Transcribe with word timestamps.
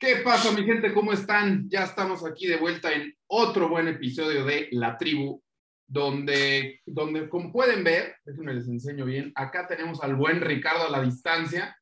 ¿Qué 0.00 0.18
pasa, 0.22 0.52
mi 0.52 0.62
gente? 0.62 0.94
¿Cómo 0.94 1.12
están? 1.12 1.68
Ya 1.68 1.82
estamos 1.82 2.24
aquí 2.24 2.46
de 2.46 2.56
vuelta 2.56 2.92
en 2.92 3.12
otro 3.26 3.68
buen 3.68 3.88
episodio 3.88 4.44
de 4.44 4.68
La 4.70 4.96
Tribu, 4.96 5.42
donde, 5.88 6.80
donde 6.86 7.28
como 7.28 7.50
pueden 7.50 7.82
ver, 7.82 8.14
déjenme 8.24 8.54
les 8.54 8.68
enseño 8.68 9.04
bien, 9.04 9.32
acá 9.34 9.66
tenemos 9.66 10.00
al 10.00 10.14
buen 10.14 10.40
Ricardo 10.40 10.86
a 10.86 10.90
la 10.90 11.02
distancia, 11.02 11.76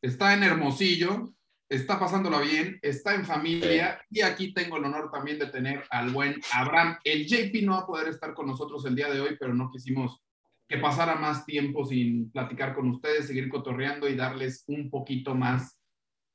está 0.00 0.32
en 0.32 0.42
Hermosillo, 0.42 1.34
está 1.68 2.00
pasándola 2.00 2.40
bien, 2.40 2.78
está 2.80 3.14
en 3.14 3.26
familia 3.26 4.00
y 4.08 4.22
aquí 4.22 4.54
tengo 4.54 4.78
el 4.78 4.84
honor 4.84 5.10
también 5.10 5.38
de 5.38 5.48
tener 5.48 5.84
al 5.90 6.08
buen 6.12 6.40
Abraham. 6.50 6.96
El 7.04 7.26
JP 7.26 7.62
no 7.64 7.72
va 7.72 7.80
a 7.80 7.86
poder 7.86 8.08
estar 8.08 8.32
con 8.32 8.46
nosotros 8.46 8.86
el 8.86 8.96
día 8.96 9.12
de 9.12 9.20
hoy, 9.20 9.36
pero 9.38 9.52
no 9.52 9.70
quisimos 9.70 10.22
que 10.66 10.78
pasara 10.78 11.16
más 11.16 11.44
tiempo 11.44 11.84
sin 11.84 12.30
platicar 12.30 12.74
con 12.74 12.88
ustedes, 12.88 13.26
seguir 13.26 13.50
cotorreando 13.50 14.08
y 14.08 14.16
darles 14.16 14.64
un 14.66 14.88
poquito 14.88 15.34
más 15.34 15.76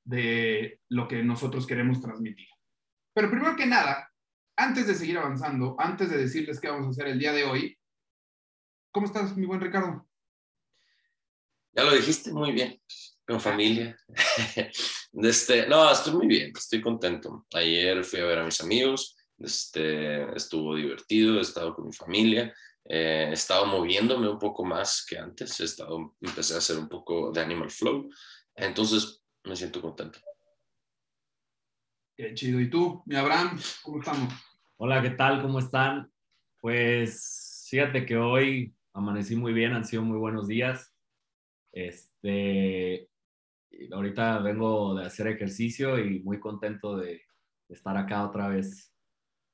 de 0.07 0.79
lo 0.89 1.07
que 1.07 1.21
nosotros 1.21 1.67
queremos 1.67 2.01
transmitir. 2.01 2.47
Pero 3.13 3.29
primero 3.29 3.55
que 3.57 3.65
nada, 3.65 4.09
antes 4.55 4.87
de 4.87 4.95
seguir 4.95 5.17
avanzando, 5.17 5.75
antes 5.77 6.09
de 6.09 6.17
decirles 6.17 6.61
qué 6.61 6.69
vamos 6.69 6.87
a 6.87 6.89
hacer 6.91 7.07
el 7.07 7.19
día 7.19 7.33
de 7.33 7.43
hoy, 7.43 7.77
¿cómo 8.91 9.05
estás, 9.05 9.35
mi 9.35 9.45
buen 9.45 9.59
Ricardo? 9.59 10.07
Ya 11.73 11.83
lo 11.83 11.93
dijiste 11.93 12.31
muy 12.31 12.51
bien, 12.53 12.81
con 13.27 13.39
familia. 13.39 13.97
Este, 15.19 15.65
no, 15.65 15.89
estoy 15.89 16.13
muy 16.13 16.27
bien, 16.27 16.51
estoy 16.55 16.79
contento. 16.79 17.47
Ayer 17.53 18.03
fui 18.03 18.19
a 18.19 18.25
ver 18.25 18.37
a 18.37 18.43
mis 18.43 18.61
amigos, 18.61 19.17
este, 19.39 20.31
estuvo 20.35 20.75
divertido, 20.75 21.39
he 21.39 21.41
estado 21.41 21.73
con 21.73 21.87
mi 21.87 21.93
familia, 21.93 22.53
eh, 22.85 23.27
he 23.29 23.33
estado 23.33 23.65
moviéndome 23.65 24.29
un 24.29 24.37
poco 24.37 24.63
más 24.63 25.03
que 25.07 25.17
antes, 25.17 25.59
he 25.59 25.63
estado, 25.63 26.15
empecé 26.21 26.53
a 26.53 26.57
hacer 26.57 26.77
un 26.77 26.87
poco 26.87 27.31
de 27.31 27.41
Animal 27.41 27.71
Flow, 27.71 28.09
entonces 28.53 29.23
me 29.47 29.55
siento 29.55 29.81
contento. 29.81 30.19
Qué 32.15 32.33
chido. 32.33 32.59
¿Y 32.59 32.69
tú, 32.69 33.03
mi 33.05 33.15
Abraham, 33.15 33.59
cómo 33.83 33.99
estamos? 33.99 34.33
Hola, 34.77 35.01
¿qué 35.01 35.11
tal? 35.11 35.41
¿Cómo 35.41 35.59
están? 35.59 36.11
Pues 36.59 37.67
fíjate 37.69 38.05
que 38.05 38.17
hoy 38.17 38.75
amanecí 38.93 39.35
muy 39.35 39.53
bien, 39.53 39.73
han 39.73 39.85
sido 39.85 40.03
muy 40.03 40.17
buenos 40.17 40.47
días. 40.47 40.93
Este, 41.71 43.09
ahorita 43.91 44.39
vengo 44.39 44.95
de 44.95 45.05
hacer 45.05 45.27
ejercicio 45.27 45.99
y 45.99 46.19
muy 46.21 46.39
contento 46.39 46.97
de 46.97 47.21
estar 47.69 47.95
acá 47.97 48.25
otra 48.25 48.47
vez 48.49 48.93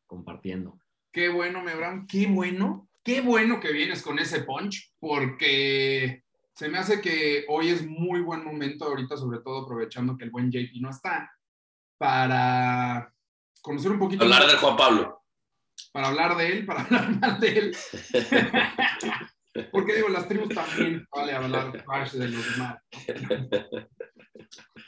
compartiendo. 0.07 0.79
Qué 1.11 1.29
bueno, 1.29 1.61
mi 1.61 1.71
Abraham, 1.71 2.07
qué 2.07 2.27
bueno, 2.27 2.89
qué 3.03 3.21
bueno 3.21 3.59
que 3.59 3.71
vienes 3.71 4.01
con 4.01 4.17
ese 4.19 4.43
punch, 4.43 4.93
porque 4.99 6.22
se 6.53 6.69
me 6.69 6.77
hace 6.77 7.01
que 7.01 7.45
hoy 7.49 7.69
es 7.69 7.85
muy 7.85 8.21
buen 8.21 8.43
momento 8.43 8.85
ahorita, 8.85 9.17
sobre 9.17 9.39
todo 9.39 9.63
aprovechando 9.63 10.17
que 10.17 10.25
el 10.25 10.31
buen 10.31 10.51
JP 10.51 10.81
no 10.81 10.89
está, 10.89 11.31
para 11.97 13.11
conocer 13.61 13.91
un 13.91 13.99
poquito. 13.99 14.23
Hablar 14.23 14.47
de 14.47 14.57
Juan 14.57 14.77
Pablo. 14.77 15.23
Para 15.91 16.07
hablar 16.09 16.37
de 16.37 16.47
él, 16.47 16.65
para 16.65 16.81
hablar 16.85 17.19
más 17.19 17.39
de 17.39 17.57
él. 17.57 17.77
Porque 19.71 19.95
digo, 19.95 20.09
las 20.09 20.27
tribus 20.27 20.53
también 20.53 21.07
vale 21.11 21.33
hablar 21.33 21.71
de 21.71 22.27
los 22.27 22.53
demás. 22.53 22.77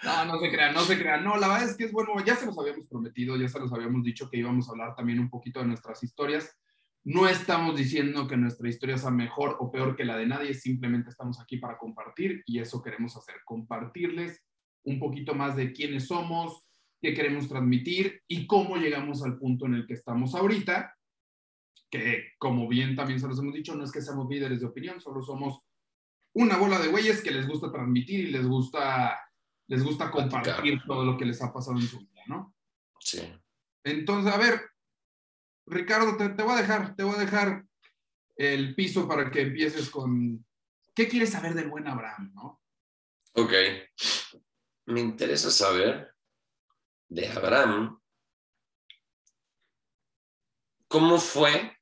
No, 0.03 0.25
no 0.25 0.39
se 0.39 0.51
crean, 0.51 0.73
no 0.73 0.81
se 0.81 0.99
crean. 0.99 1.23
No, 1.23 1.37
la 1.37 1.47
verdad 1.47 1.69
es 1.69 1.77
que 1.77 1.85
es 1.85 1.91
bueno, 1.91 2.13
ya 2.23 2.35
se 2.35 2.45
los 2.45 2.57
habíamos 2.57 2.87
prometido, 2.87 3.37
ya 3.37 3.47
se 3.47 3.59
los 3.59 3.71
habíamos 3.73 4.03
dicho 4.03 4.29
que 4.29 4.37
íbamos 4.37 4.67
a 4.67 4.71
hablar 4.71 4.95
también 4.95 5.19
un 5.19 5.29
poquito 5.29 5.59
de 5.59 5.67
nuestras 5.67 6.03
historias. 6.03 6.57
No 7.05 7.27
estamos 7.27 7.77
diciendo 7.77 8.27
que 8.27 8.35
nuestra 8.35 8.67
historia 8.67 8.97
sea 8.97 9.11
mejor 9.11 9.57
o 9.59 9.71
peor 9.71 9.95
que 9.95 10.05
la 10.05 10.17
de 10.17 10.25
nadie, 10.25 10.55
simplemente 10.55 11.11
estamos 11.11 11.39
aquí 11.39 11.57
para 11.57 11.77
compartir 11.77 12.41
y 12.47 12.59
eso 12.59 12.81
queremos 12.81 13.15
hacer, 13.15 13.35
compartirles 13.45 14.43
un 14.85 14.97
poquito 14.99 15.35
más 15.35 15.55
de 15.55 15.71
quiénes 15.71 16.07
somos, 16.07 16.67
qué 16.99 17.13
queremos 17.13 17.47
transmitir 17.47 18.23
y 18.27 18.47
cómo 18.47 18.77
llegamos 18.77 19.23
al 19.23 19.37
punto 19.37 19.67
en 19.67 19.75
el 19.75 19.85
que 19.85 19.93
estamos 19.93 20.33
ahorita, 20.33 20.95
que 21.91 22.29
como 22.39 22.67
bien 22.67 22.95
también 22.95 23.19
se 23.19 23.27
los 23.27 23.37
hemos 23.37 23.53
dicho, 23.53 23.75
no 23.75 23.83
es 23.83 23.91
que 23.91 24.01
seamos 24.01 24.27
líderes 24.27 24.59
de 24.61 24.65
opinión, 24.65 24.99
solo 24.99 25.21
somos 25.21 25.59
una 26.33 26.57
bola 26.57 26.79
de 26.79 26.87
güeyes 26.87 27.21
que 27.21 27.29
les 27.29 27.47
gusta 27.47 27.71
transmitir 27.71 28.21
y 28.21 28.31
les 28.31 28.47
gusta, 28.47 29.15
les 29.67 29.83
gusta 29.83 30.09
compartir 30.09 30.81
todo 30.87 31.05
lo 31.05 31.17
que 31.17 31.25
les 31.25 31.39
ha 31.43 31.53
pasado 31.53 31.77
en 31.77 31.85
su 31.85 31.99
vida, 31.99 32.21
¿no? 32.27 32.55
Sí. 32.99 33.21
Entonces, 33.83 34.33
a 34.33 34.37
ver, 34.37 34.59
Ricardo, 35.67 36.17
te, 36.17 36.43
voy 36.43 36.53
a 36.53 36.61
dejar, 36.61 36.95
te 36.95 37.03
voy 37.03 37.15
a 37.15 37.19
dejar 37.19 37.65
el 38.35 38.75
piso 38.75 39.07
para 39.07 39.31
que 39.31 39.41
empieces 39.41 39.89
con 39.89 40.45
qué 40.93 41.07
quieres 41.07 41.31
saber 41.31 41.53
del 41.53 41.69
buen 41.69 41.87
Abraham, 41.87 42.31
¿no? 42.33 42.61
Ok. 43.33 43.51
Me 44.85 44.99
interesa 44.99 45.49
saber 45.49 46.13
de 47.09 47.27
Abraham 47.29 47.99
cómo 50.87 51.17
fue, 51.17 51.75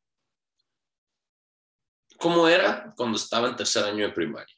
cómo 2.17 2.47
era 2.47 2.93
cuando 2.95 3.17
estaba 3.17 3.49
en 3.49 3.55
tercer 3.55 3.83
año 3.83 4.07
de 4.07 4.13
primaria. 4.13 4.55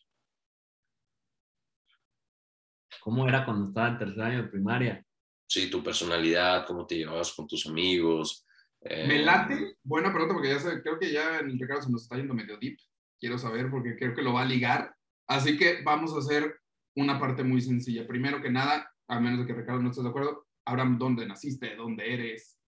¿Cómo 2.99 3.27
era 3.27 3.45
cuando 3.45 3.67
estaba 3.67 3.89
en 3.89 3.97
tercer 3.97 4.23
año 4.23 4.43
de 4.43 4.49
primaria? 4.49 5.05
Sí, 5.47 5.69
tu 5.69 5.83
personalidad, 5.83 6.65
cómo 6.65 6.85
te 6.85 6.95
llevabas 6.95 7.33
con 7.33 7.47
tus 7.47 7.65
amigos, 7.67 8.44
me 8.85 9.15
eh, 9.15 9.25
late, 9.25 9.77
buena 9.83 10.11
pregunta, 10.11 10.35
porque 10.35 10.49
ya 10.49 10.59
sé, 10.59 10.81
creo 10.81 10.99
que 10.99 11.11
ya 11.11 11.39
en 11.39 11.49
el 11.49 11.59
Ricardo 11.59 11.81
se 11.81 11.91
nos 11.91 12.03
está 12.03 12.17
yendo 12.17 12.35
medio 12.35 12.57
deep. 12.57 12.77
Quiero 13.19 13.37
saber 13.39 13.71
porque 13.71 13.97
creo 13.97 14.13
que 14.13 14.21
lo 14.21 14.33
va 14.33 14.43
a 14.43 14.45
ligar. 14.45 14.95
Así 15.27 15.57
que 15.57 15.81
vamos 15.83 16.13
a 16.13 16.19
hacer 16.19 16.55
una 16.95 17.19
parte 17.19 17.43
muy 17.43 17.61
sencilla. 17.61 18.05
Primero 18.05 18.41
que 18.41 18.51
nada, 18.51 18.91
a 19.07 19.19
menos 19.19 19.39
de 19.39 19.47
que 19.47 19.59
Ricardo 19.59 19.81
no 19.81 19.89
esté 19.89 20.03
de 20.03 20.09
acuerdo, 20.09 20.45
Abraham, 20.65 20.99
¿dónde 20.99 21.25
naciste? 21.25 21.75
¿Dónde 21.75 22.13
eres? 22.13 22.59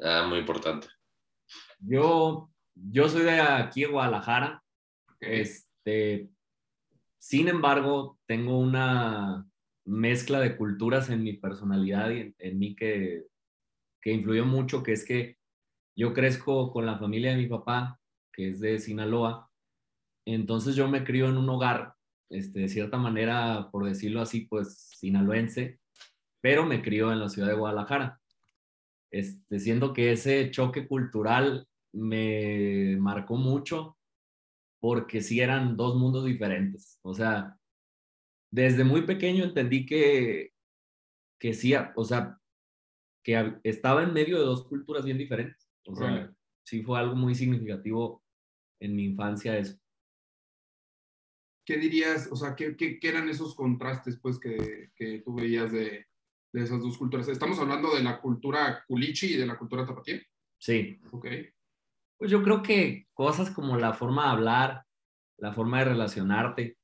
Ah, 0.00 0.26
muy 0.28 0.38
importante. 0.38 0.86
Yo, 1.80 2.50
yo 2.74 3.08
soy 3.08 3.24
de 3.24 3.40
aquí, 3.40 3.80
de 3.80 3.88
Guadalajara. 3.88 4.62
Este, 5.18 6.28
sin 7.18 7.48
embargo, 7.48 8.18
tengo 8.26 8.58
una 8.58 9.44
mezcla 9.84 10.38
de 10.38 10.56
culturas 10.56 11.10
en 11.10 11.24
mi 11.24 11.32
personalidad 11.34 12.10
y 12.10 12.20
en, 12.20 12.34
en 12.38 12.58
mí 12.58 12.76
que, 12.76 13.24
que 14.00 14.12
influyó 14.12 14.44
mucho, 14.44 14.82
que 14.82 14.92
es 14.92 15.04
que 15.04 15.36
yo 15.96 16.12
crezco 16.12 16.72
con 16.72 16.86
la 16.86 16.98
familia 16.98 17.30
de 17.30 17.36
mi 17.36 17.46
papá, 17.46 18.00
que 18.32 18.50
es 18.50 18.60
de 18.60 18.78
Sinaloa, 18.78 19.50
entonces 20.26 20.74
yo 20.74 20.88
me 20.88 21.04
crío 21.04 21.28
en 21.28 21.36
un 21.36 21.48
hogar, 21.48 21.94
este, 22.30 22.60
de 22.60 22.68
cierta 22.68 22.96
manera, 22.96 23.68
por 23.70 23.84
decirlo 23.84 24.20
así, 24.20 24.42
pues 24.46 24.90
sinaloense, 24.96 25.80
pero 26.40 26.64
me 26.66 26.82
crío 26.82 27.12
en 27.12 27.20
la 27.20 27.28
ciudad 27.28 27.48
de 27.48 27.54
Guadalajara. 27.54 28.20
Este, 29.10 29.60
siendo 29.60 29.92
que 29.92 30.12
ese 30.12 30.50
choque 30.50 30.88
cultural 30.88 31.68
me 31.92 32.96
marcó 32.98 33.36
mucho 33.36 33.96
porque 34.80 35.22
sí 35.22 35.40
eran 35.40 35.76
dos 35.76 35.96
mundos 35.96 36.24
diferentes. 36.24 36.98
O 37.02 37.14
sea, 37.14 37.56
desde 38.50 38.84
muy 38.84 39.02
pequeño 39.02 39.44
entendí 39.44 39.86
que, 39.86 40.52
que 41.38 41.54
sí, 41.54 41.74
o 41.94 42.04
sea, 42.04 42.38
que 43.22 43.58
estaba 43.62 44.02
en 44.02 44.12
medio 44.12 44.38
de 44.38 44.44
dos 44.44 44.66
culturas 44.66 45.04
bien 45.04 45.18
diferentes. 45.18 45.63
O 45.86 45.94
sea, 45.94 46.32
sí 46.64 46.82
fue 46.82 46.98
algo 46.98 47.14
muy 47.14 47.34
significativo 47.34 48.22
en 48.80 48.96
mi 48.96 49.04
infancia 49.04 49.58
eso. 49.58 49.76
¿Qué 51.66 51.78
dirías, 51.78 52.28
o 52.30 52.36
sea, 52.36 52.54
qué, 52.54 52.76
qué, 52.76 52.98
eran 53.02 53.28
esos 53.28 53.54
contrastes 53.54 54.18
pues 54.20 54.38
que, 54.38 54.90
que 54.94 55.20
tú 55.20 55.34
veías 55.34 55.72
de, 55.72 56.06
de, 56.52 56.62
esas 56.62 56.82
dos 56.82 56.98
culturas? 56.98 57.26
¿Estamos 57.28 57.58
hablando 57.58 57.94
de 57.94 58.02
la 58.02 58.20
cultura 58.20 58.84
culichi 58.86 59.34
y 59.34 59.36
de 59.36 59.46
la 59.46 59.56
cultura 59.56 59.86
tapatía? 59.86 60.20
Sí. 60.58 61.00
Ok. 61.10 61.26
Pues 62.18 62.30
yo 62.30 62.42
creo 62.42 62.62
que 62.62 63.06
cosas 63.14 63.50
como 63.50 63.78
la 63.78 63.94
forma 63.94 64.24
de 64.24 64.30
hablar, 64.30 64.84
la 65.38 65.52
forma 65.52 65.78
de 65.78 65.84
relacionarte. 65.86 66.76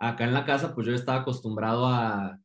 Acá 0.00 0.24
en 0.24 0.34
la 0.34 0.44
casa, 0.44 0.74
pues 0.74 0.86
yo 0.86 0.94
estaba 0.94 1.20
acostumbrado 1.20 1.86
a, 1.86 2.40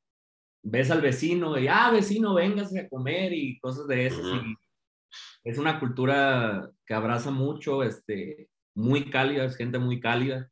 ves 0.63 0.91
al 0.91 1.01
vecino 1.01 1.57
y, 1.57 1.67
ah, 1.67 1.91
vecino, 1.91 2.33
véngase 2.33 2.79
a 2.79 2.89
comer 2.89 3.33
y 3.33 3.59
cosas 3.59 3.87
de 3.87 4.07
esas. 4.07 4.25
y 4.25 4.55
es 5.43 5.57
una 5.57 5.79
cultura 5.79 6.69
que 6.85 6.93
abraza 6.93 7.31
mucho, 7.31 7.83
este, 7.83 8.49
muy 8.75 9.09
cálida, 9.09 9.45
es 9.45 9.55
gente 9.55 9.79
muy 9.79 9.99
cálida. 9.99 10.49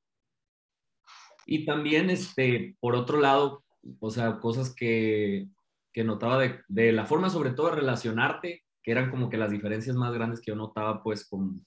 Y 1.46 1.66
también, 1.66 2.10
este, 2.10 2.76
por 2.80 2.96
otro 2.96 3.20
lado, 3.20 3.64
o 4.00 4.10
sea, 4.10 4.40
cosas 4.40 4.74
que, 4.74 5.48
que 5.92 6.04
notaba 6.04 6.40
de, 6.40 6.62
de, 6.68 6.92
la 6.92 7.06
forma 7.06 7.30
sobre 7.30 7.52
todo 7.52 7.70
de 7.70 7.78
relacionarte, 7.78 8.64
que 8.84 8.92
eran 8.92 9.10
como 9.12 9.30
que 9.30 9.38
las 9.38 9.52
diferencias 9.52 9.96
más 9.96 10.14
grandes 10.14 10.40
que 10.40 10.52
yo 10.52 10.56
notaba 10.56 11.04
pues 11.04 11.28
con, 11.28 11.66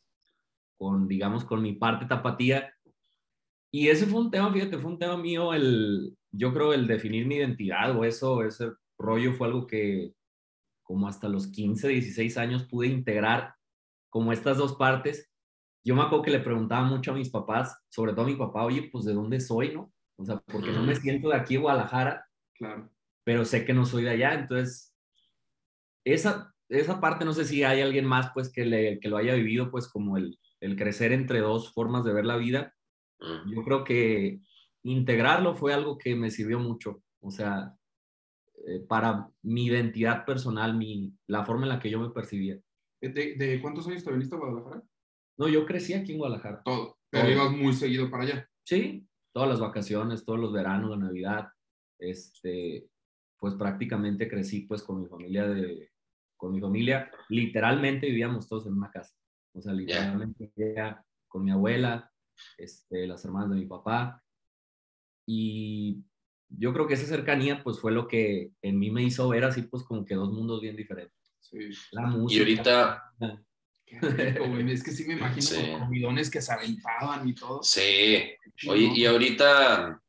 con 0.79 1.09
digamos, 1.09 1.45
con 1.45 1.63
mi 1.63 1.75
parte 1.75 2.07
tapatía. 2.07 2.73
Y 3.71 3.89
ese 3.89 4.07
fue 4.07 4.21
un 4.21 4.31
tema, 4.31 4.53
fíjate, 4.53 4.79
fue 4.79 4.91
un 4.91 4.99
tema 4.99 5.17
mío, 5.17 5.53
el, 5.53 6.17
yo 6.31 6.53
creo 6.53 6.73
el 6.73 6.87
definir 6.87 7.27
mi 7.27 7.37
identidad 7.37 7.97
o 7.97 8.05
eso, 8.05 8.43
ese 8.43 8.71
rollo 8.99 9.33
fue 9.35 9.49
algo 9.49 9.67
que, 9.67 10.13
como 10.85 11.09
hasta 11.09 11.29
los 11.29 11.49
15, 11.49 11.89
16 11.89 12.39
años 12.39 12.65
pude 12.65 12.87
integrar 12.87 13.55
como 14.11 14.33
estas 14.33 14.59
dos 14.59 14.77
partes. 14.77 15.31
Yo 15.83 15.97
me 15.97 16.03
acuerdo 16.03 16.23
que 16.23 16.31
le 16.31 16.41
preguntaba 16.41 16.85
mucho 16.85 17.11
a 17.11 17.15
mis 17.15 17.31
papás, 17.31 17.77
sobre 17.89 18.13
todo 18.13 18.27
a 18.27 18.29
mi 18.29 18.37
papá, 18.37 18.65
oye, 18.65 18.89
pues 18.93 19.05
de 19.05 19.13
dónde 19.13 19.41
soy, 19.41 19.75
¿no? 19.75 19.93
O 20.17 20.25
sea, 20.25 20.39
porque 20.47 20.71
no 20.71 20.83
me 20.83 20.95
siento 20.95 21.29
de 21.31 21.37
aquí 21.37 21.57
Guadalajara. 21.57 22.27
Claro. 22.57 22.89
pero 23.25 23.45
sé 23.45 23.65
que 23.65 23.75
no 23.75 23.85
soy 23.85 24.05
de 24.05 24.11
allá, 24.11 24.35
entonces 24.35 24.95
esa, 26.05 26.55
esa 26.69 27.01
parte 27.01 27.25
no 27.25 27.33
sé 27.33 27.45
si 27.45 27.65
hay 27.65 27.81
alguien 27.81 28.05
más 28.05 28.31
pues 28.33 28.49
que, 28.49 28.65
le, 28.65 29.01
que 29.01 29.09
lo 29.09 29.17
haya 29.17 29.35
vivido 29.35 29.73
pues 29.73 29.89
como 29.89 30.17
el, 30.17 30.39
el 30.61 30.77
crecer 30.77 31.13
entre 31.13 31.41
dos 31.41 31.73
formas 31.73 32.05
de 32.05 32.13
ver 32.13 32.25
la 32.25 32.37
vida. 32.37 32.75
Yo 33.47 33.63
creo 33.65 33.85
que 33.85 34.41
integrarlo 34.83 35.55
fue 35.55 35.73
algo 35.73 35.97
que 35.97 36.15
me 36.15 36.31
sirvió 36.31 36.59
mucho, 36.59 37.03
o 37.21 37.31
sea, 37.31 37.75
eh, 38.67 38.81
para 38.81 39.29
mi 39.43 39.67
identidad 39.67 40.25
personal, 40.25 40.77
mi, 40.77 41.13
la 41.27 41.45
forma 41.45 41.65
en 41.65 41.71
la 41.71 41.81
que 41.81 41.91
yo 41.91 42.01
me 42.01 42.11
percibía. 42.11 42.59
¿De, 43.01 43.35
de 43.37 43.61
cuántos 43.61 43.87
años 43.87 44.05
te 44.05 44.13
viniste 44.13 44.35
a 44.35 44.39
Guadalajara? 44.39 44.83
No, 45.37 45.49
yo 45.49 45.67
crecí 45.67 45.93
aquí 45.93 46.13
en 46.13 46.19
Guadalajara. 46.19 46.63
Todo. 46.63 46.99
Pero 47.11 47.31
ibas 47.31 47.53
muy 47.53 47.73
seguido 47.75 48.11
para 48.11 48.25
allá. 48.25 48.49
Sí, 48.65 49.07
todas 49.33 49.49
las 49.49 49.61
vacaciones, 49.61 50.25
todos 50.25 50.41
los 50.41 50.53
veranos, 50.53 50.91
la 50.91 50.97
Navidad, 50.97 51.49
este, 51.99 52.89
pues 53.39 53.55
prácticamente 53.55 54.29
crecí 54.29 54.63
pues 54.63 54.83
con 54.83 55.03
mi 55.03 55.07
familia 55.07 55.47
de, 55.47 55.91
con 56.37 56.53
mi 56.53 56.61
familia, 56.61 57.11
literalmente 57.29 58.07
vivíamos 58.07 58.49
todos 58.49 58.67
en 58.67 58.75
una 58.75 58.91
casa, 58.91 59.17
o 59.55 59.61
sea, 59.61 59.73
literalmente 59.73 60.53
vivía 60.57 61.05
con 61.29 61.45
mi 61.45 61.51
abuela, 61.51 62.11
este, 62.59 63.07
las 63.07 63.25
hermanas 63.25 63.51
de 63.51 63.57
mi 63.57 63.67
papá, 63.67 64.23
y 65.27 66.05
yo 66.59 66.73
creo 66.73 66.87
que 66.87 66.95
esa 66.95 67.07
cercanía 67.07 67.63
pues 67.63 67.79
fue 67.81 67.93
lo 67.93 68.07
que 68.09 68.51
en 68.63 68.79
mí 68.79 68.91
me 68.91 69.03
hizo 69.03 69.29
ver 69.29 69.45
así 69.45 69.63
pues 69.63 69.83
como 69.85 70.05
que 70.05 70.15
dos 70.15 70.33
mundos 70.33 70.61
bien 70.61 70.77
diferentes. 70.77 71.15
Sí. 71.41 71.59
La 71.93 72.03
música. 72.03 72.43
ahorita- 72.43 73.13
Qué 73.87 74.01
rico, 74.01 74.49
güey. 74.49 74.73
Es 74.73 74.83
que 74.83 74.91
sí 74.93 75.05
me 75.07 75.15
imagino 75.15 75.43
Sí. 75.43 75.57
los 75.67 75.81
comidones 75.81 76.31
que 76.31 76.41
se 76.41 76.53
aventaban 76.53 77.29
y 77.29 77.35
todo. 77.35 77.63
Sí, 77.63 78.17
oye, 78.69 78.91
y 78.95 79.05
ahorita, 79.05 80.01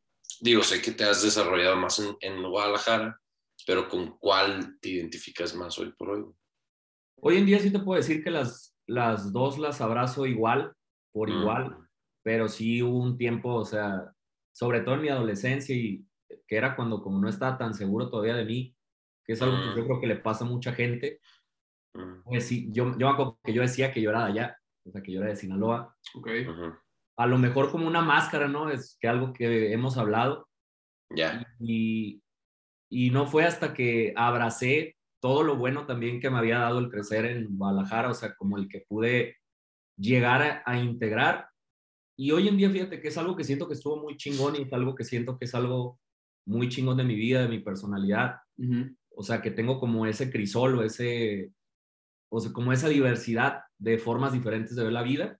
digo, 0.41 0.63
sé 0.63 0.81
que 0.81 0.91
te 0.91 1.03
has 1.03 1.21
desarrollado 1.23 1.75
más 1.75 1.99
en, 1.99 2.15
en 2.21 2.41
Guadalajara, 2.41 3.19
pero 3.67 3.87
¿con 3.89 4.17
cuál 4.17 4.77
te 4.79 4.89
identificas 4.89 5.53
más 5.55 5.77
hoy 5.77 5.91
por 5.97 6.09
hoy? 6.11 6.25
Hoy 7.17 7.37
en 7.37 7.45
día 7.45 7.59
sí 7.59 7.69
te 7.71 7.79
puedo 7.79 7.99
decir 7.99 8.23
que 8.23 8.31
las, 8.31 8.75
las 8.87 9.31
dos 9.33 9.57
las 9.59 9.81
abrazo 9.81 10.25
igual, 10.25 10.73
por 11.11 11.29
Mm. 11.29 11.39
igual, 11.41 11.77
pero 12.23 12.47
sí 12.47 12.81
hubo 12.81 12.99
un 12.99 13.17
tiempo, 13.17 13.53
o 13.55 13.65
sea, 13.65 14.11
sobre 14.53 14.81
todo 14.81 14.95
en 14.95 15.01
mi 15.01 15.09
adolescencia 15.09 15.75
y 15.75 16.05
que 16.47 16.57
era 16.57 16.75
cuando 16.75 17.01
como 17.01 17.19
no 17.19 17.29
estaba 17.29 17.57
tan 17.57 17.73
seguro 17.73 18.09
todavía 18.09 18.35
de 18.35 18.45
mí, 18.45 18.75
que 19.23 19.33
es 19.33 19.41
algo 19.41 19.57
Mm. 19.57 19.61
que 19.73 19.79
yo 19.79 19.85
creo 19.85 19.99
que 20.01 20.07
le 20.07 20.15
pasa 20.17 20.45
a 20.45 20.47
mucha 20.47 20.73
gente, 20.73 21.19
Mm, 21.97 22.23
pues 22.25 22.45
sí, 22.45 22.67
yo, 22.73 22.91
yo 22.97 23.07
me 23.07 23.13
acuerdo 23.13 23.39
que 23.41 23.53
yo 23.53 23.61
decía 23.61 23.93
que 23.93 24.01
yo 24.01 24.09
era 24.09 24.25
de 24.25 24.31
allá, 24.31 24.57
o 24.85 24.91
sea, 24.91 25.01
que 25.01 25.13
yo 25.13 25.21
era 25.21 25.29
de 25.29 25.37
Sinaloa, 25.37 25.95
Ok. 26.15 26.27
ujú, 26.49 26.73
a 27.17 27.25
lo 27.25 27.37
mejor 27.37 27.71
como 27.71 27.87
una 27.87 28.01
máscara, 28.01 28.49
¿no? 28.49 28.69
Es 28.69 28.97
que 28.99 29.07
algo 29.07 29.31
que 29.31 29.71
hemos 29.71 29.97
hablado 29.97 30.49
Ya, 31.09 31.47
y, 31.59 32.21
y 32.91 33.11
no 33.11 33.27
fue 33.27 33.45
hasta 33.45 33.73
que 33.73 34.13
abracé 34.17 34.97
todo 35.21 35.43
lo 35.43 35.55
bueno 35.55 35.85
también 35.85 36.19
que 36.19 36.29
me 36.29 36.37
había 36.37 36.59
dado 36.59 36.79
el 36.79 36.89
crecer 36.89 37.25
en 37.25 37.57
Guadalajara, 37.57 38.09
o 38.09 38.13
sea, 38.13 38.35
como 38.35 38.57
el 38.57 38.67
que 38.67 38.81
pude 38.87 39.37
llegar 39.97 40.41
a, 40.41 40.63
a 40.65 40.77
integrar. 40.77 41.47
Y 42.17 42.31
hoy 42.31 42.49
en 42.49 42.57
día, 42.57 42.69
fíjate 42.69 42.99
que 43.01 43.07
es 43.07 43.17
algo 43.17 43.35
que 43.37 43.43
siento 43.45 43.67
que 43.67 43.73
estuvo 43.75 43.97
muy 44.01 44.17
chingón 44.17 44.55
y 44.57 44.63
es 44.63 44.73
algo 44.73 44.95
que 44.95 45.05
siento 45.05 45.37
que 45.37 45.45
es 45.45 45.55
algo 45.55 45.97
muy 46.45 46.69
chingón 46.69 46.97
de 46.97 47.03
mi 47.03 47.15
vida, 47.15 47.41
de 47.41 47.49
mi 47.49 47.59
personalidad. 47.59 48.37
Ujú. 48.57 48.95
O 49.17 49.23
sea, 49.23 49.41
que 49.41 49.51
tengo 49.51 49.79
como 49.79 50.05
ese 50.05 50.31
crisol 50.31 50.77
o 50.79 50.83
ese, 50.83 51.51
o 52.29 52.39
sea, 52.39 52.53
como 52.53 52.73
esa 52.73 52.89
diversidad 52.89 53.63
de 53.77 53.97
formas 53.97 54.33
diferentes 54.33 54.75
de 54.75 54.83
ver 54.83 54.93
la 54.93 55.03
vida. 55.03 55.39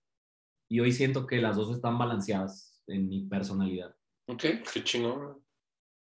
Y 0.68 0.80
hoy 0.80 0.92
siento 0.92 1.26
que 1.26 1.40
las 1.40 1.56
dos 1.56 1.74
están 1.74 1.98
balanceadas 1.98 2.82
en 2.88 3.08
mi 3.08 3.26
personalidad. 3.26 3.94
ok, 4.26 4.42
qué 4.72 4.84
chingón. 4.84 5.42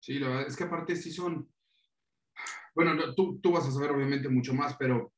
Sí, 0.00 0.19
la 0.19 0.29
verdad 0.29 0.46
es 0.46 0.56
que 0.56 0.64
aparte 0.64 0.96
sí 0.96 1.11
son. 1.11 1.50
Bueno, 2.75 2.94
no, 2.94 3.14
tú, 3.14 3.41
tú 3.41 3.52
vas 3.52 3.67
a 3.67 3.73
saber 3.73 3.91
obviamente 3.91 4.29
mucho 4.29 4.55
más, 4.55 4.76
pero 4.79 5.12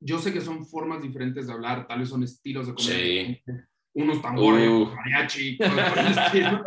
yo 0.00 0.18
sé 0.18 0.32
que 0.32 0.40
son 0.40 0.66
formas 0.66 1.02
diferentes 1.02 1.46
de 1.46 1.52
hablar, 1.52 1.86
tal 1.86 2.00
vez 2.00 2.08
son 2.08 2.22
estilos 2.22 2.66
de 2.66 2.74
comedia. 2.74 3.26
Sí. 3.26 3.42
Unos 3.98 4.22
tambores, 4.22 4.68
Uh. 4.70 4.86
mariachi, 4.94 5.58
estilo. 5.58 6.62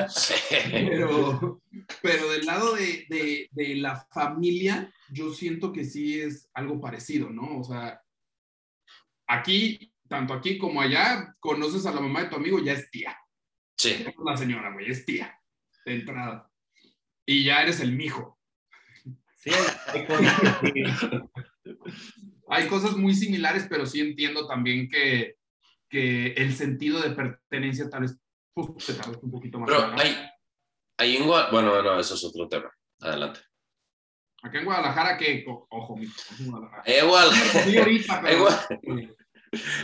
Pero, 0.70 1.62
pero 2.02 2.30
del 2.30 2.46
lado 2.46 2.76
de, 2.76 3.06
de, 3.08 3.48
de 3.52 3.76
la 3.76 4.06
familia, 4.12 4.92
yo 5.10 5.34
siento 5.34 5.72
que 5.72 5.86
sí 5.86 6.20
es 6.20 6.50
algo 6.54 6.82
parecido, 6.82 7.30
¿no? 7.30 7.60
O 7.60 7.64
sea, 7.64 8.02
aquí, 9.28 9.94
tanto 10.10 10.34
aquí 10.34 10.58
como 10.58 10.82
allá, 10.82 11.34
conoces 11.40 11.86
a 11.86 11.94
la 11.94 12.02
mamá 12.02 12.24
de 12.24 12.30
tu 12.30 12.36
amigo, 12.36 12.60
ya 12.60 12.74
es 12.74 12.92
tía. 12.92 13.18
Sí, 13.78 14.02
No 14.04 14.10
es 14.10 14.16
la 14.26 14.36
señora, 14.36 14.74
güey, 14.74 14.92
es 14.92 15.06
tía, 15.06 15.34
de 15.86 15.94
entrada. 15.96 16.52
Y 17.26 17.46
ya 17.46 17.62
eres 17.62 17.80
el 17.80 17.94
mijo. 17.94 18.38
Sí, 19.38 19.52
hay 19.94 20.06
cosas. 20.06 20.42
Hay 22.54 22.68
cosas 22.68 22.98
muy 22.98 23.14
similares, 23.16 23.66
pero 23.70 23.86
sí 23.86 24.02
entiendo 24.02 24.46
también 24.46 24.90
que, 24.90 25.38
que 25.92 26.28
el 26.34 26.56
sentido 26.56 27.02
de 27.02 27.12
pertenencia 27.12 27.90
tal 27.90 28.02
vez 28.04 28.18
pues, 28.54 28.86
te 28.86 28.94
tardas 28.94 29.18
un 29.22 29.30
poquito 29.32 29.60
más. 29.60 29.70
pero 29.70 29.92
hay, 30.00 30.16
hay 30.98 31.18
en 31.18 31.26
Guadalajara, 31.28 31.52
bueno, 31.52 31.84
no, 31.84 32.00
eso 32.00 32.16
es 32.16 32.24
otro 32.24 32.48
tema. 32.48 32.72
Adelante. 33.02 33.42
Acá 34.44 34.58
en 34.60 34.66
Guadalajara, 34.66 35.18
que, 35.18 35.46
ojo, 35.48 35.96
mijo, 35.98 36.14
en 36.40 36.50
Guadalajara. 36.50 36.84
Eh, 36.86 37.04
Guadalajara, 37.04 37.64
en 37.66 38.24
pero- 38.24 38.46
Gua- 38.48 39.16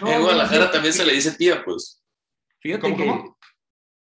No, 0.01 0.07
en 0.11 0.21
Guadalajara 0.21 0.71
también 0.71 0.93
se 0.93 1.05
le 1.05 1.13
dice 1.13 1.35
tía, 1.37 1.63
pues. 1.63 2.01
Fíjate 2.61 2.81
¿Cómo, 2.81 2.97
que 2.97 3.05
cómo? 3.05 3.37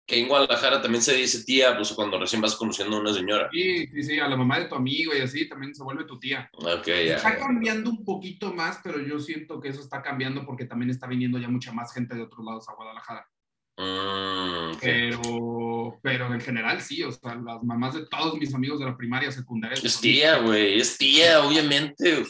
Que 0.10 0.20
en 0.20 0.28
Guadalajara 0.28 0.82
también 0.82 1.04
se 1.04 1.14
dice 1.14 1.44
tía, 1.44 1.76
pues 1.76 1.94
cuando 1.94 2.20
recién 2.20 2.42
vas 2.42 2.56
conociendo 2.56 2.98
a 2.98 3.02
una 3.02 3.14
señora. 3.14 3.48
Sí, 3.54 3.86
sí, 3.90 4.02
sí, 4.02 4.20
a 4.20 4.28
la 4.28 4.36
mamá 4.36 4.60
de 4.60 4.66
tu 4.66 4.74
amigo 4.74 5.14
y 5.16 5.22
así 5.22 5.48
también 5.48 5.76
se 5.76 5.84
vuelve 5.84 6.06
tu 6.06 6.18
tía. 6.18 6.50
Ok, 6.54 6.88
ya. 6.88 7.18
Está 7.18 7.38
cambiando 7.38 7.92
un 7.92 8.04
poquito 8.04 8.52
más, 8.52 8.80
pero 8.84 9.00
yo 9.00 9.20
siento 9.20 9.62
que 9.62 9.70
eso 9.70 9.82
está 9.82 10.02
cambiando 10.02 10.48
porque 10.48 10.66
también 10.66 10.90
está 10.90 11.06
viniendo 11.06 11.38
ya 11.38 11.48
mucha 11.48 11.72
más 11.74 11.94
gente 11.94 12.16
de 12.16 12.24
otros 12.24 12.44
lados 12.44 12.68
a 12.68 12.74
Guadalajara. 12.74 13.30
Mm. 13.78 14.78
Pero, 14.82 16.00
pero 16.02 16.34
en 16.34 16.42
general 16.42 16.82
sí, 16.82 17.04
o 17.04 17.12
sea, 17.12 17.36
las 17.36 17.62
mamás 17.62 17.94
de 17.94 18.08
todos 18.08 18.34
mis 18.40 18.56
amigos 18.56 18.80
de 18.80 18.86
la 18.86 18.98
primaria, 18.98 19.32
secundaria. 19.32 19.78
Es 19.82 20.02
tía, 20.02 20.40
güey, 20.40 20.80
es 20.80 20.98
tía, 20.98 21.44
obviamente. 21.46 22.24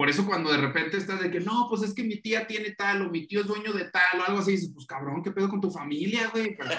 Por 0.00 0.08
eso 0.08 0.24
cuando 0.24 0.50
de 0.50 0.56
repente 0.56 0.96
estás 0.96 1.20
de 1.20 1.30
que 1.30 1.40
no, 1.40 1.66
pues 1.68 1.82
es 1.82 1.92
que 1.92 2.02
mi 2.02 2.22
tía 2.22 2.46
tiene 2.46 2.70
tal 2.70 3.02
o 3.02 3.10
mi 3.10 3.26
tío 3.26 3.42
es 3.42 3.46
dueño 3.46 3.70
de 3.74 3.84
tal 3.90 4.18
o 4.18 4.24
algo 4.24 4.38
así, 4.38 4.52
dices, 4.52 4.70
pues 4.72 4.86
cabrón, 4.86 5.22
¿qué 5.22 5.30
pedo 5.30 5.50
con 5.50 5.60
tu 5.60 5.70
familia, 5.70 6.30
güey? 6.30 6.56
Pero 6.56 6.70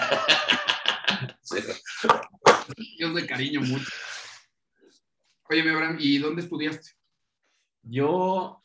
Sí. 1.40 1.58
Dios 2.98 3.14
de 3.14 3.24
cariño 3.24 3.60
mucho. 3.60 3.88
Oye, 5.48 5.62
mi 5.62 5.68
Abraham, 5.68 5.98
¿y 6.00 6.18
dónde 6.18 6.42
estudiaste? 6.42 6.90
yo, 7.82 8.60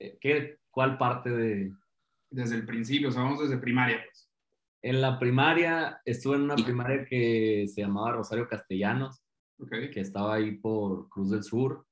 eh, 0.00 0.18
¿qué, 0.20 0.58
¿cuál 0.72 0.98
parte 0.98 1.30
de...? 1.30 1.72
Desde 2.30 2.56
el 2.56 2.66
principio, 2.66 3.10
o 3.10 3.12
sea, 3.12 3.22
vamos 3.22 3.38
desde 3.38 3.58
primaria, 3.58 4.02
pues. 4.04 4.28
En 4.82 5.00
la 5.02 5.20
primaria, 5.20 6.02
estuve 6.04 6.34
en 6.34 6.42
una 6.42 6.56
primaria 6.56 7.06
que 7.08 7.66
se 7.72 7.82
llamaba 7.82 8.14
Rosario 8.14 8.48
Castellanos, 8.48 9.22
que 9.70 10.00
estaba 10.00 10.34
ahí 10.34 10.56
por 10.56 11.08
Cruz 11.08 11.30
del 11.30 11.44
Sur. 11.44 11.86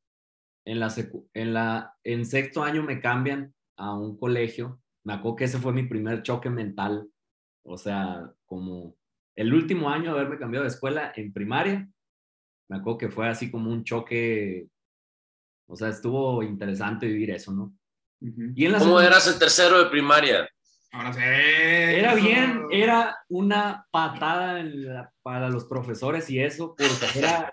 En, 0.69 0.81
la 0.81 0.93
en, 1.33 1.55
la, 1.55 1.95
en 2.05 2.27
sexto 2.27 2.63
año 2.63 2.83
me 2.83 3.01
cambian 3.01 3.55
a 3.79 3.95
un 3.95 4.19
colegio. 4.19 4.83
Me 5.03 5.15
acuerdo 5.15 5.37
que 5.37 5.45
ese 5.45 5.59
fue 5.59 5.73
mi 5.73 5.85
primer 5.85 6.23
choque 6.23 6.51
mental. 6.51 7.09
O 7.65 7.79
sea, 7.79 8.31
como 8.45 8.95
el 9.35 9.55
último 9.55 9.89
año 9.89 10.13
de 10.13 10.21
haberme 10.21 10.39
cambiado 10.39 10.65
de 10.65 10.71
escuela 10.71 11.13
en 11.17 11.33
primaria, 11.33 11.89
me 12.69 12.77
acuerdo 12.77 12.99
que 12.99 13.09
fue 13.09 13.27
así 13.29 13.51
como 13.51 13.71
un 13.71 13.83
choque. 13.83 14.69
O 15.67 15.75
sea, 15.75 15.89
estuvo 15.89 16.43
interesante 16.43 17.07
vivir 17.07 17.31
eso, 17.31 17.53
¿no? 17.53 17.75
Ujú. 18.21 18.53
Y 18.55 18.67
en 18.67 18.73
la 18.73 18.79
¿Cómo 18.79 19.01
eras 19.01 19.27
el 19.27 19.39
tercero 19.39 19.83
de 19.83 19.91
primaria? 19.91 20.49
Ahora 20.93 21.13
sí. 21.15 21.21
Era 21.23 22.15
bien, 22.15 22.65
era 22.71 23.17
una 23.29 23.87
patada 23.91 24.61
en 24.61 24.85
la- 24.87 25.13
para 25.23 25.49
los 25.49 25.65
profesores 25.67 26.29
y 26.29 26.41
eso, 26.41 26.75
porque 26.77 27.19
era 27.19 27.51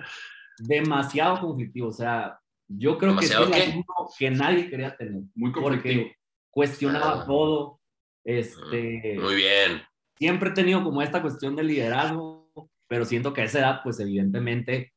demasiado 0.60 1.40
conflictivo. 1.40 1.90
O 1.90 1.94
sea, 1.94 2.40
yo 2.68 2.98
creo 2.98 3.16
que 3.18 3.26
es 3.26 3.32
¿Demasiado 3.32 3.56
el 3.56 3.70
alumno 3.72 3.86
que 4.18 4.32
nadie 4.32 4.70
quería 4.70 4.96
tener, 4.96 5.22
Muy 5.36 5.52
porque 5.52 6.16
cuestionaba 6.50 7.22
Ah. 7.22 7.26
todo. 7.26 7.80
Este, 8.24 9.18
Muy 9.22 9.36
bien. 9.36 9.84
siempre 10.18 10.50
he 10.50 10.54
tenido 10.54 10.84
como 10.84 11.02
esta 11.02 11.22
cuestión 11.22 11.56
de 11.56 11.64
liderazgo, 11.64 12.50
pero 12.88 13.06
siento 13.06 13.34
que 13.34 13.42
a 13.42 13.46
esa 13.46 13.60
edad, 13.60 13.82
pues 13.84 14.00
evidentemente, 14.00 14.94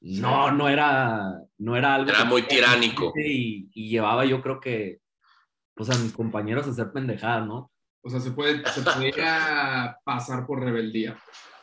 no, 0.00 0.50
no 0.50 0.68
era, 0.68 1.40
no 1.58 1.76
era 1.76 1.94
algo. 1.94 2.10
Era 2.10 2.24
muy 2.24 2.42
tiránico. 2.42 3.12
Y, 3.16 3.68
y 3.72 3.88
llevaba 3.90 4.24
yo 4.24 4.42
creo 4.42 4.60
que, 4.60 4.98
pues 5.74 5.88
a 5.90 5.98
mis 5.98 6.12
compañeros 6.12 6.66
a 6.66 6.70
hacer 6.70 6.92
pendejadas, 6.92 7.46
¿no? 7.46 7.70
O 8.02 8.10
sea, 8.10 8.20
se 8.20 8.32
puede, 8.32 8.64
se 8.66 8.82
podría 8.82 9.96
pasar 10.04 10.46
por 10.46 10.60
rebeldía. 10.62 11.16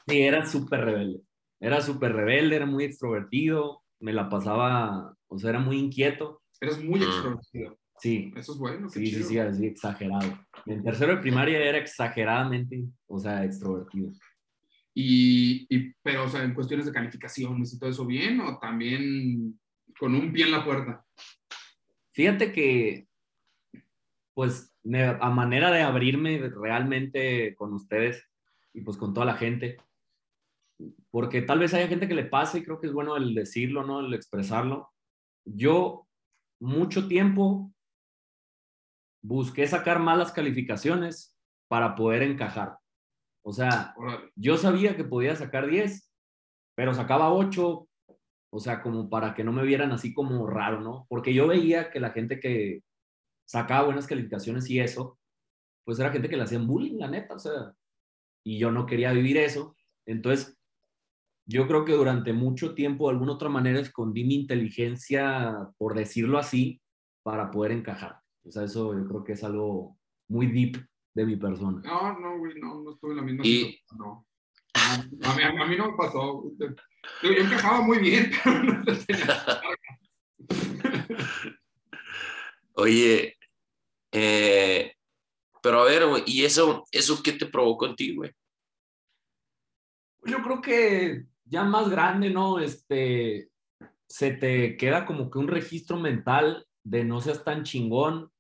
Sí, 0.08 0.22
era 0.22 0.46
súper 0.46 0.82
rebelde. 0.82 1.22
Era 1.60 1.82
súper 1.82 2.14
rebelde, 2.14 2.56
era 2.56 2.66
muy 2.66 2.86
extrovertido, 2.86 3.84
me 4.02 4.14
la 4.14 4.30
pasaba, 4.30 5.16
o 5.28 5.38
sea, 5.40 5.52
era 5.52 5.60
muy 5.60 5.78
inquieto. 5.78 6.42
Eres 6.60 6.84
muy 6.84 7.00
Mm. 7.00 7.04
extrovertido. 7.04 7.78
Sí, 8.00 8.34
Eso 8.36 8.54
es 8.54 8.58
bueno. 8.58 8.88
qué 8.92 9.00
sí, 9.00 9.06
sí, 9.08 9.12
chido. 9.18 9.28
sí, 9.30 9.40
así 9.40 9.66
exagerado. 9.68 10.40
En 10.66 10.84
tercero 10.84 11.16
de 11.16 11.22
primaria 11.22 11.60
era 11.60 11.78
exageradamente, 11.78 12.84
o 13.08 13.20
sea, 13.20 13.44
extrovertido. 13.46 14.12
Y, 14.94 15.68
y, 15.70 15.94
pero, 16.02 16.26
o 16.26 16.28
sea, 16.28 16.44
en 16.44 16.54
cuestiones 16.54 16.86
de 16.88 16.92
calificaciones 16.92 17.74
y 17.74 17.80
todo 17.80 17.90
eso, 17.92 18.06
¿bien? 18.06 18.42
¿O 18.42 18.58
también 18.60 19.60
con 20.00 20.16
un 20.16 20.34
pie 20.34 20.46
en 20.46 20.52
la 20.52 20.66
puerta? 20.66 21.06
Fíjate 22.14 22.52
que, 22.52 23.08
pues, 24.34 24.74
me, 24.84 25.04
a 25.04 25.30
manera 25.30 25.72
de 25.72 25.82
abrirme 25.82 26.40
realmente 26.50 27.54
con 27.56 27.72
ustedes 27.74 28.24
y 28.74 28.82
pues 28.82 28.98
con 28.98 29.14
toda 29.14 29.26
la 29.28 29.36
gente, 29.36 29.78
porque 31.10 31.42
tal 31.42 31.60
vez 31.60 31.74
haya 31.74 31.88
gente 31.88 32.08
que 32.08 32.16
le 32.16 32.26
pase 32.26 32.60
y 32.60 32.64
creo 32.64 32.80
que 32.80 32.88
es 32.88 32.94
bueno 32.94 33.16
el 33.18 33.34
decirlo, 33.34 33.84
¿no? 33.84 34.00
El 34.00 34.14
expresarlo. 34.14 34.92
Yo 35.46 36.08
mucho 36.60 37.08
tiempo 37.08 37.74
busqué 39.24 39.68
sacar 39.68 40.00
malas 40.00 40.32
calificaciones 40.32 41.36
para 41.68 41.96
poder 41.96 42.24
encajar. 42.24 42.78
O 43.44 43.54
sea, 43.54 43.96
yo 44.36 44.58
sabía 44.58 44.96
que 44.96 45.04
podía 45.04 45.36
sacar 45.36 45.68
10, 45.68 46.12
pero 46.76 46.94
sacaba 46.94 47.34
8, 47.34 47.88
o 48.54 48.60
sea, 48.60 48.82
como 48.82 49.10
para 49.10 49.34
que 49.34 49.44
no 49.44 49.52
me 49.52 49.64
vieran 49.64 49.92
así 49.92 50.14
como 50.14 50.46
raro, 50.48 50.82
¿no? 50.82 51.06
Porque 51.10 51.34
yo 51.34 51.48
veía 51.48 51.90
que 51.90 52.00
la 52.00 52.12
gente 52.12 52.40
que 52.40 52.84
sacaba 53.48 53.86
buenas 53.86 54.08
calificaciones 54.08 54.70
y 54.70 54.80
eso, 54.80 55.20
pues 55.84 56.00
era 56.00 56.12
gente 56.12 56.30
que 56.30 56.38
le 56.38 56.44
hacían 56.44 56.68
bullying, 56.68 57.00
la 57.00 57.08
neta, 57.08 57.36
o 57.36 57.40
sea, 57.40 57.74
y 58.46 58.60
yo 58.60 58.72
no 58.72 58.86
quería 58.86 59.12
vivir 59.12 59.38
eso. 59.38 59.76
Entonces, 60.06 60.58
yo 61.52 61.68
creo 61.68 61.84
que 61.84 61.94
durante 61.94 62.32
mucho 62.32 62.74
tiempo, 62.74 63.08
de 63.08 63.14
alguna 63.14 63.34
otra 63.34 63.50
manera, 63.50 63.80
escondí 63.80 64.24
mi 64.24 64.36
inteligencia, 64.36 65.70
por 65.78 65.94
decirlo 65.94 66.38
así, 66.38 66.82
para 67.24 67.52
poder 67.52 67.74
encajar. 67.74 68.20
O 68.44 68.52
sea, 68.52 68.64
eso 68.64 68.98
yo 68.98 69.06
creo 69.06 69.24
que 69.24 69.34
es 69.34 69.44
algo 69.44 69.98
muy 70.30 70.48
deep 70.48 70.84
de 71.14 71.26
mi 71.26 71.36
persona. 71.36 71.82
No, 71.84 72.18
no, 72.20 72.38
güey, 72.38 72.58
no, 72.60 72.82
no 72.82 72.94
estuve 72.94 73.12
en 73.12 73.18
la 73.18 73.24
misma 73.24 73.46
y... 73.46 73.80
no. 73.98 74.26
A 74.74 75.36
mí, 75.36 75.44
a 75.44 75.66
mí, 75.66 75.76
no 75.76 75.92
me 75.92 75.98
pasó. 75.98 76.44
Yo, 77.22 77.30
encajaba 77.30 77.82
muy 77.82 78.00
bien, 78.00 78.32
pero 78.44 78.64
no 78.64 78.84
tenía 78.84 79.62
Oye, 82.76 83.38
eh, 84.14 84.94
pero 85.62 85.82
a 85.82 85.86
ver, 85.86 86.08
güey, 86.08 86.24
¿y 86.26 86.46
eso, 86.46 86.86
eso 86.92 87.22
qué 87.22 87.34
te 87.34 87.46
provocó 87.46 87.86
en 87.88 87.96
ti, 87.98 88.16
güey? 88.16 88.32
Yo 90.24 90.42
creo 90.42 90.62
que 90.62 91.26
ya 91.52 91.64
más 91.64 91.90
grande, 91.90 92.30
¿no? 92.30 92.60
Este, 92.60 93.50
se 94.08 94.32
te 94.32 94.78
queda 94.78 95.06
como 95.06 95.30
que 95.30 95.38
un 95.38 95.50
registro 95.50 95.98
mental 95.98 96.66
de 96.84 97.04
no 97.04 97.22
seas 97.22 97.44
tan 97.44 97.64
chingón 97.64 98.32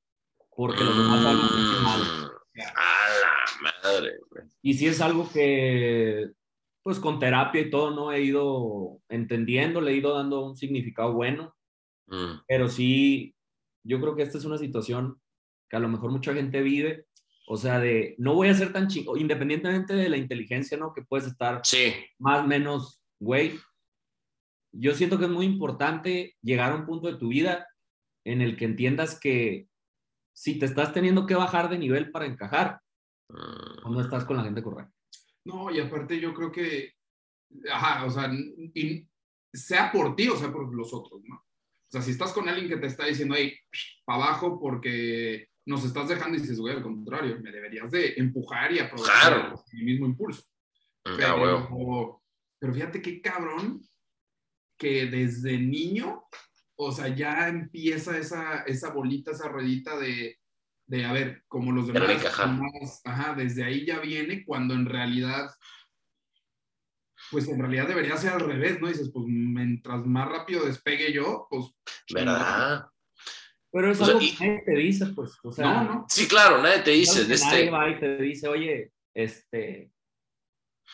porque 0.61 0.83
los 0.83 0.95
demás 0.95 1.25
algo 1.25 1.43
mal. 1.83 2.01
Mm, 2.01 2.61
a 2.61 3.09
la 3.21 3.81
madre, 3.83 4.19
güey. 4.29 4.45
Y 4.61 4.75
si 4.75 4.85
es 4.85 5.01
algo 5.01 5.27
que, 5.31 6.29
pues 6.83 6.99
con 6.99 7.19
terapia 7.19 7.61
y 7.61 7.69
todo, 7.71 7.91
no 7.91 8.11
he 8.11 8.21
ido 8.21 8.99
entendiendo, 9.09 9.81
le 9.81 9.91
he 9.91 9.95
ido 9.95 10.15
dando 10.15 10.45
un 10.45 10.55
significado 10.55 11.13
bueno. 11.13 11.55
Mm. 12.07 12.43
Pero 12.47 12.69
sí, 12.69 13.35
yo 13.83 13.99
creo 13.99 14.15
que 14.15 14.21
esta 14.21 14.37
es 14.37 14.45
una 14.45 14.59
situación 14.59 15.19
que 15.67 15.77
a 15.77 15.79
lo 15.79 15.89
mejor 15.89 16.11
mucha 16.11 16.33
gente 16.33 16.61
vive. 16.61 17.07
O 17.47 17.57
sea, 17.57 17.79
de 17.79 18.13
no 18.19 18.35
voy 18.35 18.49
a 18.49 18.53
ser 18.53 18.71
tan 18.71 18.87
chingón, 18.87 19.19
independientemente 19.19 19.95
de 19.95 20.09
la 20.09 20.17
inteligencia, 20.17 20.77
¿no? 20.77 20.93
Que 20.93 21.01
puedes 21.01 21.25
estar 21.25 21.61
sí. 21.63 21.93
más 22.19 22.43
o 22.43 22.47
menos 22.47 23.00
güey, 23.21 23.59
yo 24.73 24.95
siento 24.95 25.19
que 25.19 25.25
es 25.25 25.31
muy 25.31 25.45
importante 25.45 26.35
llegar 26.41 26.71
a 26.71 26.75
un 26.75 26.85
punto 26.85 27.07
de 27.07 27.17
tu 27.17 27.29
vida 27.29 27.67
en 28.25 28.41
el 28.41 28.57
que 28.57 28.65
entiendas 28.65 29.19
que 29.19 29.67
si 30.33 30.57
te 30.57 30.65
estás 30.65 30.93
teniendo 30.93 31.25
que 31.27 31.35
bajar 31.35 31.69
de 31.69 31.77
nivel 31.77 32.11
para 32.11 32.25
encajar, 32.25 32.81
o 33.29 33.89
no 33.89 34.01
estás 34.01 34.25
con 34.25 34.37
la 34.37 34.43
gente 34.43 34.63
correcta. 34.63 34.93
No, 35.45 35.71
y 35.71 35.79
aparte 35.79 36.19
yo 36.19 36.33
creo 36.33 36.51
que, 36.51 36.93
ajá, 37.71 38.05
o 38.05 38.09
sea, 38.09 38.31
sea 39.53 39.91
por 39.91 40.15
ti 40.15 40.27
o 40.27 40.35
sea 40.35 40.51
por 40.51 40.73
los 40.73 40.93
otros, 40.93 41.21
¿no? 41.23 41.35
O 41.35 41.91
sea, 41.91 42.01
si 42.01 42.11
estás 42.11 42.31
con 42.33 42.47
alguien 42.49 42.69
que 42.69 42.77
te 42.77 42.87
está 42.87 43.05
diciendo, 43.05 43.35
hey, 43.37 43.53
para 44.05 44.23
abajo 44.23 44.59
porque 44.59 45.49
nos 45.65 45.83
estás 45.83 46.07
dejando 46.07 46.37
y 46.37 46.41
dices, 46.41 46.59
güey, 46.59 46.75
al 46.75 46.83
contrario, 46.83 47.39
me 47.39 47.51
deberías 47.51 47.91
de 47.91 48.13
empujar 48.17 48.71
y 48.71 48.79
aprovechar 48.79 49.53
el 49.73 49.83
mismo 49.83 50.05
impulso. 50.05 50.43
Pero, 51.03 52.20
pero 52.61 52.75
fíjate 52.75 53.01
qué 53.01 53.21
cabrón 53.21 53.81
que 54.77 55.07
desde 55.07 55.57
niño, 55.57 56.23
o 56.75 56.91
sea, 56.91 57.07
ya 57.07 57.47
empieza 57.47 58.15
esa, 58.19 58.61
esa 58.61 58.91
bolita, 58.91 59.31
esa 59.31 59.47
ruedita 59.47 59.97
de, 59.97 60.37
de, 60.85 61.05
a 61.05 61.11
ver, 61.11 61.43
como 61.47 61.71
los 61.71 61.87
demás, 61.87 63.01
ajá, 63.03 63.33
desde 63.33 63.63
ahí 63.63 63.83
ya 63.83 63.99
viene 63.99 64.45
cuando 64.45 64.75
en 64.75 64.85
realidad, 64.85 65.49
pues 67.31 67.47
en 67.47 67.59
realidad 67.59 67.87
debería 67.87 68.15
ser 68.15 68.33
al 68.33 68.41
revés, 68.41 68.79
¿no? 68.79 68.89
Dices, 68.89 69.09
pues 69.11 69.25
mientras 69.27 70.05
más 70.05 70.29
rápido 70.29 70.63
despegue 70.63 71.11
yo, 71.11 71.47
pues... 71.49 71.65
¿Verdad? 72.13 72.85
Pero 73.71 73.91
eso 73.91 74.19
es 74.19 74.39
nadie 74.39 74.61
te 74.63 74.75
dice, 74.75 75.07
pues, 75.15 75.31
o 75.43 75.51
sea... 75.51 75.65
No, 75.65 75.93
no. 75.93 76.05
Sí, 76.07 76.27
claro, 76.27 76.61
nadie 76.61 76.83
te 76.83 76.91
dice. 76.91 77.21
Nadie 77.21 77.33
este... 77.33 77.69
va 77.71 77.89
y 77.89 77.99
te 77.99 78.17
dice, 78.17 78.47
oye, 78.47 78.91
este, 79.15 79.91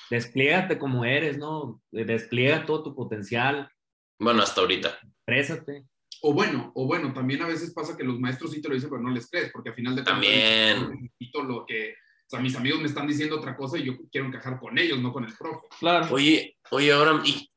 despliégate 0.09 0.77
como 0.77 1.05
eres, 1.05 1.37
¿no? 1.37 1.81
Despliega 1.91 2.65
todo 2.65 2.83
tu 2.83 2.95
potencial. 2.95 3.69
Bueno, 4.19 4.43
hasta 4.43 4.61
ahorita. 4.61 4.99
Présate. 5.25 5.85
O 6.21 6.33
bueno, 6.33 6.71
o 6.75 6.85
bueno, 6.85 7.13
también 7.13 7.41
a 7.43 7.47
veces 7.47 7.73
pasa 7.73 7.95
que 7.95 8.03
los 8.03 8.19
maestros 8.19 8.51
sí 8.51 8.61
te 8.61 8.69
lo 8.69 8.75
dicen, 8.75 8.89
pero 8.89 9.01
no 9.01 9.11
les 9.11 9.29
crees, 9.29 9.51
porque 9.51 9.69
al 9.69 9.75
final 9.75 9.95
de 9.95 10.03
cuentas 10.03 10.13
también 10.13 11.11
lo 11.47 11.65
que, 11.65 11.91
o 11.91 12.29
sea, 12.29 12.39
mis 12.39 12.55
amigos 12.55 12.81
me 12.81 12.87
están 12.87 13.07
diciendo 13.07 13.37
otra 13.37 13.55
cosa 13.55 13.77
y 13.77 13.85
yo 13.85 13.93
quiero 14.11 14.27
encajar 14.27 14.59
con 14.59 14.77
ellos, 14.77 14.99
no 14.99 15.13
con 15.13 15.25
el 15.25 15.35
profe. 15.35 15.67
Claro. 15.79 16.07
Oye, 16.11 16.57
oye, 16.71 16.91
ahora, 16.91 17.21
y, 17.23 17.49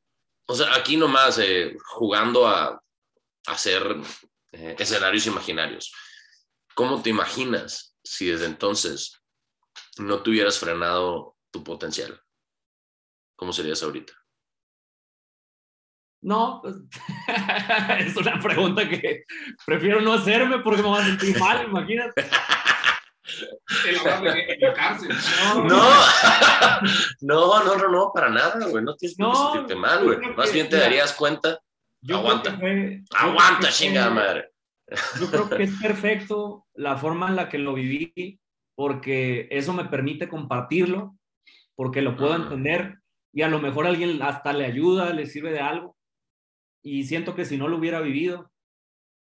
o 0.47 0.54
sea, 0.54 0.75
aquí 0.75 0.97
nomás 0.97 1.38
eh, 1.38 1.76
jugando 1.94 2.47
a, 2.47 2.82
hacer 3.47 3.97
eh, 4.52 4.76
escenarios 4.78 5.26
imaginarios. 5.26 5.92
¿Cómo 6.75 7.02
te 7.02 7.11
imaginas 7.11 7.97
si 8.04 8.26
desde 8.26 8.44
entonces 8.44 9.23
no 9.99 10.23
te 10.23 10.30
hubieras 10.30 10.59
frenado 10.59 11.37
tu 11.50 11.64
potencial? 11.64 12.20
¿Cómo 13.40 13.54
serías 13.54 13.82
ahorita? 13.82 14.12
No, 16.20 16.61
pues 16.61 16.75
es 18.06 18.14
una 18.14 18.38
pregunta 18.38 18.87
que 18.87 19.25
prefiero 19.64 20.02
no 20.02 20.12
hacerme 20.12 20.59
porque 20.59 20.82
me 20.82 20.88
voy 20.88 21.00
a 21.00 21.06
sentir 21.06 21.38
mal, 21.38 21.64
imagínate. 21.70 22.28
en 23.87 24.61
la 24.61 24.75
cárcel. 24.75 25.09
No, 25.56 25.64
no, 27.23 27.64
no, 27.64 27.76
no, 27.76 27.88
no, 27.88 28.12
para 28.12 28.28
nada, 28.28 28.66
güey. 28.66 28.85
No 28.85 28.94
tienes 28.97 29.16
que 29.16 29.25
sentirte 29.25 29.75
mal, 29.75 30.04
güey. 30.04 30.18
Más 30.37 30.52
bien 30.52 30.68
te 30.68 30.76
darías 30.76 31.14
cuenta. 31.14 31.59
aguanta. 32.11 32.61
aguanta, 33.16 33.70
chingada 33.70 34.11
madre. 34.11 34.50
Yo 35.18 35.30
creo 35.30 35.49
que 35.49 35.62
es 35.62 35.80
perfecto 35.80 36.66
la 36.75 36.99
forma 36.99 37.28
en 37.28 37.37
la 37.37 37.49
que 37.49 37.56
lo 37.56 37.73
viví, 37.73 38.38
porque 38.75 39.49
eso 39.50 39.73
me 39.73 39.87
permite 39.87 40.28
compartirlo, 40.28 41.16
porque 41.75 42.02
lo 42.02 42.18
puedo 42.18 42.37
entender 42.37 43.00
y 43.32 43.42
a 43.42 43.49
lo 43.49 43.60
mejor 43.60 43.87
alguien 43.87 44.22
hasta 44.22 44.52
le 44.52 44.66
ayuda, 44.66 45.12
le 45.12 45.26
sirve 45.26 45.52
de 45.52 45.60
algo. 45.60 45.96
Y 46.82 47.04
siento 47.04 47.34
que 47.34 47.44
si 47.44 47.56
no 47.56 47.68
lo 47.68 47.78
hubiera 47.78 48.00
vivido, 48.00 48.50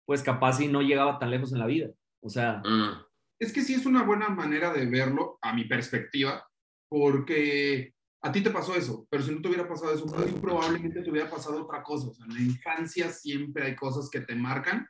pues 0.07 0.23
capaz 0.23 0.55
si 0.55 0.69
no 0.69 0.83
llegaba 0.83 1.19
tan 1.19 1.31
lejos 1.31 1.53
en 1.53 1.59
la 1.59 1.67
vida. 1.67 1.91
O 2.23 2.29
sea... 2.29 2.63
Mm. 2.65 3.05
Es 3.39 3.53
que 3.53 3.63
sí 3.63 3.73
es 3.73 3.87
una 3.87 4.03
buena 4.03 4.29
manera 4.29 4.71
de 4.73 4.85
verlo, 4.85 5.39
a 5.41 5.55
mi 5.55 5.65
perspectiva, 5.65 6.47
porque 6.91 7.95
a 8.23 8.31
ti 8.31 8.43
te 8.43 8.51
pasó 8.51 8.75
eso, 8.75 9.07
pero 9.09 9.23
si 9.23 9.35
no 9.35 9.41
te 9.41 9.49
hubiera 9.49 9.67
pasado 9.67 9.95
eso, 9.95 10.05
muy 10.05 10.31
probablemente 10.41 11.01
te 11.01 11.11
hubiera 11.11 11.31
pasado 11.31 11.65
otra 11.65 11.83
cosa. 11.83 12.09
O 12.09 12.13
sea, 12.13 12.27
en 12.27 12.35
la 12.35 12.41
infancia 12.41 13.11
siempre 13.11 13.65
hay 13.65 13.75
cosas 13.75 14.11
que 14.11 14.21
te 14.21 14.35
marcan 14.35 14.87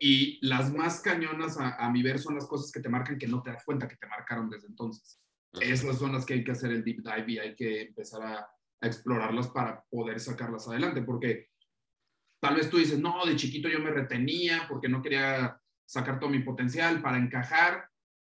y 0.00 0.44
las 0.44 0.74
más 0.74 1.00
cañonas 1.00 1.56
a, 1.58 1.76
a 1.76 1.90
mi 1.92 2.02
ver 2.02 2.18
son 2.18 2.34
las 2.34 2.46
cosas 2.48 2.72
que 2.72 2.80
te 2.80 2.88
marcan 2.88 3.18
que 3.18 3.28
no 3.28 3.40
te 3.40 3.50
das 3.50 3.64
cuenta 3.64 3.86
que 3.86 3.96
te 3.96 4.08
marcaron 4.08 4.50
desde 4.50 4.66
entonces. 4.66 5.20
Esas 5.60 5.98
son 5.98 6.12
las 6.12 6.24
que 6.24 6.34
hay 6.34 6.44
que 6.44 6.52
hacer 6.52 6.70
el 6.72 6.84
deep 6.84 7.02
dive 7.02 7.32
y 7.32 7.38
hay 7.38 7.54
que 7.54 7.82
empezar 7.82 8.22
a, 8.22 8.48
explorarlas 8.80 9.48
para 9.48 9.82
poder 9.88 10.20
sacarlas 10.20 10.68
adelante, 10.68 11.00
porque 11.00 11.48
tal 12.38 12.56
vez 12.56 12.68
tú 12.68 12.76
dices, 12.76 12.98
no, 12.98 13.24
de 13.24 13.34
chiquito 13.34 13.66
yo 13.66 13.78
me 13.78 13.90
retenía 13.90 14.66
porque 14.68 14.90
no 14.90 15.00
quería 15.00 15.58
sacar 15.86 16.20
todo 16.20 16.28
mi 16.28 16.40
potencial 16.40 17.00
para 17.00 17.16
encajar, 17.16 17.88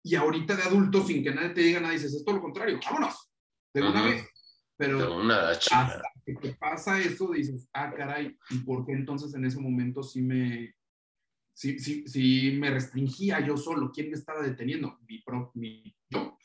y 0.04 0.14
ahorita 0.14 0.54
de 0.54 0.62
adulto, 0.62 1.04
sin 1.04 1.24
que 1.24 1.34
nadie 1.34 1.48
te 1.48 1.62
diga 1.62 1.80
nada, 1.80 1.92
dices, 1.92 2.14
es 2.14 2.24
todo 2.24 2.36
lo 2.36 2.42
contrario, 2.42 2.78
vámonos, 2.84 3.28
de 3.74 3.82
una 3.82 4.02
vez. 4.04 4.28
Pero 4.76 5.20
hasta 5.20 6.02
que 6.24 6.54
pasa 6.60 7.00
eso, 7.00 7.32
dices, 7.32 7.68
ah, 7.72 7.92
caray, 7.92 8.36
¿y 8.50 8.58
por 8.58 8.86
qué 8.86 8.92
entonces 8.92 9.34
en 9.34 9.46
ese 9.46 9.58
momento 9.58 10.04
sí 10.04 10.22
me, 10.22 10.76
sí, 11.54 11.80
sí, 11.80 12.06
sí 12.06 12.56
me 12.60 12.70
restringía 12.70 13.44
yo 13.44 13.56
solo? 13.56 13.90
¿Quién 13.92 14.10
me 14.10 14.16
estaba 14.16 14.42
deteniendo? 14.42 14.96
Mi, 15.08 15.22
pro, 15.22 15.50
mi 15.54 15.96
yo. 16.08 16.38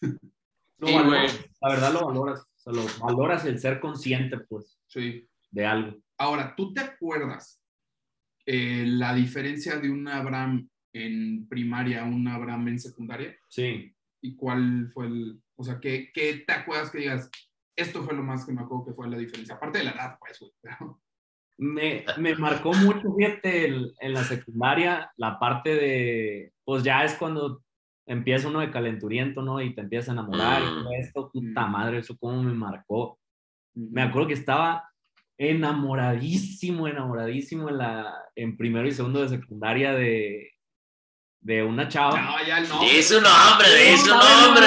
La 0.87 1.69
verdad 1.69 1.93
lo 1.93 2.05
valoras. 2.07 2.45
O 2.65 2.71
lo 2.71 2.83
valoras 2.99 3.45
el 3.45 3.59
ser 3.59 3.79
consciente, 3.79 4.37
pues, 4.39 4.79
sí. 4.87 5.27
de 5.49 5.65
algo. 5.65 5.97
Ahora, 6.17 6.53
¿tú 6.55 6.73
te 6.73 6.81
acuerdas 6.81 7.59
eh, 8.45 8.83
la 8.87 9.13
diferencia 9.15 9.77
de 9.77 9.89
un 9.89 10.07
Abraham 10.07 10.69
en 10.93 11.47
primaria 11.47 12.01
a 12.03 12.05
un 12.05 12.27
Abraham 12.27 12.67
en 12.69 12.79
secundaria? 12.79 13.35
Sí. 13.47 13.95
¿Y 14.21 14.35
cuál 14.35 14.91
fue 14.93 15.07
el, 15.07 15.41
o 15.55 15.63
sea, 15.63 15.79
qué, 15.79 16.11
qué 16.13 16.43
te 16.45 16.53
acuerdas 16.53 16.91
que 16.91 16.99
digas, 16.99 17.29
esto 17.75 18.03
fue 18.03 18.13
lo 18.15 18.21
más 18.23 18.45
que 18.45 18.51
me 18.53 18.61
acuerdo 18.61 18.85
que 18.85 18.93
fue 18.93 19.09
la 19.09 19.17
diferencia. 19.17 19.55
Aparte 19.55 19.79
de 19.79 19.85
la 19.85 19.91
edad, 19.91 20.17
pues, 20.19 20.37
güey. 20.39 20.51
pero- 20.61 21.01
Me, 21.57 22.05
me 22.17 22.35
marcó 22.35 22.73
mucho, 22.73 23.13
fíjate, 23.15 23.65
el- 23.65 23.93
en 23.99 24.13
la 24.13 24.23
secundaria, 24.23 25.11
la 25.17 25.39
parte 25.39 25.69
de, 25.75 26.53
pues 26.63 26.83
ya 26.83 27.03
es 27.03 27.13
cuando 27.15 27.63
empieza 28.07 28.47
uno 28.47 28.59
de 28.61 28.71
calenturiento, 28.71 29.41
¿no? 29.41 29.61
Y 29.61 29.73
te 29.75 29.81
empiezas 29.81 30.09
a 30.09 30.11
enamorar 30.13 30.61
y 30.61 30.65
Mm. 30.65 30.83
todo 30.83 30.91
esto, 30.99 31.31
puta 31.31 31.65
Mm. 31.67 31.71
madre, 31.71 31.97
eso 31.99 32.17
cómo 32.19 32.41
me 32.43 32.53
marcó. 32.53 33.19
Me 33.75 34.01
acuerdo 34.01 34.27
que 34.29 34.33
estaba 34.33 34.89
enamoradísimo, 35.37 36.87
enamoradísimo 36.87 37.69
en, 37.69 37.77
la, 37.77 38.13
en 38.35 38.57
primero 38.57 38.87
y 38.87 38.91
segundo 38.91 39.21
de 39.21 39.29
secundaria 39.29 39.93
de, 39.93 40.51
de 41.41 41.63
una 41.63 41.87
chava. 41.87 42.19
No, 42.21 42.45
ya 42.45 42.59
no. 42.61 42.81
Di 42.81 43.01
su 43.01 43.15
nombre, 43.21 43.67
di 43.91 43.97
su 43.97 44.11
Estaba 44.11 44.41
nombre. 44.45 44.65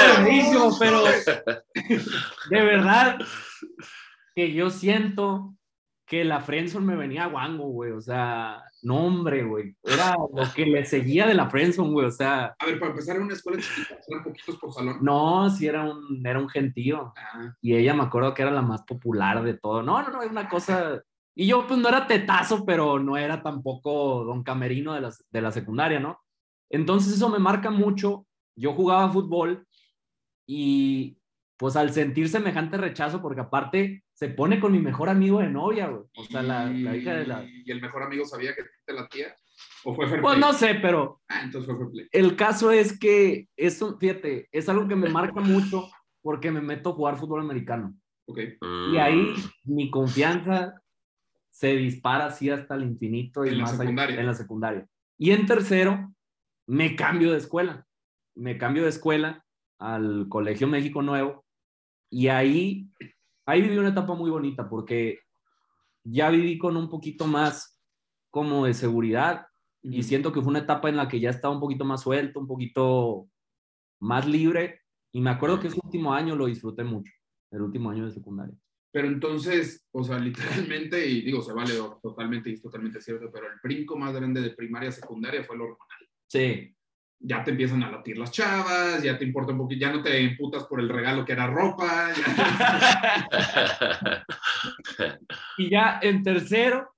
pero 0.79 1.03
de 2.49 2.61
verdad 2.63 3.17
que 4.35 4.51
yo 4.53 4.69
siento 4.69 5.55
que 6.05 6.23
la 6.23 6.39
Friendzone 6.39 6.85
me 6.85 6.95
venía 6.95 7.23
a 7.23 7.27
guango, 7.27 7.65
güey. 7.69 7.91
O 7.91 7.99
sea, 8.01 8.63
no, 8.83 9.07
hombre, 9.07 9.43
güey. 9.43 9.75
Era 9.83 10.13
lo 10.13 10.53
que 10.53 10.65
le 10.65 10.85
seguía 10.85 11.25
de 11.25 11.33
la 11.33 11.49
Friendzone, 11.49 11.91
güey. 11.91 12.05
O 12.05 12.11
sea, 12.11 12.55
A 12.59 12.65
ver, 12.65 12.79
para 12.79 12.91
empezar 12.91 13.15
en 13.15 13.23
una 13.23 13.33
escuela 13.33 13.59
chiquita, 13.61 13.97
eran 14.07 14.23
poquitos 14.23 14.57
por 14.57 14.71
salón. 14.71 14.99
no, 15.01 15.49
sí 15.49 15.65
era 15.65 15.83
un, 15.83 16.25
era 16.25 16.39
un 16.39 16.47
gentío. 16.47 17.11
Ah, 17.17 17.55
Y 17.59 17.75
ella 17.75 17.95
me 17.95 18.03
acuerdo 18.03 18.33
que 18.35 18.43
era 18.43 18.51
la 18.51 18.61
más 18.61 18.83
popular 18.83 19.43
de 19.43 19.55
todo. 19.55 19.81
No, 19.81 20.01
no, 20.03 20.09
no, 20.11 20.21
era 20.21 20.31
una 20.31 20.47
cosa. 20.47 21.01
Y 21.33 21.47
yo, 21.47 21.65
pues 21.67 21.79
no 21.79 21.89
era 21.89 22.07
tetazo, 22.07 22.65
pero 22.65 22.99
no 22.99 23.17
era 23.17 23.41
tampoco 23.41 24.23
don 24.23 24.43
Camerino 24.43 24.93
de 24.93 25.01
la, 25.01 25.13
de 25.31 25.41
la 25.41 25.51
secundaria, 25.51 25.99
¿no? 25.99 26.19
Entonces 26.69 27.13
eso 27.13 27.29
me 27.29 27.39
marca 27.39 27.71
mucho. 27.71 28.25
Yo 28.55 28.73
jugaba 28.73 29.11
fútbol 29.11 29.67
y 30.47 31.17
pues 31.57 31.75
al 31.75 31.91
sentir 31.91 32.29
semejante 32.29 32.77
rechazo, 32.77 33.21
porque 33.21 33.41
aparte 33.41 34.04
se 34.15 34.29
pone 34.29 34.59
con 34.59 34.71
mi 34.71 34.79
mejor 34.79 35.09
amigo 35.09 35.39
de 35.41 35.49
novia, 35.49 35.87
güey. 35.87 36.03
O 36.15 36.23
sea, 36.23 36.41
la, 36.41 36.65
la 36.65 36.95
hija 36.95 37.13
de 37.13 37.27
la... 37.27 37.43
¿Y 37.43 37.69
el 37.69 37.81
mejor 37.81 38.01
amigo 38.03 38.25
sabía 38.25 38.55
que 38.55 38.63
te 38.85 38.93
la 38.93 39.07
tía? 39.09 39.35
¿O 39.83 39.93
fue 39.93 40.07
fair 40.07 40.21
Pues 40.21 40.37
play? 40.37 40.41
no 40.41 40.53
sé, 40.57 40.75
pero 40.81 41.21
Ah, 41.27 41.41
entonces 41.43 41.67
fue 41.69 41.77
fair 41.77 41.91
play. 41.91 42.07
el 42.11 42.35
caso 42.35 42.71
es 42.71 42.97
que 42.97 43.47
eso, 43.57 43.97
fíjate, 43.99 44.47
es 44.51 44.67
algo 44.69 44.87
que 44.87 44.95
me 44.95 45.09
marca 45.09 45.41
mucho 45.41 45.89
porque 46.21 46.49
me 46.49 46.61
meto 46.61 46.89
a 46.89 46.93
jugar 46.93 47.17
fútbol 47.17 47.41
americano. 47.41 47.93
Ok. 48.27 48.39
Y 48.93 48.97
ahí 48.97 49.33
mi 49.65 49.91
confianza 49.91 50.81
se 51.51 51.75
dispara 51.75 52.25
así 52.27 52.49
hasta 52.49 52.75
el 52.75 52.83
infinito 52.83 53.45
y 53.45 53.49
En 53.49 53.57
la 53.59 53.63
más 53.65 53.73
allá- 53.73 53.81
secundaria. 53.83 54.19
en 54.19 54.25
la 54.25 54.33
secundaria. 54.33 54.87
Y 55.17 55.31
en 55.31 55.45
tercero, 55.45 56.13
me 56.67 56.95
cambio 56.95 57.31
de 57.33 57.37
escuela. 57.37 57.85
Me 58.33 58.57
cambio 58.57 58.83
de 58.83 58.89
escuela 58.89 59.45
al 59.79 60.27
Colegio 60.29 60.67
México 60.67 61.01
Nuevo 61.01 61.45
y 62.09 62.27
ahí, 62.29 62.87
ahí 63.45 63.61
viví 63.61 63.77
una 63.77 63.89
etapa 63.89 64.13
muy 64.15 64.29
bonita 64.29 64.67
porque 64.67 65.19
ya 66.03 66.29
viví 66.29 66.57
con 66.57 66.77
un 66.77 66.89
poquito 66.89 67.27
más 67.27 67.81
como 68.29 68.65
de 68.65 68.73
seguridad 68.73 69.47
y 69.81 70.03
siento 70.03 70.31
que 70.31 70.41
fue 70.41 70.49
una 70.49 70.59
etapa 70.59 70.89
en 70.89 70.97
la 70.97 71.07
que 71.07 71.19
ya 71.19 71.29
estaba 71.29 71.53
un 71.53 71.59
poquito 71.59 71.85
más 71.85 72.01
suelto, 72.01 72.39
un 72.39 72.47
poquito 72.47 73.29
más 74.01 74.27
libre 74.27 74.81
y 75.11 75.21
me 75.21 75.29
acuerdo 75.29 75.59
que 75.59 75.67
ese 75.67 75.79
último 75.83 76.13
año 76.13 76.35
lo 76.35 76.47
disfruté 76.47 76.83
mucho, 76.83 77.11
el 77.51 77.61
último 77.61 77.89
año 77.89 78.05
de 78.05 78.11
secundaria. 78.11 78.55
Pero 78.91 79.07
entonces, 79.07 79.87
o 79.91 80.03
sea, 80.03 80.17
literalmente, 80.19 81.05
y 81.05 81.21
digo, 81.21 81.41
se 81.41 81.53
vale 81.53 81.73
totalmente 82.01 82.49
y 82.49 82.53
es 82.53 82.61
totalmente 82.61 83.01
cierto, 83.01 83.29
pero 83.31 83.47
el 83.47 83.59
brinco 83.61 83.97
más 83.97 84.13
grande 84.13 84.41
de 84.41 84.51
primaria 84.51 84.89
a 84.89 84.91
secundaria 84.91 85.43
fue 85.43 85.57
lo 85.57 85.65
hormonal. 85.65 86.09
Sí, 86.27 86.75
Ya 87.27 87.43
te 87.43 87.49
empiezan 87.51 87.81
a 87.81 87.89
latir 87.89 88.19
las 88.19 88.29
chavas, 88.31 89.01
ya 89.01 89.17
te 89.17 89.25
importa 89.25 89.51
un 89.51 89.57
poquito, 89.57 89.81
ya 89.87 89.91
no 89.91 90.03
te 90.03 90.15
emputas 90.19 90.65
por 90.65 90.79
el 90.79 90.87
regalo 90.89 91.25
que 91.25 91.31
era 91.33 91.47
ropa. 91.47 92.09
ya- 92.13 94.25
Y 95.57 95.69
ya 95.69 95.99
en 96.01 96.23
tercero, 96.23 96.89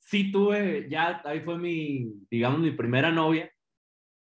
sí 0.00 0.30
tuve, 0.32 0.88
ya 0.90 1.20
ahí 1.24 1.40
fue 1.40 1.58
mi, 1.58 2.12
digamos, 2.30 2.60
mi 2.60 2.70
primera 2.72 3.10
novia, 3.12 3.50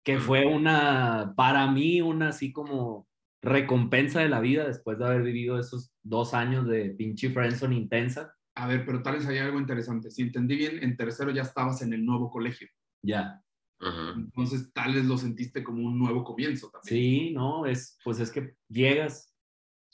que 0.05 0.18
fue 0.18 0.47
una, 0.47 1.35
para 1.37 1.71
mí, 1.71 2.01
una 2.01 2.29
así 2.29 2.53
como 2.53 3.07
recompensa 3.42 4.21
de 4.21 4.29
la 4.29 4.40
vida 4.40 4.66
después 4.66 4.99
de 4.99 5.07
haber 5.07 5.23
vivido 5.23 5.59
esos 5.59 5.92
dos 6.03 6.35
años 6.35 6.66
de 6.66 6.90
pinche 6.90 7.31
friendzone 7.31 7.77
intensa. 7.77 8.35
A 8.57 8.66
ver, 8.66 8.85
pero 8.85 9.03
tal 9.03 9.14
vez 9.16 9.27
hay 9.27 9.38
algo 9.38 9.61
interesante. 9.61 10.11
Si 10.11 10.23
entendí 10.23 10.57
bien, 10.57 10.83
en 10.83 10.97
tercero 10.97 11.31
ya 11.31 11.42
estabas 11.42 11.81
en 11.83 11.92
el 11.92 12.05
nuevo 12.05 12.31
colegio. 12.31 12.68
Ya. 13.03 13.40
Ujú. 13.81 14.21
Entonces, 14.21 14.73
tal 14.73 14.95
vez 14.95 15.05
lo 15.05 15.17
sentiste 15.17 15.62
como 15.62 15.87
un 15.87 15.99
nuevo 15.99 16.25
comienzo 16.25 16.71
también. 16.71 16.88
Sí, 16.88 17.31
no, 17.33 17.67
es, 17.67 17.99
pues 18.05 18.19
es 18.21 18.31
que 18.31 18.55
llegas. 18.69 19.35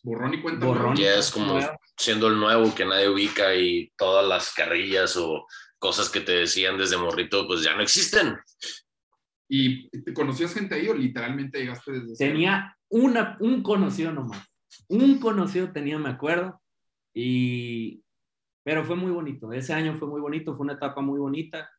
Borrón 0.03 0.35
y 0.35 0.43
cuenta 0.43 0.67
Borrón. 0.67 0.97
Ya 0.97 1.15
es 1.17 1.31
como 1.31 1.59
siendo 1.97 2.29
el 2.29 2.39
nuevo 2.39 2.75
que 2.75 2.85
nadie 2.85 3.09
ubica 3.09 3.55
y 3.55 3.93
todas 3.97 4.27
las 4.27 4.53
carrillas 4.53 5.17
o 5.17 5.47
cosas 5.79 6.09
que 6.09 6.21
te 6.21 6.33
decían 6.33 6.79
desde 6.79 6.97
morrito, 6.97 7.47
pues 7.47 7.63
ya 7.63 7.75
no 7.75 7.83
existen. 7.83 8.37
¿Y 9.49 9.89
te 9.91 10.13
conocías 10.15 10.55
gente 10.55 10.75
ahí 10.75 10.89
o 10.89 10.95
literalmente 10.95 11.59
llegaste 11.59 11.93
desde 11.93 12.17
cero? 12.17 12.33
Tenía 12.33 12.77
una, 12.89 13.37
un 13.41 13.63
conocido 13.63 14.13
nomás. 14.13 14.43
Un 14.89 15.19
conocido 15.19 15.73
tenía, 15.73 15.99
me 15.99 16.09
acuerdo. 16.09 16.61
Y, 17.15 18.03
pero 18.65 18.85
fue 18.85 18.97
muy 18.97 19.13
bonito. 19.13 19.53
Ese 19.53 19.73
año 19.73 19.95
fue 19.95 20.09
muy 20.09 20.21
bonito, 20.21 20.57
fue 20.57 20.65
una 20.65 20.75
etapa 20.75 21.01
muy 21.01 21.19
bonita. 21.19 21.71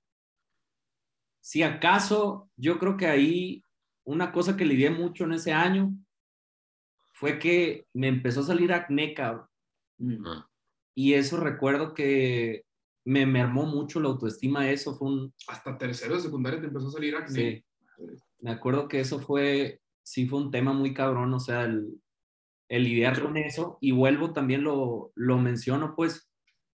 Si 1.45 1.61
acaso, 1.61 2.49
yo 2.57 2.79
creo 2.79 2.97
que 2.97 3.05
ahí 3.05 3.63
una 4.03 4.31
cosa 4.31 4.57
que 4.57 4.65
lidié 4.65 4.89
mucho 4.89 5.25
en 5.25 5.33
ese 5.33 5.53
año 5.53 5.93
fue 7.13 7.37
que 7.37 7.85
me 7.93 8.07
empezó 8.07 8.39
a 8.39 8.45
salir 8.45 8.73
acné, 8.73 9.13
cabrón. 9.13 9.47
Y 10.95 11.13
eso 11.13 11.37
recuerdo 11.37 11.93
que 11.93 12.65
me 13.05 13.27
mermó 13.27 13.67
mucho 13.67 13.99
la 13.99 14.09
autoestima. 14.09 14.71
Eso 14.71 14.95
fue 14.95 15.07
un, 15.07 15.33
Hasta 15.47 15.77
tercero 15.77 16.15
de 16.15 16.21
secundaria 16.21 16.59
te 16.59 16.65
empezó 16.65 16.87
a 16.87 16.91
salir 16.93 17.15
acné. 17.15 17.63
Sí. 17.95 18.15
Me 18.39 18.49
acuerdo 18.49 18.87
que 18.87 19.01
eso 19.01 19.19
fue, 19.19 19.81
sí 20.01 20.27
fue 20.27 20.39
un 20.39 20.49
tema 20.49 20.73
muy 20.73 20.95
cabrón, 20.95 21.31
o 21.31 21.39
sea, 21.39 21.65
el, 21.65 22.01
el 22.69 22.83
lidiar 22.85 23.21
con 23.21 23.37
eso. 23.37 23.77
Y 23.81 23.91
vuelvo 23.91 24.33
también 24.33 24.63
lo, 24.63 25.11
lo 25.13 25.37
menciono, 25.37 25.93
pues, 25.95 26.27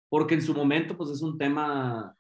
porque 0.10 0.34
en 0.34 0.41
su 0.41 0.56
momento, 0.56 0.97
pues 0.97 1.12
es 1.12 1.21
un 1.21 1.38
tema 1.38 2.14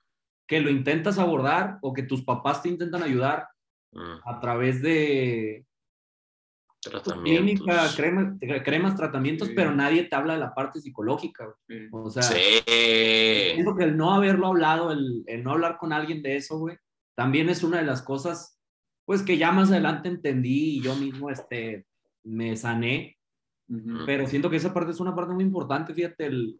que 0.47 0.61
lo 0.61 0.69
intentas 0.69 1.17
abordar 1.19 1.79
o 1.81 1.93
que 1.93 2.03
tus 2.03 2.23
papás 2.23 2.61
te 2.61 2.69
intentan 2.69 3.03
ayudar 3.03 3.47
Mm, 3.91 4.19
a 4.27 4.39
través 4.41 4.81
de 4.81 5.65
clínica, 7.23 7.63
Tratamientos. 7.63 7.95
crema- 7.95 8.37
cremas, 8.63 8.95
tratamientos, 8.95 9.47
Sí. 9.47 9.53
pero 9.55 9.73
nadie 9.73 10.03
te 10.03 10.15
habla 10.15 10.33
de 10.33 10.39
la 10.39 10.53
parte 10.53 10.79
psicológica. 10.81 11.45
güey. 11.45 11.79
Sí. 11.81 11.87
O 11.91 12.09
sea, 12.11 12.21
Sí. 12.23 12.61
Siento 13.53 13.75
que 13.75 13.85
el 13.85 13.95
no 13.97 14.13
haberlo 14.13 14.47
hablado, 14.47 14.91
el, 14.91 15.23
el 15.27 15.43
no 15.43 15.51
hablar 15.53 15.77
con 15.77 15.93
alguien 15.93 16.21
de 16.21 16.35
eso, 16.35 16.59
güey, 16.59 16.77
también 17.15 17.49
es 17.49 17.63
una 17.63 17.77
de 17.79 17.85
las 17.85 18.01
cosas, 18.01 18.59
pues 19.05 19.21
que 19.23 19.37
ya 19.37 19.51
más 19.51 19.71
adelante 19.71 20.09
entendí 20.09 20.77
y 20.77 20.81
yo 20.81 20.95
mismo, 20.95 21.29
este, 21.29 21.85
me 22.23 22.55
sané, 22.57 23.17
Ujú. 23.69 23.99
pero 24.05 24.27
siento 24.27 24.49
que 24.49 24.57
esa 24.57 24.73
parte 24.73 24.91
es 24.91 24.99
una 24.99 25.15
parte 25.15 25.33
muy 25.33 25.43
importante, 25.45 25.93
fíjate, 25.93 26.25
el, 26.25 26.59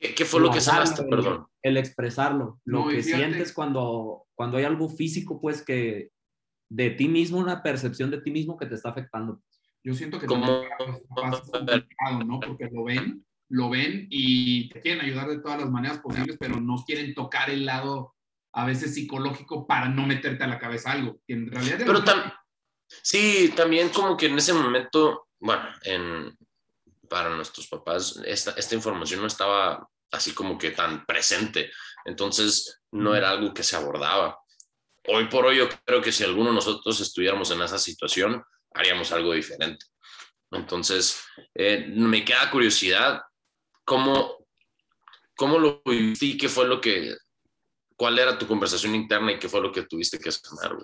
¿Qué, 0.00 0.14
qué 0.14 0.24
fue 0.24 0.40
lo 0.40 0.50
que 0.50 0.60
sanaste, 0.60 1.02
el- 1.02 1.08
perdón? 1.08 1.46
El 1.62 1.76
expresarlo, 1.76 2.58
lo 2.64 2.80
No, 2.80 2.88
que 2.88 3.02
fíjate- 3.02 3.16
sientes 3.24 3.52
cuando, 3.52 4.24
cuando 4.34 4.56
hay 4.56 4.64
algo 4.64 4.88
físico, 4.88 5.40
pues 5.40 5.62
que 5.62 6.10
de 6.70 6.90
ti 6.90 7.06
mismo, 7.08 7.38
una 7.38 7.62
percepción 7.62 8.10
de 8.10 8.20
ti 8.22 8.30
mismo 8.30 8.56
que 8.56 8.66
te 8.66 8.76
está 8.76 8.90
afectando. 8.90 9.42
Yo 9.84 9.92
siento 9.94 10.18
que 10.18 10.26
complicado, 10.26 12.24
¿no? 12.24 12.40
Porque 12.40 12.68
lo 12.72 12.84
ven, 12.84 13.24
lo 13.50 13.68
ven 13.70 14.06
y 14.10 14.68
te 14.70 14.80
quieren 14.80 15.04
ayudar 15.04 15.28
de 15.28 15.40
todas 15.40 15.60
las 15.60 15.70
maneras 15.70 15.98
posibles, 15.98 16.36
pero 16.38 16.60
no 16.60 16.82
quieren 16.86 17.14
tocar 17.14 17.50
el 17.50 17.66
lado 17.66 18.14
a 18.52 18.64
veces 18.66 18.94
psicológico 18.94 19.66
para 19.66 19.88
no 19.88 20.06
meterte 20.06 20.44
a 20.44 20.48
la 20.48 20.58
cabeza 20.58 20.92
algo. 20.92 21.20
Que 21.26 21.34
en 21.34 21.50
realidad 21.50 21.78
Pero 21.78 22.02
tam- 22.04 22.32
sí, 23.02 23.52
también 23.56 23.88
como 23.90 24.16
que 24.16 24.26
en 24.26 24.36
ese 24.38 24.52
momento, 24.52 25.26
bueno, 25.40 25.62
en, 25.84 26.36
para 27.10 27.28
nuestros 27.28 27.66
papás, 27.66 28.20
esta, 28.24 28.52
esta 28.52 28.76
información 28.76 29.20
no 29.20 29.26
estaba 29.26 29.86
así 30.12 30.32
como 30.32 30.56
que 30.56 30.70
tan 30.70 31.04
presente. 31.04 31.72
Entonces, 32.04 32.82
no 32.92 33.16
era 33.16 33.30
algo 33.30 33.52
que 33.52 33.64
se 33.64 33.76
abordaba. 33.76 34.38
Hoy 35.08 35.26
por 35.26 35.44
hoy 35.44 35.58
yo 35.58 35.68
creo 35.84 36.00
que 36.00 36.12
si 36.12 36.22
alguno 36.22 36.50
de 36.50 36.54
nosotros 36.54 37.00
estuviéramos 37.00 37.50
en 37.50 37.62
esa 37.62 37.78
situación, 37.78 38.42
haríamos 38.72 39.10
algo 39.10 39.32
diferente. 39.32 39.86
Entonces, 40.52 41.24
eh, 41.54 41.86
me 41.88 42.24
queda 42.24 42.50
curiosidad, 42.50 43.20
¿cómo, 43.84 44.46
¿cómo 45.36 45.58
lo 45.58 45.82
viviste 45.84 46.26
y 46.26 46.38
qué 46.38 46.48
fue 46.48 46.66
lo 46.68 46.80
que, 46.80 47.16
cuál 47.96 48.20
era 48.20 48.38
tu 48.38 48.46
conversación 48.46 48.94
interna 48.94 49.32
y 49.32 49.38
qué 49.40 49.48
fue 49.48 49.60
lo 49.60 49.72
que 49.72 49.82
tuviste 49.82 50.18
que 50.18 50.30
sanar? 50.30 50.76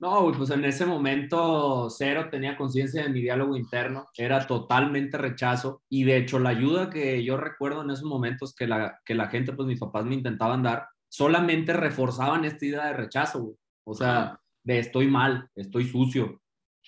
No, 0.00 0.32
pues 0.32 0.48
en 0.48 0.64
ese 0.64 0.86
momento 0.86 1.90
cero 1.90 2.28
tenía 2.30 2.56
conciencia 2.56 3.02
de 3.02 3.10
mi 3.10 3.20
diálogo 3.20 3.54
interno, 3.54 4.08
era 4.16 4.46
totalmente 4.46 5.18
rechazo 5.18 5.82
y 5.90 6.04
de 6.04 6.16
hecho 6.16 6.38
la 6.38 6.50
ayuda 6.50 6.88
que 6.88 7.22
yo 7.22 7.36
recuerdo 7.36 7.82
en 7.82 7.90
esos 7.90 8.06
momentos 8.06 8.54
que 8.54 8.66
la, 8.66 8.98
que 9.04 9.14
la 9.14 9.28
gente, 9.28 9.52
pues 9.52 9.68
mis 9.68 9.78
papás 9.78 10.06
me 10.06 10.14
intentaban 10.14 10.62
dar, 10.62 10.88
solamente 11.10 11.74
reforzaban 11.74 12.46
esta 12.46 12.64
idea 12.64 12.86
de 12.86 12.94
rechazo, 12.94 13.42
güey. 13.42 13.56
o 13.84 13.94
sea, 13.94 14.40
de 14.64 14.78
estoy 14.78 15.06
mal, 15.06 15.50
estoy 15.54 15.84
sucio, 15.84 16.40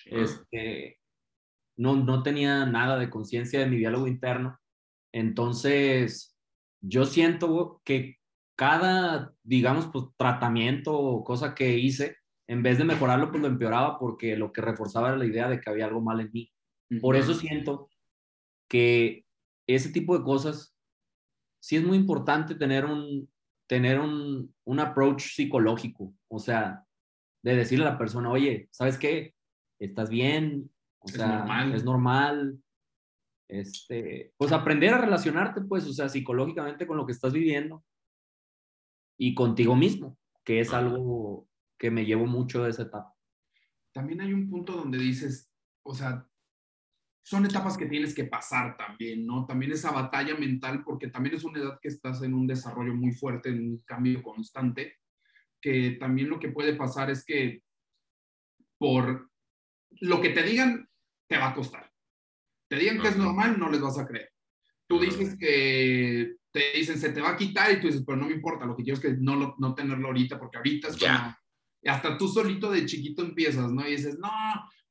este, 0.05 0.97
no, 1.77 1.95
no 1.95 2.23
tenía 2.23 2.65
nada 2.65 2.97
de 2.97 3.11
conciencia 3.11 3.59
de 3.59 3.67
mi 3.67 3.77
diálogo 3.77 4.07
interno. 4.07 4.59
Entonces, 5.11 6.35
yo 6.81 7.05
siento 7.05 7.79
que 7.83 8.17
cada, 8.55 9.33
digamos, 9.43 9.87
pues 9.93 10.05
tratamiento 10.17 10.97
o 10.97 11.23
cosa 11.23 11.53
que 11.53 11.77
hice, 11.77 12.17
en 12.47 12.63
vez 12.63 12.77
de 12.77 12.83
mejorarlo, 12.83 13.31
pues 13.31 13.41
lo 13.41 13.47
empeoraba 13.47 13.97
porque 13.99 14.35
lo 14.35 14.51
que 14.51 14.61
reforzaba 14.61 15.09
era 15.09 15.17
la 15.17 15.25
idea 15.25 15.49
de 15.49 15.59
que 15.59 15.69
había 15.69 15.85
algo 15.85 16.01
mal 16.01 16.19
en 16.19 16.31
mí. 16.31 16.51
Por 17.01 17.15
eso 17.15 17.33
siento 17.33 17.89
que 18.69 19.25
ese 19.67 19.89
tipo 19.89 20.17
de 20.17 20.23
cosas, 20.23 20.75
sí 21.61 21.77
es 21.77 21.83
muy 21.83 21.97
importante 21.97 22.55
tener 22.55 22.85
un, 22.85 23.31
tener 23.67 23.99
un, 23.99 24.53
un 24.65 24.79
approach 24.79 25.21
psicológico, 25.21 26.13
o 26.27 26.39
sea, 26.39 26.85
de 27.43 27.55
decirle 27.55 27.85
a 27.85 27.91
la 27.91 27.97
persona, 27.97 28.29
oye, 28.29 28.67
¿sabes 28.71 28.97
qué? 28.97 29.33
¿Estás 29.79 30.09
bien? 30.09 30.69
O 30.99 31.07
sea, 31.07 31.25
es 31.25 31.39
normal. 31.39 31.73
Es 31.73 31.83
normal. 31.83 32.59
Este, 33.49 34.33
pues 34.37 34.51
aprender 34.51 34.93
a 34.93 34.99
relacionarte, 34.99 35.61
pues, 35.61 35.85
o 35.85 35.93
sea, 35.93 36.09
psicológicamente 36.09 36.87
con 36.87 36.97
lo 36.97 37.05
que 37.05 37.11
estás 37.11 37.33
viviendo 37.33 37.83
y 39.17 39.35
contigo 39.35 39.75
mismo, 39.75 40.17
que 40.43 40.59
es 40.59 40.73
algo 40.73 41.47
que 41.77 41.91
me 41.91 42.05
llevo 42.05 42.25
mucho 42.25 42.63
de 42.63 42.69
esa 42.69 42.83
etapa. 42.83 43.13
También 43.91 44.21
hay 44.21 44.33
un 44.33 44.49
punto 44.49 44.73
donde 44.73 44.97
dices, 44.97 45.51
o 45.83 45.93
sea, 45.93 46.27
son 47.23 47.45
etapas 47.45 47.77
que 47.77 47.85
tienes 47.85 48.13
que 48.13 48.25
pasar 48.25 48.75
también, 48.75 49.25
¿no? 49.25 49.45
También 49.45 49.71
esa 49.71 49.91
batalla 49.91 50.35
mental, 50.35 50.83
porque 50.83 51.07
también 51.07 51.35
es 51.35 51.43
una 51.43 51.59
edad 51.59 51.79
que 51.81 51.87
estás 51.87 52.21
en 52.21 52.33
un 52.33 52.47
desarrollo 52.47 52.93
muy 52.93 53.13
fuerte, 53.13 53.49
en 53.49 53.71
un 53.71 53.77
cambio 53.85 54.21
constante, 54.21 54.97
que 55.61 55.91
también 55.91 56.29
lo 56.29 56.39
que 56.39 56.49
puede 56.49 56.75
pasar 56.75 57.09
es 57.09 57.23
que 57.23 57.63
por 58.77 59.29
lo 60.01 60.19
que 60.19 60.29
te 60.29 60.43
digan, 60.43 60.89
te 61.27 61.37
va 61.37 61.49
a 61.49 61.55
costar. 61.55 61.89
Te 62.67 62.75
digan 62.75 63.01
que 63.01 63.07
es 63.07 63.17
normal, 63.17 63.57
no 63.57 63.69
les 63.69 63.79
vas 63.79 63.97
a 63.97 64.05
creer. 64.05 64.29
Tú 64.87 64.99
dices 64.99 65.37
que 65.39 66.35
te 66.51 66.73
dicen, 66.75 66.99
se 66.99 67.11
te 67.11 67.21
va 67.21 67.29
a 67.29 67.37
quitar 67.37 67.71
y 67.71 67.79
tú 67.79 67.87
dices, 67.87 68.03
pero 68.05 68.17
no 68.17 68.27
me 68.27 68.33
importa, 68.33 68.65
lo 68.65 68.75
que 68.75 68.83
quiero 68.83 68.95
es 68.97 69.01
que 69.01 69.13
no, 69.13 69.55
no 69.57 69.73
tenerlo 69.73 70.07
ahorita, 70.07 70.37
porque 70.37 70.57
ahorita 70.57 70.89
es. 70.89 70.97
Hasta 71.85 72.17
tú 72.17 72.27
solito 72.27 72.71
de 72.71 72.85
chiquito 72.85 73.23
empiezas, 73.23 73.71
¿no? 73.71 73.87
Y 73.87 73.91
dices, 73.91 74.17
no, 74.17 74.29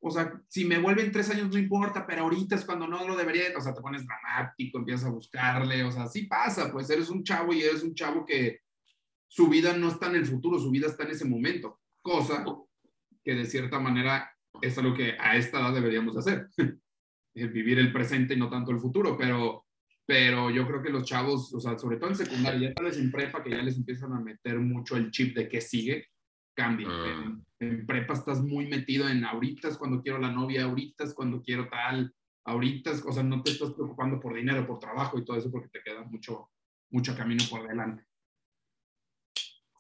o 0.05 0.11
sea, 0.11 0.33
si 0.48 0.64
me 0.64 0.78
vuelven 0.78 1.12
tres 1.12 1.31
años 1.31 1.48
no 1.48 1.59
importa, 1.59 2.05
pero 2.05 2.22
ahorita 2.22 2.57
es 2.57 2.64
cuando 2.64 2.88
no 2.88 3.07
lo 3.07 3.16
debería, 3.16 3.44
o 3.57 3.61
sea, 3.61 3.72
te 3.72 3.81
pones 3.81 4.05
dramático, 4.05 4.78
empiezas 4.78 5.07
a 5.07 5.12
buscarle, 5.12 5.85
o 5.85 5.92
sea, 5.92 6.09
sí 6.09 6.26
pasa, 6.26 6.72
pues 6.72 6.90
eres 6.90 7.09
un 7.09 7.22
chavo 7.22 7.52
y 7.52 7.62
eres 7.62 7.85
un 7.85 7.94
chavo 7.94 8.26
que 8.26 8.62
su 9.28 9.48
vida 9.48 9.76
no 9.76 9.88
está 9.88 10.09
en 10.09 10.16
el 10.16 10.26
futuro, 10.26 10.59
su 10.59 10.72
vida 10.72 10.88
está 10.88 11.05
en 11.05 11.12
ese 11.12 11.24
momento, 11.24 11.81
cosa 12.02 12.44
que 13.24 13.35
de 13.35 13.46
cierta 13.46 13.78
manera 13.78 14.28
es 14.61 14.76
algo 14.76 14.92
que 14.92 15.16
a 15.18 15.37
esta 15.37 15.61
edad 15.61 15.72
deberíamos 15.72 16.16
hacer, 16.16 16.48
vivir 17.35 17.78
el 17.78 17.92
presente 17.92 18.35
y 18.35 18.38
no 18.38 18.50
tanto 18.50 18.72
el 18.72 18.81
futuro, 18.81 19.16
pero, 19.16 19.66
pero 20.05 20.50
yo 20.50 20.66
creo 20.66 20.83
que 20.83 20.90
los 20.90 21.05
chavos, 21.05 21.55
o 21.55 21.61
sea, 21.61 21.78
sobre 21.78 21.98
todo 21.98 22.11
en 22.11 22.16
secundaria, 22.16 22.70
ya 22.70 22.74
tal 22.74 22.87
vez 22.87 22.98
en 22.98 23.12
prepa, 23.12 23.40
que 23.40 23.50
ya 23.50 23.62
les 23.62 23.76
empiezan 23.76 24.12
a 24.12 24.20
meter 24.20 24.59
mucho 24.59 24.96
el 24.96 25.12
chip 25.12 25.37
de 25.37 25.48
qué 25.48 25.61
sigue, 25.61 26.09
cambia. 26.55 26.88
Ah. 26.91 27.37
En, 27.61 27.87
prepa 27.87 28.15
estás 28.15 28.43
muy 28.43 28.67
metido 28.67 29.09
en 29.09 29.25
ahorita 29.25 29.69
es 29.69 29.77
cuando 29.77 30.03
quiero 30.03 30.19
la 30.19 30.31
novia, 30.31 30.65
ahorita 30.65 31.05
es 31.05 31.15
cuando 31.15 31.43
quiero 31.43 31.69
tal, 31.69 32.12
ahorita 32.45 32.91
es, 32.91 33.05
o 33.07 33.12
sea, 33.12 33.23
no 33.23 33.43
te 33.43 33.53
estás 33.53 33.73
preocupando 33.73 34.19
por 34.19 34.35
dinero, 34.35 34.67
por 34.67 34.81
trabajo 34.81 35.19
y 35.19 35.25
todo 35.25 35.37
eso 35.37 35.51
porque 35.51 35.69
te 35.69 35.83
queda 35.83 36.03
mucho, 36.03 36.51
mucho 36.91 37.17
camino 37.17 37.45
por 37.49 37.67
delante. 37.69 38.05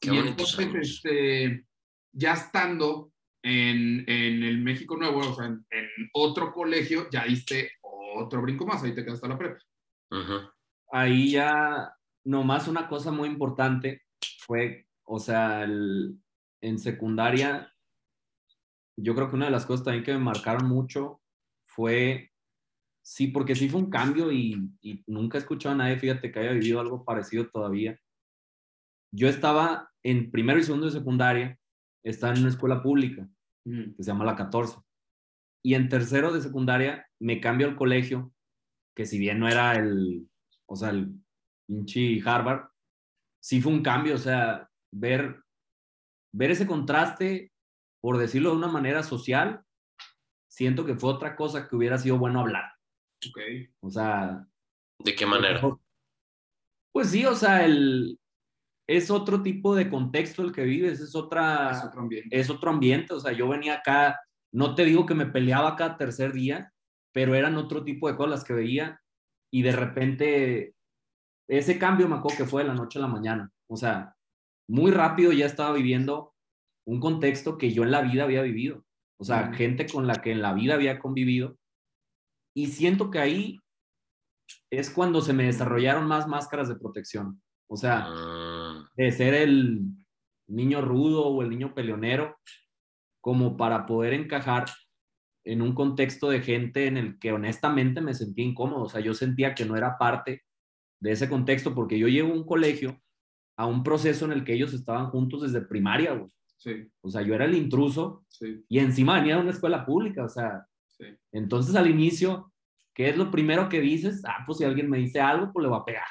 y 0.02 0.16
entonces, 0.16 0.68
este, 0.74 1.66
ya 2.12 2.34
estando 2.34 3.12
en, 3.42 4.08
en, 4.08 4.42
el 4.44 4.58
México 4.58 4.96
Nuevo, 4.96 5.18
o 5.18 5.34
sea, 5.34 5.46
en, 5.46 5.60
otro 6.12 6.52
colegio, 6.52 7.08
ya 7.10 7.24
diste 7.24 7.72
otro 8.14 8.42
brinco 8.42 8.66
más, 8.66 8.82
ahí 8.82 8.94
te 8.94 9.04
quedaste 9.04 9.26
a 9.26 9.30
la 9.30 9.38
prepa. 9.38 9.58
Ahí 10.92 11.32
ya, 11.32 11.92
nomás 12.24 12.68
una 12.68 12.86
cosa 12.86 13.10
muy 13.10 13.28
importante 13.28 14.02
fue, 14.38 14.86
o 15.04 15.18
sea, 15.18 15.64
el, 15.64 16.18
en 16.62 16.78
secundaria, 16.78 17.74
yo 18.96 19.14
creo 19.14 19.28
que 19.28 19.36
una 19.36 19.46
de 19.46 19.50
las 19.50 19.66
cosas 19.66 19.84
también 19.84 20.04
que 20.04 20.12
me 20.12 20.18
marcaron 20.18 20.66
mucho 20.66 21.20
fue, 21.64 22.30
sí, 23.02 23.28
porque 23.28 23.54
sí 23.54 23.68
fue 23.68 23.80
un 23.80 23.90
cambio 23.90 24.30
y, 24.32 24.70
nunca 25.06 25.36
he 25.36 25.40
escuchado 25.40 25.74
a 25.74 25.78
nadie, 25.78 25.98
fíjate, 25.98 26.30
que 26.30 26.38
haya 26.38 26.52
vivido 26.52 26.80
algo 26.80 27.04
parecido 27.04 27.48
todavía. 27.50 27.98
Yo 29.12 29.28
estaba 29.28 29.90
en 30.02 30.30
primero 30.30 30.58
y 30.58 30.62
segundo 30.62 30.86
de 30.86 30.92
secundaria, 30.92 31.58
estaba 32.04 32.32
en 32.32 32.40
una 32.40 32.48
escuela 32.48 32.82
pública 32.82 33.28
que 33.64 33.94
se 33.98 34.04
llama 34.04 34.24
La 34.24 34.36
14. 34.36 34.78
Y 35.64 35.74
en 35.74 35.88
tercero 35.88 36.32
de 36.32 36.40
secundaria 36.40 37.06
me 37.20 37.40
cambio 37.40 37.68
al 37.68 37.76
colegio, 37.76 38.32
que 38.96 39.06
si 39.06 39.18
bien 39.18 39.38
no 39.38 39.48
era 39.48 39.74
el, 39.74 40.28
o 40.66 40.76
sea, 40.76 40.90
el 40.90 41.14
pinche 41.66 42.20
Harvard, 42.24 42.68
sí 43.40 43.60
fue 43.60 43.72
un 43.72 43.82
cambio, 43.82 44.14
o 44.14 44.18
sea, 44.18 44.68
ver 44.92 45.41
ver 46.32 46.50
ese 46.50 46.66
contraste, 46.66 47.52
por 48.00 48.18
decirlo 48.18 48.50
de 48.50 48.56
una 48.56 48.68
manera 48.68 49.02
social, 49.02 49.62
siento 50.48 50.84
que 50.84 50.96
fue 50.96 51.10
otra 51.10 51.36
cosa 51.36 51.68
que 51.68 51.76
hubiera 51.76 51.98
sido 51.98 52.18
bueno 52.18 52.40
hablar. 52.40 52.72
Ok. 53.28 53.38
O 53.80 53.90
sea... 53.90 54.46
¿De 54.98 55.14
qué 55.14 55.26
manera? 55.26 55.60
Pues 56.92 57.10
sí, 57.10 57.24
o 57.24 57.34
sea, 57.34 57.64
el, 57.64 58.18
es 58.86 59.10
otro 59.10 59.42
tipo 59.42 59.74
de 59.74 59.88
contexto 59.88 60.42
el 60.42 60.52
que 60.52 60.64
vives, 60.64 61.00
es, 61.00 61.14
otra, 61.14 61.70
es 61.70 61.84
otro 61.84 62.02
ambiente. 62.02 62.38
Es 62.38 62.50
otro 62.50 62.70
ambiente, 62.70 63.14
o 63.14 63.20
sea, 63.20 63.32
yo 63.32 63.48
venía 63.48 63.74
acá, 63.74 64.20
no 64.52 64.74
te 64.74 64.84
digo 64.84 65.06
que 65.06 65.14
me 65.14 65.26
peleaba 65.26 65.76
cada 65.76 65.96
tercer 65.96 66.32
día, 66.32 66.72
pero 67.12 67.34
eran 67.34 67.56
otro 67.56 67.84
tipo 67.84 68.08
de 68.08 68.16
cosas 68.16 68.44
que 68.44 68.52
veía 68.52 69.00
y 69.50 69.62
de 69.62 69.72
repente 69.72 70.74
ese 71.48 71.78
cambio 71.78 72.08
me 72.08 72.16
acuerdo 72.16 72.38
que 72.38 72.46
fue 72.46 72.62
de 72.62 72.68
la 72.68 72.74
noche 72.74 72.98
a 72.98 73.02
la 73.02 73.08
mañana, 73.08 73.50
o 73.68 73.76
sea, 73.76 74.14
muy 74.72 74.90
rápido 74.90 75.32
ya 75.32 75.44
estaba 75.44 75.74
viviendo 75.74 76.34
un 76.86 76.98
contexto 76.98 77.58
que 77.58 77.74
yo 77.74 77.82
en 77.82 77.90
la 77.90 78.00
vida 78.00 78.24
había 78.24 78.40
vivido. 78.40 78.86
O 79.18 79.24
sea, 79.24 79.52
gente 79.52 79.86
con 79.86 80.06
la 80.06 80.14
que 80.22 80.32
en 80.32 80.40
la 80.40 80.54
vida 80.54 80.72
había 80.72 80.98
convivido. 80.98 81.58
Y 82.56 82.68
siento 82.68 83.10
que 83.10 83.18
ahí 83.18 83.58
es 84.70 84.88
cuando 84.88 85.20
se 85.20 85.34
me 85.34 85.44
desarrollaron 85.44 86.06
más 86.06 86.26
máscaras 86.26 86.70
de 86.70 86.76
protección. 86.76 87.42
O 87.68 87.76
sea, 87.76 88.04
ah. 88.06 88.88
de 88.96 89.12
ser 89.12 89.34
el 89.34 89.82
niño 90.48 90.80
rudo 90.80 91.26
o 91.26 91.42
el 91.42 91.50
niño 91.50 91.74
peleonero, 91.74 92.38
como 93.20 93.58
para 93.58 93.84
poder 93.84 94.14
encajar 94.14 94.64
en 95.44 95.60
un 95.60 95.74
contexto 95.74 96.30
de 96.30 96.40
gente 96.40 96.86
en 96.86 96.96
el 96.96 97.18
que 97.18 97.32
honestamente 97.32 98.00
me 98.00 98.14
sentía 98.14 98.46
incómodo. 98.46 98.84
O 98.84 98.88
sea, 98.88 99.02
yo 99.02 99.12
sentía 99.12 99.54
que 99.54 99.66
no 99.66 99.76
era 99.76 99.98
parte 99.98 100.44
de 100.98 101.12
ese 101.12 101.28
contexto 101.28 101.74
porque 101.74 101.98
yo 101.98 102.08
llevo 102.08 102.32
a 102.32 102.36
un 102.36 102.46
colegio 102.46 102.98
a 103.62 103.66
un 103.66 103.84
proceso 103.84 104.24
en 104.24 104.32
el 104.32 104.44
que 104.44 104.54
ellos 104.54 104.74
estaban 104.74 105.06
juntos 105.10 105.42
desde 105.42 105.60
primaria, 105.60 106.14
güey. 106.14 106.30
Sí. 106.56 106.88
O 107.00 107.08
sea, 107.08 107.22
yo 107.22 107.34
era 107.34 107.44
el 107.44 107.54
intruso 107.54 108.24
sí. 108.28 108.64
y 108.68 108.80
encima 108.80 109.18
venía 109.18 109.36
de 109.36 109.42
una 109.42 109.50
escuela 109.52 109.86
pública, 109.86 110.24
o 110.24 110.28
sea. 110.28 110.66
Sí. 110.88 111.04
Entonces 111.30 111.76
al 111.76 111.88
inicio, 111.88 112.52
¿qué 112.92 113.08
es 113.10 113.16
lo 113.16 113.30
primero 113.30 113.68
que 113.68 113.80
dices? 113.80 114.22
Ah, 114.26 114.42
pues 114.44 114.58
si 114.58 114.64
alguien 114.64 114.90
me 114.90 114.98
dice 114.98 115.20
algo, 115.20 115.52
pues 115.52 115.62
le 115.62 115.70
va 115.70 115.78
a 115.78 115.84
pegar. 115.84 116.06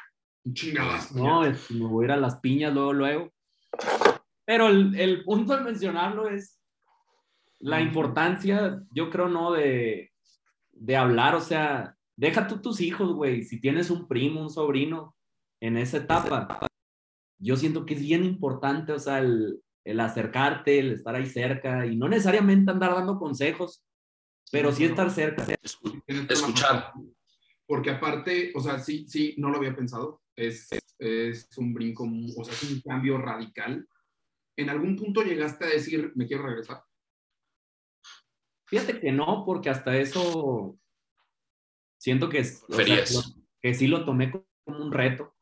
Chingadas. 0.54 1.14
No, 1.14 1.42
me 1.42 1.86
voy 1.86 2.04
a 2.04 2.08
ir 2.08 2.12
a 2.14 2.18
las 2.18 2.40
piñas 2.40 2.74
luego, 2.74 2.94
luego. 2.94 3.34
Pero 4.46 4.70
el, 4.70 4.96
el 4.98 5.24
punto 5.26 5.56
de 5.56 5.64
mencionarlo 5.64 6.30
es 6.30 6.58
la 7.60 7.82
importancia, 7.82 8.82
yo 8.92 9.10
creo, 9.10 9.28
¿no? 9.28 9.52
De, 9.52 10.12
de 10.72 10.98
hablar, 10.98 11.36
o 11.36 11.42
sea, 11.42 11.96
deja 12.16 12.48
tú 12.48 12.62
tus 12.62 12.80
hijos, 12.80 13.14
güey. 13.14 13.44
Si 13.44 13.60
tienes 13.60 13.90
un 13.92 14.08
primo, 14.08 14.42
un 14.42 14.50
sobrino 14.50 15.16
en 15.60 15.78
esa 15.78 15.98
etapa, 15.98 16.68
yo 17.42 17.58
siento 17.58 17.86
que 17.86 17.96
es 17.96 18.02
bien 18.02 18.24
importante, 18.24 18.94
o 18.94 19.00
sea, 19.00 19.20
el, 19.20 19.62
el 19.84 20.00
acercarte, 20.00 20.80
el 20.80 20.92
estar 20.92 21.16
ahí 21.16 21.26
cerca 21.26 21.86
y 21.88 21.96
no 21.96 22.08
necesariamente 22.08 22.72
andar 22.72 22.94
dando 22.94 23.18
consejos, 23.18 23.84
pero 24.52 24.72
sí 24.72 24.86
estar 24.86 25.10
cerca. 25.10 25.46
Escuchar. 26.08 26.94
Porque 27.66 27.90
aparte, 27.90 28.52
o 28.54 28.60
sea, 28.60 28.78
sí, 28.80 29.06
sí, 29.08 29.34
no 29.38 29.50
lo 29.50 29.58
había 29.58 29.76
pensado. 29.76 30.22
Es, 30.36 30.70
es 31.00 31.58
un 31.58 31.74
brinco, 31.74 32.08
o 32.38 32.44
sea, 32.44 32.54
es 32.54 32.64
un 32.72 32.82
cambio 32.82 33.18
radical. 33.18 33.88
¿En 34.56 34.70
algún 34.70 34.96
punto 34.96 35.24
llegaste 35.24 35.66
a 35.66 35.70
decir, 35.70 36.12
me 36.16 36.28
quiero 36.28 36.44
regresar? 36.44 36.84
Fíjate 38.68 39.00
que 39.00 39.12
no, 39.12 39.44
porque 39.46 39.70
hasta 39.70 39.98
eso 39.98 40.78
siento 41.98 42.30
que, 42.30 42.42
o 42.42 42.78
que 43.62 43.74
sí 43.74 43.88
lo 43.88 44.06
tomé 44.06 44.32
como 44.32 44.86
un 44.86 44.92
reto 44.92 45.36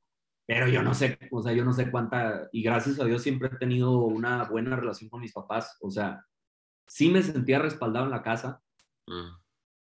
pero 0.50 0.68
yo 0.68 0.82
no 0.82 0.96
sé, 0.96 1.20
o 1.30 1.44
sea, 1.44 1.54
yo 1.54 1.64
no 1.64 1.74
sé 1.74 1.92
cuánta, 1.92 2.50
y 2.52 2.64
gracias 2.64 3.00
a 3.00 3.06
Dios 3.06 3.22
siempre 3.22 3.50
he 3.50 3.58
tenido 3.58 4.00
una 4.00 4.46
buena 4.46 4.76
relación 4.76 5.08
con 5.08 5.22
mis 5.22 5.32
papás, 5.32 5.78
o 5.80 5.92
sea, 5.92 6.26
sí 6.88 7.08
me 7.12 7.22
sentía 7.22 7.60
respaldado 7.60 8.06
en 8.06 8.12
la 8.12 8.24
casa, 8.24 8.60
mm. 9.06 9.30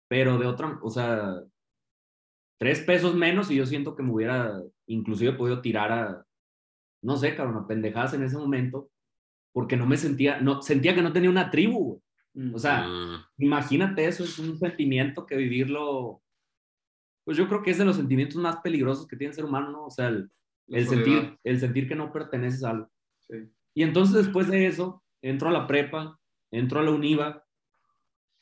pero 0.09 0.39
de 0.39 0.47
otra, 0.47 0.77
o 0.83 0.91
sea, 0.91 1.41
tres 2.59 2.81
pesos 2.81 3.15
menos 3.15 3.49
y 3.49 3.55
yo 3.55 3.65
siento 3.65 3.95
que 3.95 4.03
me 4.03 4.11
hubiera 4.11 4.61
inclusive 4.87 5.35
podido 5.35 5.61
tirar 5.61 5.93
a, 5.93 6.27
no 7.01 7.17
sé, 7.17 7.37
cabrón, 7.37 7.63
a 7.63 7.69
pendejadas 7.69 8.15
en 8.15 8.25
ese 8.25 8.37
momento, 8.37 8.91
porque 9.53 9.77
no 9.77 9.87
me 9.87 9.97
sentía, 9.97 10.41
no, 10.41 10.63
sentía 10.63 10.97
que 10.97 11.03
no 11.03 11.13
tenía 11.13 11.31
una 11.31 11.49
tribu, 11.49 12.03
O 12.53 12.59
sea, 12.59 12.89
Mm, 12.89 13.25
imagínate 13.39 14.05
eso, 14.05 14.25
es 14.25 14.37
un 14.41 14.59
sentimiento 14.59 15.27
que 15.27 15.37
vivirlo, 15.37 16.23
pues 17.25 17.37
yo 17.37 17.47
creo 17.47 17.63
que 17.63 17.71
es 17.71 17.79
de 17.79 17.85
los 17.85 17.95
sentimientos 17.95 18.37
más 18.37 18.57
peligrosos 18.57 19.07
que 19.07 19.17
tiene 19.17 19.31
el 19.31 19.37
ser 19.37 19.45
humano, 19.45 19.71
¿no? 19.71 19.87
O 19.87 19.91
sea, 19.91 20.09
el, 20.09 20.29
La 20.67 20.79
el 20.79 20.87
soledad. 20.87 21.05
sentir, 21.05 21.39
el 21.45 21.61
sentir 21.61 21.89
que 21.89 21.95
no 21.95 22.13
perteneces 22.13 22.65
a 22.65 22.71
algo. 22.71 22.91
Sí. 23.21 23.37
Y 23.75 23.83
entonces 23.83 24.25
después 24.25 24.49
de 24.49 24.67
eso, 24.67 25.03
entro 25.23 25.49
a 25.49 25.53
la 25.53 25.67
prepa, 25.67 26.19
entro 26.51 26.81
a 26.81 26.83
la 26.83 26.91
UNIVA. 26.91 27.45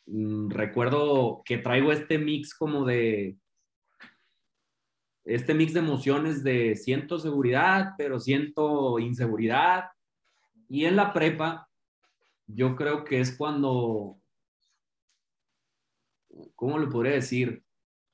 Mm, 0.07 0.51
recuerdo 0.51 1.43
que 1.45 1.59
traigo 1.59 1.93
este 1.93 2.19
mix 2.19 2.55
como 2.55 2.85
de, 2.85 3.37
este 5.25 5.55
mix 5.55 5.73
de 5.73 5.81
emociones 5.81 6.45
de 6.45 6.77
siento 6.77 7.19
seguridad, 7.19 7.95
pero 7.97 8.21
siento 8.21 8.99
inseguridad. 8.99 9.87
Y 10.69 10.85
en 10.85 10.97
la 10.97 11.13
prepa, 11.13 11.69
yo 12.47 12.77
creo 12.77 13.05
que 13.05 13.21
es 13.21 13.37
cuando, 13.37 14.19
¿cómo 16.55 16.79
le 16.79 16.87
podría 16.87 17.15
decir? 17.15 17.65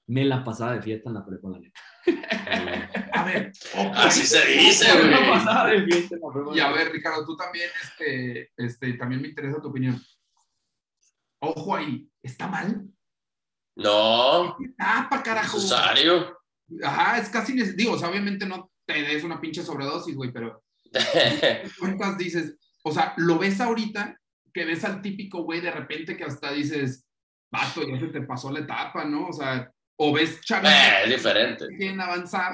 Me 0.07 0.25
la 0.25 0.45
pasaba 0.45 0.75
de 0.75 0.83
fiesta 0.83 1.11
en 1.11 1.15
la 1.15 1.27
prepa, 1.27 1.51
la 1.51 1.59
neta. 1.59 1.81
Mm. 2.07 3.11
A 3.13 3.25
ver, 3.25 3.53
Así 3.95 4.27
se 4.27 4.47
dice, 4.47 4.87
güey. 4.99 6.57
Y 6.57 6.61
a 6.61 6.71
ver, 6.73 6.93
Ricardo, 6.93 7.25
tú 7.27 7.37
también, 7.37 7.69
este, 7.83 8.51
este, 8.57 8.93
también 8.95 9.21
me 9.23 9.29
interesa 9.29 9.61
tu 9.61 9.69
opinión. 9.69 10.01
Ojo 11.41 11.77
ahí, 11.77 12.09
¿está 12.23 12.47
mal? 12.49 12.87
No, 13.77 14.57
Tapa, 14.77 15.23
carajo. 15.23 15.57
necesario. 15.57 16.39
Ajá, 16.83 17.19
es 17.19 17.29
casi, 17.29 17.55
neces- 17.55 17.75
digo, 17.75 17.93
o 17.93 17.99
sea, 17.99 18.09
obviamente 18.09 18.47
no 18.47 18.71
te 18.87 19.03
des 19.03 19.25
una 19.25 19.41
pinche 19.41 19.63
sobredosis, 19.63 20.15
güey, 20.15 20.33
pero 20.33 20.63
cuentas 21.79 22.19
dices, 22.19 22.57
o 22.85 22.93
sea, 22.93 23.15
lo 23.17 23.39
ves 23.39 23.61
ahorita, 23.61 24.17
que 24.53 24.65
ves 24.65 24.85
al 24.85 25.01
típico 25.01 25.43
güey 25.43 25.61
de 25.61 25.71
repente 25.71 26.17
que 26.17 26.25
hasta 26.25 26.53
dices, 26.53 27.07
vato, 27.51 27.83
ya 27.87 27.99
se 27.99 28.09
te 28.09 28.23
pasó 28.23 28.51
la 28.51 28.61
etapa, 28.61 29.05
¿no? 29.05 29.29
O 29.29 29.33
sea, 29.33 29.71
o 30.03 30.13
ves 30.15 30.41
chavitos 30.41 30.73
Eh, 30.73 31.03
es 31.05 31.11
diferente. 31.11 31.67
que 31.69 31.77
quieren 31.77 32.01
avanzar 32.01 32.53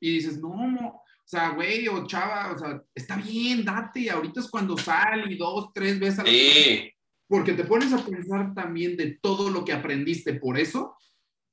y 0.00 0.14
dices, 0.14 0.38
no, 0.40 0.48
mo- 0.48 1.02
o 1.04 1.28
sea, 1.30 1.50
güey, 1.50 1.86
o 1.88 2.06
chava, 2.06 2.52
o 2.54 2.58
sea, 2.58 2.80
está 2.94 3.16
bien, 3.16 3.62
date, 3.64 4.10
ahorita 4.10 4.40
es 4.40 4.48
cuando 4.48 4.76
sale 4.78 5.30
y 5.30 5.36
dos, 5.36 5.70
tres 5.74 6.00
veces 6.00 6.20
a 6.20 6.22
la 6.22 6.30
Sí, 6.30 6.90
porque 7.28 7.52
te 7.52 7.64
pones 7.64 7.92
a 7.92 7.98
pensar 8.02 8.54
también 8.54 8.96
de 8.96 9.18
todo 9.20 9.50
lo 9.50 9.62
que 9.64 9.74
aprendiste 9.74 10.32
por 10.34 10.58
eso 10.58 10.96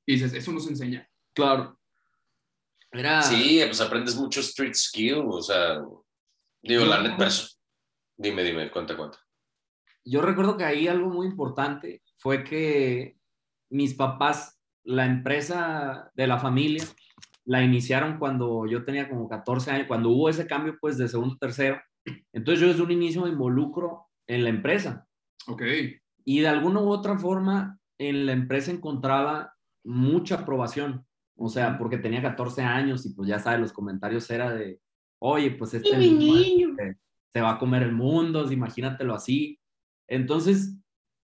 y 0.06 0.14
dices, 0.14 0.32
eso 0.32 0.52
nos 0.52 0.66
enseña. 0.68 1.06
Claro. 1.34 1.78
Era, 2.90 3.20
sí, 3.22 3.60
pues 3.66 3.80
aprendes 3.82 4.16
mucho 4.16 4.40
street 4.40 4.72
skill, 4.74 5.24
o 5.28 5.42
sea, 5.42 5.82
digo, 6.62 6.84
la 6.86 6.96
No. 6.98 7.02
neta, 7.02 7.16
pues, 7.18 7.60
dime, 8.16 8.42
dime, 8.42 8.70
cuenta, 8.70 8.96
cuenta. 8.96 9.18
yo 10.08 10.22
recuerdo 10.22 10.56
que 10.56 10.64
ahí 10.64 10.86
algo 10.88 11.08
muy 11.10 11.26
importante 11.26 12.00
fue 12.16 12.44
que 12.44 13.16
mis 13.70 13.92
papás, 13.94 14.55
la 14.86 15.04
empresa 15.06 16.10
de 16.14 16.26
la 16.26 16.38
familia, 16.38 16.84
la 17.44 17.62
iniciaron 17.62 18.18
cuando 18.18 18.66
yo 18.66 18.84
tenía 18.84 19.08
como 19.08 19.28
14 19.28 19.70
años, 19.70 19.86
cuando 19.86 20.10
hubo 20.10 20.28
ese 20.28 20.46
cambio 20.46 20.76
pues 20.80 20.96
de 20.98 21.08
segundo 21.08 21.34
a 21.34 21.38
tercero. 21.38 21.80
Entonces 22.32 22.60
yo 22.60 22.68
desde 22.68 22.82
un 22.82 22.90
inicio 22.92 23.22
me 23.22 23.30
involucro 23.30 24.06
en 24.26 24.44
la 24.44 24.50
empresa 24.50 25.06
Ok. 25.48 25.62
y 26.24 26.40
de 26.40 26.48
alguna 26.48 26.80
u 26.80 26.88
otra 26.88 27.18
forma 27.18 27.78
en 27.98 28.26
la 28.26 28.32
empresa 28.32 28.70
encontraba 28.70 29.54
mucha 29.84 30.36
aprobación. 30.36 31.04
O 31.36 31.48
sea, 31.48 31.76
porque 31.78 31.98
tenía 31.98 32.22
14 32.22 32.62
años 32.62 33.04
y 33.06 33.14
pues 33.14 33.28
ya 33.28 33.38
sabes, 33.38 33.60
los 33.60 33.72
comentarios 33.72 34.28
era 34.30 34.52
de, 34.54 34.80
oye, 35.20 35.50
pues 35.52 35.74
este 35.74 35.96
niño 35.98 36.74
se- 36.76 36.96
se 37.32 37.40
va 37.40 37.52
a 37.52 37.58
comer 37.58 37.82
el 37.82 37.92
mundo, 37.92 38.50
imagínatelo 38.50 39.14
así. 39.14 39.58
Entonces, 40.08 40.76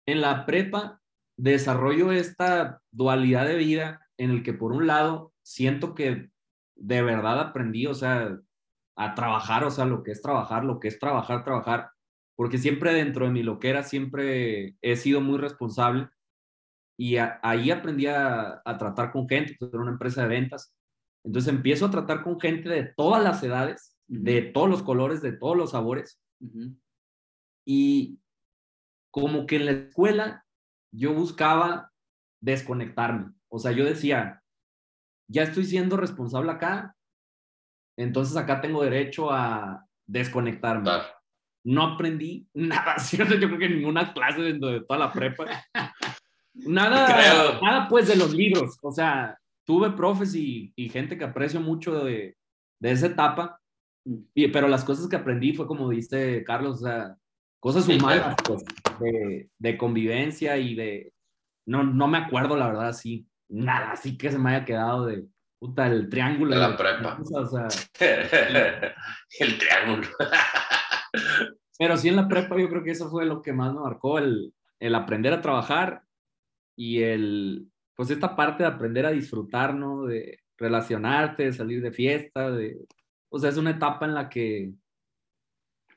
en 0.05 0.21
la 0.21 0.45
prepa 0.45 0.99
desarrollo 1.37 2.11
esta 2.11 2.81
dualidad 2.91 3.45
de 3.47 3.55
vida 3.57 4.07
en 4.17 4.31
el 4.31 4.43
que 4.43 4.53
por 4.53 4.71
un 4.71 4.87
lado 4.87 5.33
siento 5.41 5.95
que 5.95 6.29
de 6.75 7.01
verdad 7.01 7.39
aprendí, 7.39 7.87
o 7.87 7.93
sea, 7.93 8.37
a 8.95 9.15
trabajar, 9.15 9.63
o 9.63 9.71
sea, 9.71 9.85
lo 9.85 10.03
que 10.03 10.11
es 10.11 10.21
trabajar, 10.21 10.63
lo 10.65 10.79
que 10.79 10.87
es 10.87 10.99
trabajar, 10.99 11.43
trabajar, 11.43 11.89
porque 12.35 12.57
siempre 12.57 12.93
dentro 12.93 13.25
de 13.25 13.31
mi 13.31 13.43
loquera 13.43 13.83
siempre 13.83 14.75
he 14.81 14.95
sido 14.95 15.21
muy 15.21 15.37
responsable 15.39 16.09
y 16.97 17.17
a- 17.17 17.39
ahí 17.43 17.71
aprendí 17.71 18.07
a, 18.07 18.61
a 18.63 18.77
tratar 18.77 19.11
con 19.11 19.27
gente, 19.27 19.55
pues 19.59 19.73
era 19.73 19.81
una 19.81 19.91
empresa 19.91 20.21
de 20.23 20.27
ventas. 20.27 20.75
Entonces 21.23 21.53
empiezo 21.53 21.85
a 21.87 21.91
tratar 21.91 22.23
con 22.23 22.39
gente 22.39 22.69
de 22.69 22.93
todas 22.95 23.23
las 23.23 23.41
edades, 23.43 23.97
de 24.07 24.41
todos 24.41 24.69
los 24.69 24.83
colores, 24.83 25.21
de 25.21 25.31
todos 25.33 25.55
los 25.57 25.71
sabores 25.71 26.19
y 27.65 28.19
como 29.11 29.45
que 29.45 29.55
en 29.57 29.65
la 29.65 29.71
escuela 29.71 30.42
yo 30.93 31.13
buscaba 31.13 31.91
desconectarme. 32.41 33.33
O 33.49 33.59
sea, 33.59 33.71
yo 33.71 33.85
decía, 33.85 34.41
ya 35.27 35.43
estoy 35.43 35.65
siendo 35.65 35.97
responsable 35.97 36.51
acá, 36.51 36.95
entonces 37.97 38.35
acá 38.37 38.61
tengo 38.61 38.83
derecho 38.83 39.31
a 39.31 39.85
desconectarme. 40.07 40.83
Claro. 40.83 41.05
No 41.65 41.83
aprendí 41.83 42.47
nada, 42.53 42.97
¿cierto? 42.99 43.35
Yo 43.35 43.47
creo 43.47 43.59
que 43.59 43.69
ninguna 43.69 44.13
clase 44.13 44.41
dentro 44.41 44.69
de 44.69 44.81
toda 44.81 44.99
la 44.99 45.11
prepa. 45.11 45.45
Nada, 46.53 47.07
nada 47.61 47.87
pues 47.87 48.07
de 48.07 48.15
los 48.15 48.33
libros. 48.33 48.77
O 48.81 48.91
sea, 48.91 49.37
tuve 49.65 49.91
profes 49.91 50.35
y, 50.35 50.73
y 50.75 50.89
gente 50.89 51.17
que 51.17 51.23
aprecio 51.23 51.59
mucho 51.59 52.03
de, 52.03 52.35
de 52.79 52.91
esa 52.91 53.07
etapa, 53.07 53.59
y, 54.05 54.49
pero 54.49 54.67
las 54.67 54.83
cosas 54.83 55.07
que 55.07 55.15
aprendí 55.15 55.53
fue 55.53 55.65
como 55.65 55.89
dice 55.89 56.43
Carlos, 56.43 56.81
o 56.81 56.85
sea, 56.85 57.15
cosas 57.63 57.87
humanas, 57.87 58.35
pues, 58.43 58.61
de, 58.99 59.49
de 59.57 59.77
convivencia 59.77 60.57
y 60.57 60.75
de... 60.75 61.13
No, 61.65 61.81
no 61.81 62.09
me 62.09 62.17
acuerdo, 62.17 62.57
la 62.57 62.67
verdad, 62.67 62.89
así, 62.89 63.25
nada, 63.47 63.93
así 63.93 64.17
que 64.17 64.29
se 64.29 64.37
me 64.37 64.49
haya 64.49 64.65
quedado 64.65 65.05
de, 65.05 65.23
puta, 65.59 65.87
el 65.87 66.09
triángulo. 66.09 66.53
De 66.53 66.59
la 66.59 66.75
prepa. 66.75 67.17
O 67.21 67.45
sea, 67.45 67.69
El 69.39 69.57
triángulo. 69.57 70.09
Pero 71.79 71.95
sí 71.95 72.09
en 72.09 72.17
la 72.17 72.27
prepa 72.27 72.59
yo 72.59 72.67
creo 72.67 72.83
que 72.83 72.91
eso 72.91 73.09
fue 73.09 73.25
lo 73.25 73.41
que 73.41 73.53
más 73.53 73.73
me 73.73 73.79
marcó, 73.79 74.19
el, 74.19 74.53
el 74.81 74.93
aprender 74.93 75.31
a 75.31 75.39
trabajar 75.39 76.03
y 76.75 77.01
el, 77.01 77.69
pues 77.95 78.09
esta 78.09 78.35
parte 78.35 78.63
de 78.63 78.69
aprender 78.69 79.05
a 79.05 79.11
disfrutar, 79.11 79.73
¿no? 79.73 80.03
De 80.03 80.39
relacionarte, 80.57 81.43
de 81.43 81.53
salir 81.53 81.81
de 81.81 81.93
fiesta, 81.93 82.51
de, 82.51 82.77
o 83.29 83.39
sea, 83.39 83.49
es 83.49 83.55
una 83.55 83.69
etapa 83.69 84.05
en 84.05 84.15
la 84.15 84.27
que, 84.27 84.73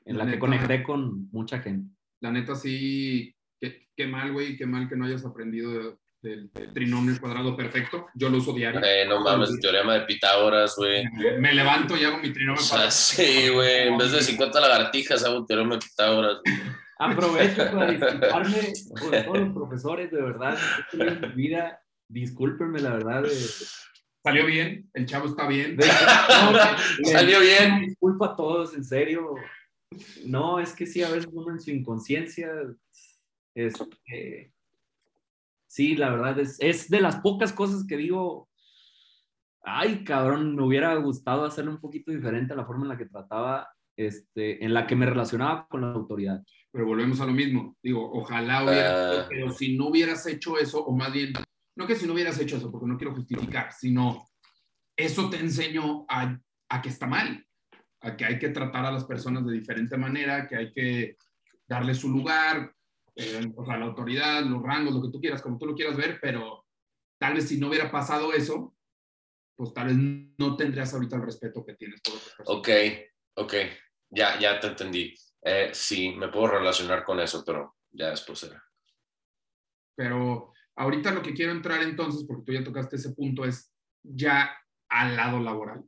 en 0.07 0.17
la 0.17 0.23
que 0.25 0.31
Neta. 0.31 0.39
conecté 0.39 0.83
con 0.83 1.29
mucha 1.31 1.59
gente. 1.59 1.89
La 2.21 2.31
neta, 2.31 2.55
sí, 2.55 3.35
qué, 3.59 3.87
qué 3.95 4.07
mal, 4.07 4.31
güey, 4.33 4.57
qué 4.57 4.65
mal 4.65 4.87
que 4.89 4.95
no 4.95 5.05
hayas 5.05 5.25
aprendido 5.25 5.71
de- 5.73 5.95
del 6.19 6.49
trinomio 6.73 7.15
cuadrado 7.21 7.55
perfecto. 7.55 8.07
Yo 8.15 8.29
lo 8.29 8.37
uso 8.39 8.51
diario. 8.51 8.81
Eh, 8.83 9.05
no 9.07 9.21
mames, 9.21 9.59
teorema 9.61 9.93
de 9.93 10.01
Pitágoras, 10.01 10.73
güey. 10.75 11.03
Me 11.39 11.53
levanto 11.53 11.95
y 11.95 12.03
hago 12.03 12.17
mi 12.17 12.29
O 12.29 12.33
trinomio 12.33 12.61
sea, 12.61 12.69
cuadrado. 12.77 12.91
sí, 12.91 13.49
güey. 13.53 13.87
En 13.89 13.97
vez 13.97 14.11
de 14.11 14.21
50 14.23 14.59
lagartijas, 14.59 15.23
hago 15.23 15.37
un 15.37 15.45
teorema 15.45 15.75
de 15.75 15.81
Pitágoras. 15.81 16.37
Aprovecho 16.99 17.57
para 17.71 17.91
disculparme 17.91 18.73
por 18.99 19.11
todos 19.23 19.37
los 19.39 19.53
profesores, 19.53 20.11
de 20.11 20.21
verdad, 20.21 20.57
que 20.91 20.97
he 20.97 20.99
tenido 21.05 21.27
en 21.27 21.35
mi 21.35 21.43
vida, 21.43 21.79
discúlpenme, 22.09 22.79
la 22.79 22.93
verdad, 22.93 23.21
de, 23.23 23.29
Salió 24.23 24.45
bien, 24.47 24.89
el 24.93 25.05
chavo 25.05 25.27
está 25.27 25.47
bien. 25.47 25.77
de- 25.77 25.85
no, 25.87 26.51
de- 26.97 27.05
Salió 27.11 27.39
bien. 27.39 27.79
Disculpa 27.81 28.33
a 28.33 28.35
todos, 28.35 28.73
en 28.73 28.83
serio. 28.83 29.35
No, 30.25 30.59
es 30.59 30.73
que 30.73 30.85
sí, 30.85 31.01
a 31.01 31.09
veces 31.09 31.29
uno 31.31 31.51
en 31.51 31.59
su 31.59 31.71
inconsciencia, 31.71 32.49
este, 33.55 34.53
sí, 35.67 35.95
la 35.95 36.09
verdad, 36.11 36.39
es, 36.39 36.57
es 36.59 36.89
de 36.89 37.01
las 37.01 37.17
pocas 37.17 37.53
cosas 37.53 37.85
que 37.87 37.97
digo, 37.97 38.49
ay, 39.61 40.03
cabrón, 40.03 40.55
me 40.55 40.63
hubiera 40.63 40.93
gustado 40.95 41.45
hacerlo 41.45 41.71
un 41.71 41.79
poquito 41.81 42.11
diferente 42.11 42.53
a 42.53 42.57
la 42.57 42.65
forma 42.65 42.83
en 42.83 42.89
la 42.89 42.97
que 42.97 43.05
trataba, 43.05 43.69
este, 43.95 44.63
en 44.63 44.73
la 44.73 44.85
que 44.85 44.95
me 44.95 45.05
relacionaba 45.05 45.67
con 45.67 45.81
la 45.81 45.91
autoridad. 45.91 46.43
Pero 46.71 46.85
volvemos 46.85 47.19
a 47.21 47.25
lo 47.25 47.33
mismo. 47.33 47.75
Digo, 47.81 48.11
ojalá 48.13 48.63
hubiera, 48.63 49.21
Ah. 49.21 49.25
pero 49.27 49.51
si 49.51 49.75
no 49.77 49.87
hubieras 49.87 50.25
hecho 50.27 50.57
eso, 50.59 50.83
o 50.85 50.95
más 50.95 51.11
bien, 51.11 51.33
no 51.75 51.87
que 51.87 51.95
si 51.95 52.05
no 52.05 52.13
hubieras 52.13 52.39
hecho 52.39 52.57
eso, 52.57 52.71
porque 52.71 52.87
no 52.87 52.97
quiero 52.97 53.15
justificar, 53.15 53.71
sino 53.71 54.27
eso 54.95 55.29
te 55.29 55.37
enseñó 55.39 56.05
a, 56.09 56.37
a 56.69 56.81
que 56.81 56.89
está 56.89 57.07
mal, 57.07 57.46
a 58.01 58.15
que 58.15 58.25
hay 58.25 58.39
que 58.39 58.49
tratar 58.49 58.85
a 58.85 58.91
las 58.91 59.05
personas 59.05 59.45
de 59.45 59.53
diferente 59.53 59.97
manera, 59.97 60.47
que 60.47 60.55
hay 60.55 60.71
que 60.71 61.17
darle 61.67 61.95
su 61.95 62.09
lugar, 62.09 62.73
eh, 63.15 63.51
o 63.55 63.65
sea, 63.65 63.77
la 63.77 63.85
autoridad, 63.85 64.43
los 64.43 64.61
rangos, 64.61 64.93
lo 64.93 65.01
que 65.01 65.11
tú 65.11 65.19
quieras, 65.19 65.41
como 65.41 65.57
tú 65.57 65.65
lo 65.65 65.75
quieras 65.75 65.97
ver, 65.97 66.19
pero 66.21 66.65
tal 67.17 67.33
vez 67.33 67.47
si 67.47 67.59
no 67.59 67.67
hubiera 67.67 67.91
pasado 67.91 68.31
eso, 68.33 68.75
pues 69.55 69.73
tal 69.73 69.87
vez 69.87 69.97
no 70.37 70.55
tendrías 70.55 70.93
ahorita 70.93 71.15
el 71.15 71.23
respeto 71.23 71.65
que 71.65 71.73
tienes 71.73 71.99
por 72.01 72.13
otras 72.13 72.35
personas. 72.35 72.59
Ok, 72.59 72.69
ok. 73.35 73.53
Ya, 74.09 74.39
ya 74.39 74.59
te 74.59 74.67
entendí. 74.67 75.13
Eh, 75.41 75.71
sí, 75.73 76.13
me 76.15 76.29
puedo 76.29 76.47
relacionar 76.47 77.03
con 77.03 77.19
eso, 77.19 77.43
pero 77.43 77.75
ya 77.91 78.11
después 78.11 78.39
será. 78.39 78.63
Pero 79.95 80.53
ahorita 80.75 81.11
lo 81.11 81.23
que 81.23 81.33
quiero 81.33 81.51
entrar 81.51 81.81
entonces, 81.81 82.23
porque 82.27 82.43
tú 82.45 82.53
ya 82.53 82.63
tocaste 82.63 82.97
ese 82.97 83.13
punto, 83.13 83.43
es 83.45 83.73
ya 84.03 84.55
al 84.89 85.15
lado 85.15 85.39
laboral. 85.39 85.83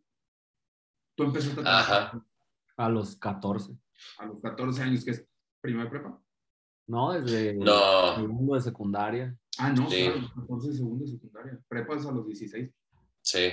Tú 1.19 1.25
empezaste 1.25 1.59
a 1.59 1.63
trabajar 1.63 2.01
Ajá. 2.03 2.25
A 2.77 2.87
los 2.89 3.17
14. 3.17 3.77
a 4.19 4.25
los 4.25 4.39
14 4.39 4.81
años, 4.83 5.03
que 5.03 5.11
es 5.11 5.25
primera 5.59 5.89
prepa. 5.89 6.17
¿no? 6.87 7.11
Desde 7.11 7.53
No. 7.55 8.15
segundo 8.15 8.55
de 8.55 8.61
secundaria. 8.61 9.37
Ah, 9.57 9.69
no, 9.73 9.89
Sí. 9.89 10.05
claro, 10.05 10.31
14 10.33 10.73
segundos 10.73 11.11
de 11.11 11.17
secundaria. 11.17 11.59
Prepas 11.67 12.05
a 12.05 12.11
los 12.13 12.25
16. 12.25 12.71
Sí. 13.21 13.49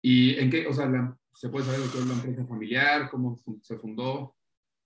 ¿Y 0.00 0.38
en 0.38 0.48
qué, 0.50 0.68
o 0.68 0.72
sea, 0.72 0.86
la- 0.86 1.18
se 1.34 1.48
puede 1.48 1.64
saber 1.66 1.80
de 1.80 1.90
qué 1.90 1.98
es 1.98 2.06
la 2.06 2.14
empresa 2.14 2.46
familiar, 2.46 3.10
cómo 3.10 3.36
se 3.60 3.76
fundó? 3.76 4.36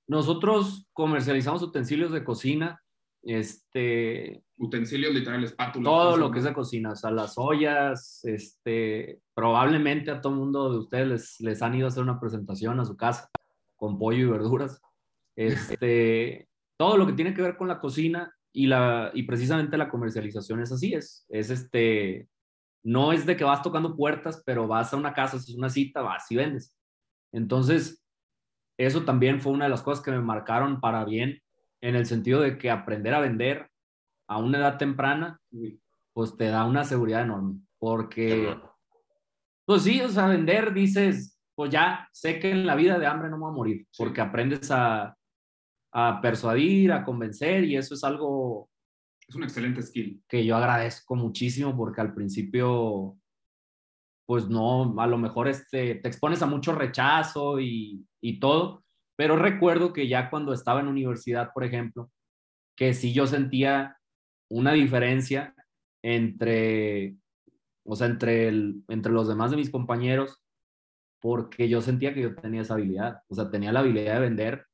Nosotros 0.09 0.89
comercializamos 0.95 1.63
utensilios 1.63 2.11
de 2.11 2.25
cocina, 2.25 2.83
este, 3.23 4.43
Utensilios 4.57 5.15
literales, 5.15 5.51
espátulas. 5.51 5.85
todo 5.85 6.05
cosas, 6.05 6.21
lo 6.21 6.31
que 6.31 6.39
es 6.39 6.45
de 6.45 6.53
cocina, 6.53 6.93
o 6.93 6.97
sea, 6.97 7.11
las 7.11 7.35
ollas, 7.37 8.25
este, 8.25 9.21
probablemente 9.35 10.11
a 10.11 10.21
todo 10.21 10.35
mundo 10.35 10.73
de 10.73 10.79
ustedes 10.79 11.09
les, 11.09 11.41
les 11.41 11.63
han 11.63 11.75
ido 11.75 11.87
a 11.87 11.89
hacer 11.89 12.03
una 12.03 12.21
presentación 12.21 12.79
a 12.81 12.85
su 12.85 12.97
casa 12.97 13.31
con 13.77 13.99
pollo 13.99 14.19
y 14.19 14.31
verduras. 14.31 14.81
Este, 15.37 16.49
todo 16.77 16.97
lo 16.97 17.07
que 17.07 17.15
tiene 17.15 17.35
que 17.35 17.43
ver 17.43 17.57
con 17.57 17.69
la 17.69 17.81
cocina 17.81 18.33
y, 18.53 18.67
la, 18.67 19.11
y 19.15 19.23
precisamente 19.25 19.77
la 19.77 19.89
comercialización 19.89 20.61
es 20.61 20.73
así, 20.73 20.95
es, 20.95 21.27
es 21.29 21.51
este, 21.51 22.29
no 22.85 23.13
es 23.13 23.27
de 23.27 23.37
que 23.37 23.45
vas 23.45 23.63
tocando 23.63 23.97
puertas, 23.97 24.43
pero 24.45 24.69
vas 24.69 24.93
a 24.93 24.97
una 24.97 25.15
casa, 25.15 25.37
es 25.37 25.49
una 25.55 25.71
cita, 25.71 26.03
vas 26.03 26.31
y 26.31 26.37
vendes. 26.37 26.77
Entonces, 27.33 28.05
eso 28.79 29.05
también 29.05 29.41
fue 29.41 29.53
una 29.53 29.65
de 29.65 29.71
las 29.71 29.83
cosas 29.83 30.05
que 30.05 30.11
me 30.11 30.21
marcaron 30.21 30.81
para 30.81 31.05
bien, 31.05 31.42
en 31.83 31.97
el 31.97 32.07
sentido 32.07 32.41
de 32.41 32.57
que 32.57 32.71
aprender 32.71 33.13
a 33.13 33.21
vender 33.21 33.69
a 34.29 34.39
una 34.39 34.59
edad 34.59 34.79
temprana, 34.79 35.39
pues 36.15 36.37
te 36.37 36.47
da 36.47 36.65
una 36.65 36.85
seguridad 36.85 37.23
enorme. 37.23 37.59
Porque, 37.79 38.57
pues 39.67 39.83
sí, 39.83 40.01
o 40.01 40.09
sea, 40.09 40.27
vender 40.29 40.73
dices, 40.73 41.39
pues 41.55 41.71
ya 41.71 42.09
sé 42.13 42.39
que 42.39 42.53
en 42.53 42.65
la 42.65 42.77
vida 42.77 42.99
de 42.99 43.07
hambre 43.07 43.29
no 43.29 43.37
me 43.37 43.43
voy 43.43 43.51
a 43.51 43.57
morir, 43.57 43.87
porque 43.99 44.21
aprendes 44.21 44.71
a, 44.71 45.17
a 45.93 46.21
persuadir, 46.23 46.93
a 46.93 47.05
convencer, 47.05 47.65
y 47.65 47.77
eso 47.77 47.95
es 47.95 48.05
algo 48.05 48.71
Es 49.29 49.35
un 49.35 49.43
excelente 49.43 49.83
skill. 49.83 50.23
que 50.29 50.45
yo 50.45 50.57
agradezco 50.57 51.17
muchísimo 51.17 51.77
porque 51.77 52.01
al 52.01 52.15
principio, 52.15 53.17
pues 54.25 54.49
no, 54.49 54.95
a 55.01 55.07
lo 55.09 55.19
mejor 55.19 55.49
este, 55.49 55.97
te 55.97 56.09
expones 56.09 56.41
a 56.43 56.47
mucho 56.47 56.73
rechazo 56.73 57.59
y, 57.59 58.07
y 58.21 58.39
todo, 58.39 58.85
pero 59.23 59.37
recuerdo 59.37 59.93
que 59.93 60.09
ya 60.09 60.31
cuando 60.31 60.53
estaba 60.53 60.81
en 60.81 60.89
universidad, 60.89 61.53
por 61.55 61.63
ejemplo, 61.63 62.11
que 62.77 62.93
sí 62.93 63.13
yo 63.13 63.29
sentía 63.29 63.97
una 64.51 64.73
diferencia 64.73 65.55
entre, 66.03 67.15
o 67.85 67.95
sea, 67.95 68.09
entre, 68.09 68.49
el, 68.49 68.83
entre 68.89 69.13
los 69.13 69.29
demás 69.29 69.53
de 69.53 69.59
mis 69.59 69.71
compañeros, 69.71 70.43
porque 71.21 71.69
yo 71.69 71.81
sentía 71.81 72.13
que 72.13 72.23
yo 72.23 72.35
tenía 72.35 72.63
esa 72.63 72.75
habilidad, 72.75 73.21
o 73.29 73.37
sea, 73.37 73.49
tenía 73.49 73.71
la 73.71 73.79
habilidad 73.79 74.15
de 74.15 74.21
vender 74.23 74.67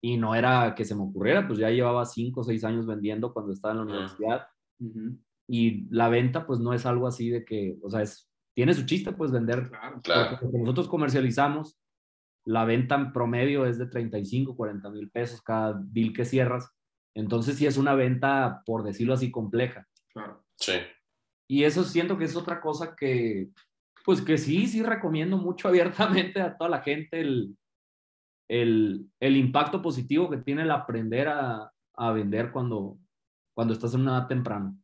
y 0.00 0.18
no 0.18 0.36
era 0.36 0.76
que 0.76 0.84
se 0.84 0.94
me 0.94 1.02
ocurriera, 1.02 1.44
pues 1.48 1.58
ya 1.58 1.70
llevaba 1.70 2.04
cinco 2.04 2.42
o 2.42 2.44
seis 2.44 2.62
años 2.62 2.86
vendiendo 2.86 3.32
cuando 3.32 3.52
estaba 3.52 3.74
en 3.74 3.78
la 3.78 3.82
Ah. 3.82 3.86
universidad 3.86 4.46
y 5.48 5.88
la 5.92 6.08
venta 6.08 6.46
pues 6.46 6.60
no 6.60 6.72
es 6.72 6.86
algo 6.86 7.08
así 7.08 7.28
de 7.28 7.44
que, 7.44 7.76
o 7.82 7.90
sea, 7.90 8.02
es, 8.02 8.30
tiene 8.54 8.72
su 8.72 8.86
chiste 8.86 9.10
pues 9.10 9.32
vender. 9.32 9.68
Claro. 9.68 10.00
Claro. 10.00 10.38
Porque 10.40 10.58
nosotros 10.58 10.86
comercializamos, 10.86 11.76
la 12.46 12.64
venta 12.64 12.94
en 12.94 13.12
promedio 13.12 13.66
es 13.66 13.76
de 13.76 13.86
35, 13.86 14.56
40 14.56 14.88
mil 14.90 15.10
pesos 15.10 15.42
cada 15.42 15.78
bill 15.78 16.12
que 16.12 16.24
cierras. 16.24 16.70
Entonces 17.14 17.56
sí 17.56 17.66
es 17.66 17.76
una 17.76 17.94
venta, 17.94 18.62
por 18.64 18.84
decirlo 18.84 19.14
así, 19.14 19.30
compleja. 19.30 19.86
claro. 20.12 20.44
Sí. 20.58 20.72
Y 21.48 21.64
eso 21.64 21.84
siento 21.84 22.18
que 22.18 22.24
es 22.24 22.34
otra 22.34 22.60
cosa 22.60 22.96
que, 22.96 23.50
pues 24.04 24.20
que 24.22 24.38
sí, 24.38 24.66
sí 24.66 24.82
recomiendo 24.82 25.36
mucho 25.36 25.68
abiertamente 25.68 26.40
a 26.40 26.56
toda 26.56 26.70
la 26.70 26.82
gente 26.82 27.20
el, 27.20 27.56
el, 28.48 29.10
el 29.20 29.36
impacto 29.36 29.82
positivo 29.82 30.30
que 30.30 30.38
tiene 30.38 30.62
el 30.62 30.70
aprender 30.70 31.28
a, 31.28 31.72
a 31.94 32.12
vender 32.12 32.52
cuando, 32.52 32.98
cuando 33.54 33.74
estás 33.74 33.94
en 33.94 34.02
una 34.02 34.18
edad 34.18 34.28
temprana. 34.28 34.74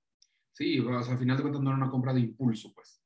Sí, 0.52 0.80
sea, 0.80 0.98
al 0.98 1.18
final 1.18 1.36
de 1.36 1.42
cuentas 1.42 1.62
no 1.62 1.70
era 1.70 1.78
una 1.78 1.90
compra 1.90 2.12
de 2.12 2.20
impulso, 2.20 2.72
pues. 2.74 3.01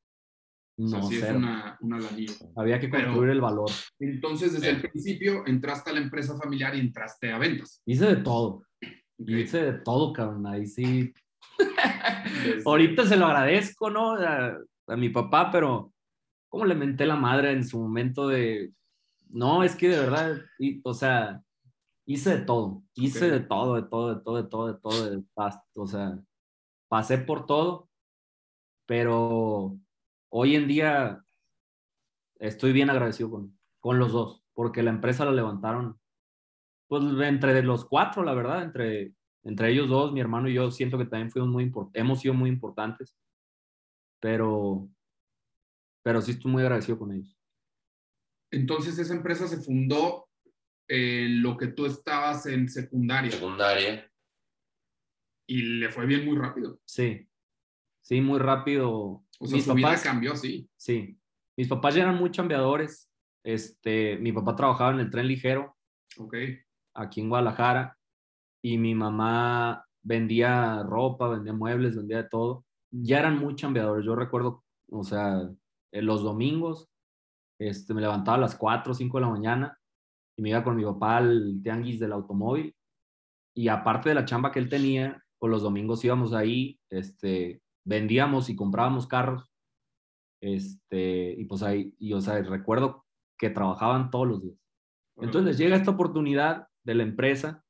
O 0.79 0.87
sea, 0.89 0.99
No 1.01 1.07
sí 1.09 1.17
es 1.17 1.31
una, 1.31 1.79
una 1.81 1.99
lanilla. 1.99 2.35
Había 2.57 2.79
que 2.79 2.89
Pero- 2.89 3.05
construir 3.07 3.31
el 3.31 3.41
valor. 3.41 3.71
Entonces, 3.99 4.53
desde 4.53 4.71
el 4.71 4.81
principio, 4.83 5.47
entraste 5.47 5.91
a 5.91 5.95
la 5.95 6.01
empresa 6.01 6.37
familiar 6.37 6.75
y 6.75 6.81
entraste 6.81 7.33
a 7.33 7.39
ventas. 7.39 7.81
Hice 7.87 8.07
de 8.07 8.17
todo. 8.17 8.63
Ok. 9.19 9.29
Hice 9.29 9.63
de 9.65 9.73
todo, 9.81 10.13
cabrón. 10.13 10.47
Ahí 10.47 10.67
sí. 10.67 11.13
Ahorita 12.67 13.07
se 13.07 13.17
lo 13.17 13.27
agradezco, 13.27 13.89
¿no? 13.91 14.13
A, 14.15 14.57
a 14.89 14.97
mi 14.97 15.09
papá, 15.09 15.51
pero 15.51 15.93
¿cómo 16.51 16.65
le 16.67 16.75
menté 16.75 17.07
la 17.07 17.17
madre 17.17 17.53
en 17.53 17.67
su 17.67 17.81
momento 17.81 18.29
de... 18.29 18.73
No, 19.29 19.63
es 19.65 19.75
que 19.75 19.89
de 19.89 19.99
verdad, 19.99 20.37
y- 20.59 20.81
o 20.85 20.93
sea, 20.95 21.41
hice 22.07 22.39
de 22.39 22.45
todo. 22.45 22.83
Hice 22.95 23.27
Ok. 23.27 23.33
de 23.33 23.41
todo, 23.41 23.75
de 23.77 23.83
todo, 23.89 24.15
de 24.15 24.21
todo, 24.23 24.43
de 24.43 24.49
todo, 24.49 24.73
de 24.73 24.79
todo. 24.81 25.11
de 25.11 25.23
o 25.75 25.87
sea, 25.87 26.19
pasé 26.89 27.19
por 27.19 27.47
todo, 27.47 27.89
pero 28.87 29.77
hoy 30.29 30.57
en 30.57 30.69
día 30.69 31.23
estoy 32.39 32.73
bien 32.73 32.91
agradecido 32.91 33.31
con, 33.31 33.59
con 33.81 33.99
los 33.99 34.13
dos, 34.13 34.45
porque 34.55 34.83
la 34.83 34.91
empresa 34.91 35.25
la 35.25 35.33
levantaron, 35.33 35.99
pues 36.89 37.03
entre 37.23 37.63
los 37.63 37.85
cuatro, 37.85 38.23
la 38.23 38.35
verdad, 38.35 38.63
entre, 38.63 39.15
entre 39.43 39.71
ellos 39.71 39.89
dos, 39.89 40.13
mi 40.13 40.21
hermano 40.21 40.49
y 40.49 40.55
yo, 40.55 40.71
siento 40.71 40.99
que 40.99 41.07
también 41.07 41.31
fuimos 41.31 41.51
muy 41.51 41.65
import- 41.71 41.91
hemos 41.95 42.21
sido 42.21 42.35
muy 42.35 42.51
importantes, 42.51 43.17
pero, 44.21 44.89
pero 46.03 46.21
sí 46.21 46.33
estoy 46.33 46.51
muy 46.51 46.63
agradecido 46.63 46.99
con 46.99 47.13
ellos. 47.13 47.37
Entonces, 48.53 48.99
esa 48.99 49.15
empresa 49.15 49.49
se 49.49 49.59
fundó 49.59 50.29
en 50.89 51.43
lo 51.43 51.57
que 51.57 51.67
tú 51.69 51.85
estabas 51.85 52.47
en 52.47 52.69
secundaria 52.69 53.33
Secundaria. 53.33 54.09
y 55.49 55.63
le 55.81 55.91
fue 55.91 56.07
bien 56.07 56.25
muy 56.25 56.37
rápido. 56.37 56.81
Sí, 56.85 57.29
sí, 58.01 58.21
muy 58.21 58.39
rápido. 58.39 59.26
O 59.41 59.47
sea, 59.47 59.57
Mis 59.57 59.65
su 59.65 59.75
vida 59.75 59.89
papás- 59.89 60.03
cambió, 60.03 60.35
sí. 60.37 60.69
Sí, 60.77 61.19
mis 61.57 61.69
papás 61.69 61.95
ya 61.95 62.03
eran 62.03 62.17
muy 62.17 62.31
chambeadores. 62.31 63.11
Este, 63.45 64.17
mi 64.19 64.33
papá 64.33 64.57
trabajaba 64.57 64.93
en 64.93 65.01
el 65.01 65.11
tren 65.11 65.27
ligero 65.29 65.77
Ok. 66.19 66.35
aquí 66.95 67.21
en 67.21 67.29
Guadalajara 67.29 67.97
y 68.63 68.79
mi 68.79 68.95
mamá 68.95 69.85
vendía 70.03 70.83
ropa, 70.83 71.29
vendía 71.29 71.53
muebles, 71.53 71.97
vendía 71.97 72.23
de 72.23 72.29
todo. 72.29 72.65
Ya 72.91 73.19
eran 73.21 73.39
muy 73.39 73.55
chambeadores. 73.55 74.05
Yo 74.05 74.15
recuerdo, 74.17 74.65
o 74.91 75.05
sea, 75.05 75.49
los 75.93 76.23
domingos 76.23 76.89
este, 77.61 77.95
me 77.95 78.01
levantaba 78.01 78.37
a 78.37 78.41
las 78.41 78.55
4 78.57 78.93
o 78.93 78.95
5 78.95 79.19
de 79.19 79.23
la 79.25 79.31
mañana 79.31 79.79
y 80.37 80.43
me 80.43 80.51
iba 80.51 80.63
con 80.65 80.77
mi 80.77 80.85
papá 80.85 81.19
al 81.19 81.61
tianguis 81.63 81.99
del 82.01 82.13
automóvil. 82.13 82.75
Y 83.55 83.69
aparte 83.69 84.09
de 84.11 84.15
la 84.15 84.25
chamba 84.25 84.51
que 84.53 84.59
él 84.59 84.69
tenía, 84.69 85.23
pues 85.39 85.51
los 85.51 85.63
domingos 85.63 86.05
íbamos 86.05 86.33
ahí, 86.35 86.79
este, 86.91 87.63
vendíamos 87.87 88.51
y 88.51 88.57
comprábamos 88.57 89.07
carros. 89.07 89.51
Este, 90.43 91.33
y 91.33 91.45
pues 91.47 91.63
ahí, 91.63 91.95
y 91.99 92.13
o 92.13 92.21
sea, 92.21 92.43
recuerdo 92.43 93.07
que 93.39 93.49
trabajaban 93.49 94.11
todos 94.11 94.29
los 94.29 94.43
días. 94.43 94.59
Entonces 95.17 95.45
les 95.45 95.59
llega 95.59 95.77
esta 95.77 95.93
oportunidad 95.93 96.69
de 96.85 96.95
la 96.95 97.05
empresa 97.05 97.65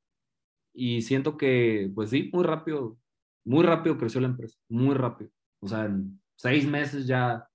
y 0.73 1.01
siento 1.01 1.37
que, 1.37 1.89
pues 1.95 2.09
sí, 2.09 2.29
muy 2.33 2.43
rápido, 2.43 2.97
muy 3.45 3.63
rápido 3.63 3.97
creció 3.97 4.19
la 4.19 4.27
empresa, 4.27 4.59
muy 4.67 4.95
rápido. 4.95 5.31
O 5.61 5.67
sea, 5.67 5.85
en 5.85 6.21
seis 6.35 6.67
meses 6.67 7.07
ya 7.07 7.47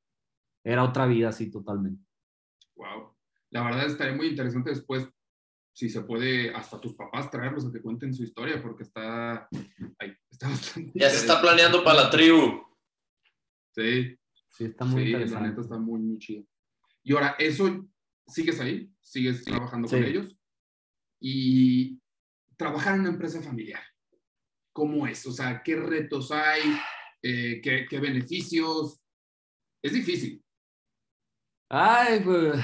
era 0.65 0.83
otra 0.83 1.07
vida 1.07 1.29
así 1.29 1.51
totalmente. 1.51 2.03
Wow. 2.77 3.13
La 3.51 3.65
verdad 3.65 3.87
estaría 3.87 4.17
muy 4.17 4.29
interesante 4.29 4.71
después, 4.71 5.09
si 5.75 5.89
se 5.89 6.03
puede, 6.03 6.55
hasta 6.55 6.81
tus 6.81 6.95
papás 6.95 7.31
traerlos 7.31 7.67
a 7.67 7.73
que 7.73 7.81
cuenten 7.81 8.15
su 8.15 8.23
historia, 8.25 8.61
porque 8.63 8.83
está, 8.83 9.49
ay, 9.99 10.15
está 10.31 10.49
bastante 10.51 10.93
Ya 10.95 11.09
se 11.11 11.17
está 11.17 11.41
planeando 11.41 11.83
para 11.83 12.05
la 12.05 12.11
tribu. 12.11 12.63
Sí, 13.75 14.17
Sí, 14.51 14.65
está 14.67 14.85
muy 14.85 15.05
sí, 15.05 15.11
la 15.13 15.19
interesante. 15.21 15.49
neta 15.49 15.61
está 15.63 15.79
muy, 15.79 15.99
muy 16.01 16.19
chido. 16.19 16.45
Y 17.03 17.15
ahora, 17.15 17.37
¿eso 17.39 17.89
sigues 18.27 18.61
ahí? 18.61 18.93
¿Sigues 19.01 19.43
trabajando 19.45 19.89
con 19.89 19.99
Sí. 19.99 20.05
ellos? 20.05 20.37
Y 21.19 21.99
trabajar 22.59 22.95
en 22.97 23.01
una 23.01 23.11
empresa 23.11 23.41
familiar, 23.41 23.83
¿cómo 24.75 25.07
es? 25.07 25.27
O 25.27 25.33
sea, 25.33 25.63
¿qué 25.63 25.77
retos 25.77 26.31
hay? 26.33 26.61
Eh, 27.23 27.61
¿qué, 27.63 27.87
qué 27.89 27.99
beneficios? 27.99 29.01
Es 29.83 29.95
difícil. 29.95 30.45
Ay, 31.71 32.21
pues. 32.23 32.61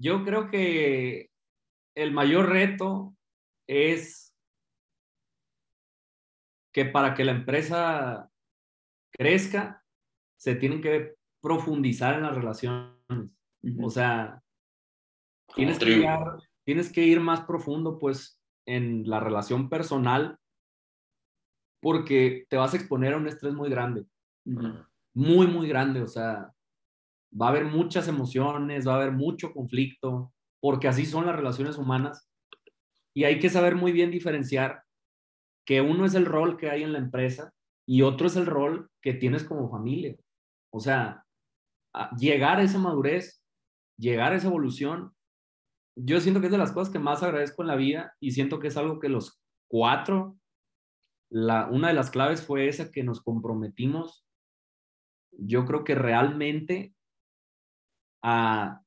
Yo 0.00 0.24
creo 0.24 0.50
que 0.50 1.30
el 1.94 2.12
mayor 2.12 2.48
reto 2.48 3.14
es 3.68 4.34
que 6.72 6.86
para 6.86 7.14
que 7.14 7.24
la 7.24 7.32
empresa 7.32 8.30
crezca, 9.10 9.84
se 10.36 10.54
tienen 10.54 10.80
que 10.80 11.16
profundizar 11.42 12.14
en 12.14 12.22
las 12.22 12.34
relaciones. 12.34 12.96
O 13.82 13.90
sea, 13.90 14.42
tienes 15.54 15.78
que, 15.78 16.06
tienes 16.64 16.96
ir 16.96 17.20
más 17.20 17.42
profundo, 17.42 17.98
pues, 17.98 18.40
en 18.66 19.08
la 19.08 19.20
relación 19.20 19.68
personal, 19.68 20.38
porque 21.80 22.46
te 22.48 22.56
vas 22.56 22.72
a 22.72 22.76
exponer 22.76 23.14
a 23.14 23.18
un 23.18 23.28
estrés 23.28 23.52
muy 23.52 23.68
grande 23.68 24.06
muy, 25.14 25.46
muy 25.46 25.68
grande. 25.68 26.02
O 26.02 26.06
sea, 26.06 26.52
va 27.38 27.46
a 27.46 27.50
haber 27.50 27.64
muchas 27.64 28.08
emociones, 28.08 28.86
va 28.86 28.94
a 28.94 28.96
haber 28.96 29.12
mucho 29.12 29.52
conflicto, 29.52 30.32
porque 30.60 30.88
así 30.88 31.06
son 31.06 31.26
las 31.26 31.36
relaciones 31.36 31.78
humanas. 31.78 32.28
Y 33.14 33.24
hay 33.24 33.38
que 33.38 33.50
saber 33.50 33.76
muy 33.76 33.92
bien 33.92 34.10
diferenciar 34.10 34.82
que 35.66 35.80
uno 35.80 36.04
es 36.04 36.14
el 36.14 36.26
rol 36.26 36.56
que 36.56 36.70
hay 36.70 36.82
en 36.82 36.92
la 36.92 36.98
empresa 36.98 37.52
y 37.86 38.02
otro 38.02 38.26
es 38.26 38.36
el 38.36 38.46
rol 38.46 38.90
que 39.02 39.14
tienes 39.14 39.44
como 39.44 39.70
familia. 39.70 40.16
O 40.72 40.80
sea, 40.80 41.24
llegar 42.18 42.58
a 42.58 42.62
esa 42.62 42.78
madurez, 42.78 43.42
llegar 43.98 44.32
a 44.32 44.36
esa 44.36 44.48
evolución, 44.48 45.12
yo 45.96 46.20
siento 46.20 46.40
que 46.40 46.46
es 46.46 46.52
de 46.52 46.58
las 46.58 46.72
cosas 46.72 46.92
que 46.92 46.98
más 46.98 47.22
agradezco 47.22 47.62
en 47.62 47.68
la 47.68 47.76
vida 47.76 48.14
y 48.20 48.30
siento 48.30 48.60
que 48.60 48.68
es 48.68 48.76
algo 48.76 49.00
que 49.00 49.08
los 49.08 49.40
cuatro, 49.68 50.38
la, 51.30 51.68
una 51.68 51.88
de 51.88 51.94
las 51.94 52.10
claves 52.10 52.44
fue 52.44 52.68
esa 52.68 52.90
que 52.90 53.04
nos 53.04 53.22
comprometimos, 53.22 54.24
yo 55.32 55.64
creo 55.64 55.84
que 55.84 55.94
realmente 55.94 56.94
a 58.22 58.82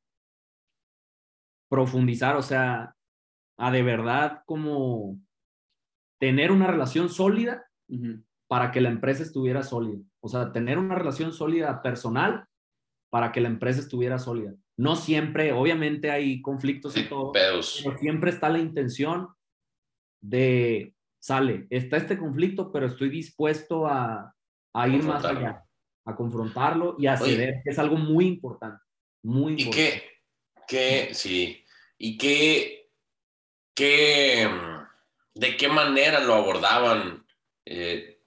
profundizar, 1.69 2.35
o 2.35 2.41
sea, 2.41 2.95
a 3.57 3.71
de 3.71 3.83
verdad 3.83 4.43
como 4.45 5.19
tener 6.19 6.51
una 6.51 6.67
relación 6.67 7.09
sólida 7.09 7.65
para 8.47 8.71
que 8.71 8.81
la 8.81 8.89
empresa 8.89 9.23
estuviera 9.23 9.63
sólida. 9.63 9.99
O 10.21 10.29
sea, 10.29 10.51
tener 10.51 10.77
una 10.77 10.95
relación 10.95 11.33
sólida 11.33 11.81
personal 11.81 12.45
para 13.09 13.31
que 13.31 13.41
la 13.41 13.49
empresa 13.49 13.79
estuviera 13.79 14.17
sólida. 14.19 14.55
No 14.77 14.95
siempre, 14.95 15.51
obviamente 15.51 16.09
hay 16.09 16.41
conflictos 16.41 16.97
y 16.97 17.07
todo, 17.09 17.31
pero 17.31 17.61
siempre 17.61 18.31
está 18.31 18.49
la 18.49 18.59
intención 18.59 19.29
de, 20.21 20.95
sale, 21.21 21.67
está 21.69 21.97
este 21.97 22.17
conflicto, 22.17 22.71
pero 22.71 22.87
estoy 22.87 23.09
dispuesto 23.09 23.85
a, 23.85 24.33
a 24.73 24.87
ir 24.87 25.03
más 25.03 25.23
allá, 25.25 25.63
a 26.05 26.15
confrontarlo 26.15 26.95
y 26.97 27.07
a 27.07 27.17
ceder, 27.17 27.61
que 27.63 27.69
es 27.69 27.79
algo 27.79 27.97
muy 27.97 28.25
importante, 28.25 28.81
muy 29.23 29.53
importante. 29.53 30.21
¿Y 30.67 30.67
qué, 30.67 31.07
qué, 31.07 31.13
sí, 31.13 31.65
y 31.97 32.17
qué, 32.17 32.91
qué, 33.73 34.49
de 35.33 35.57
qué 35.57 35.67
manera 35.67 36.19
lo 36.19 36.35
abordaban, 36.35 37.25
eh, 37.65 38.21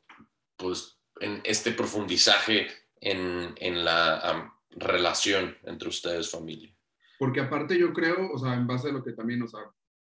pues, 0.56 0.98
en 1.20 1.40
este 1.44 1.72
profundizaje 1.72 2.66
en, 3.00 3.54
en 3.56 3.84
la 3.84 4.52
relación 4.76 5.56
entre 5.64 5.88
ustedes, 5.88 6.30
familia. 6.30 6.74
Porque 7.18 7.40
aparte 7.40 7.78
yo 7.78 7.92
creo, 7.92 8.30
o 8.32 8.38
sea, 8.38 8.54
en 8.54 8.66
base 8.66 8.90
a 8.90 8.92
lo 8.92 9.02
que 9.02 9.12
también, 9.12 9.42
o 9.42 9.48
sea, 9.48 9.60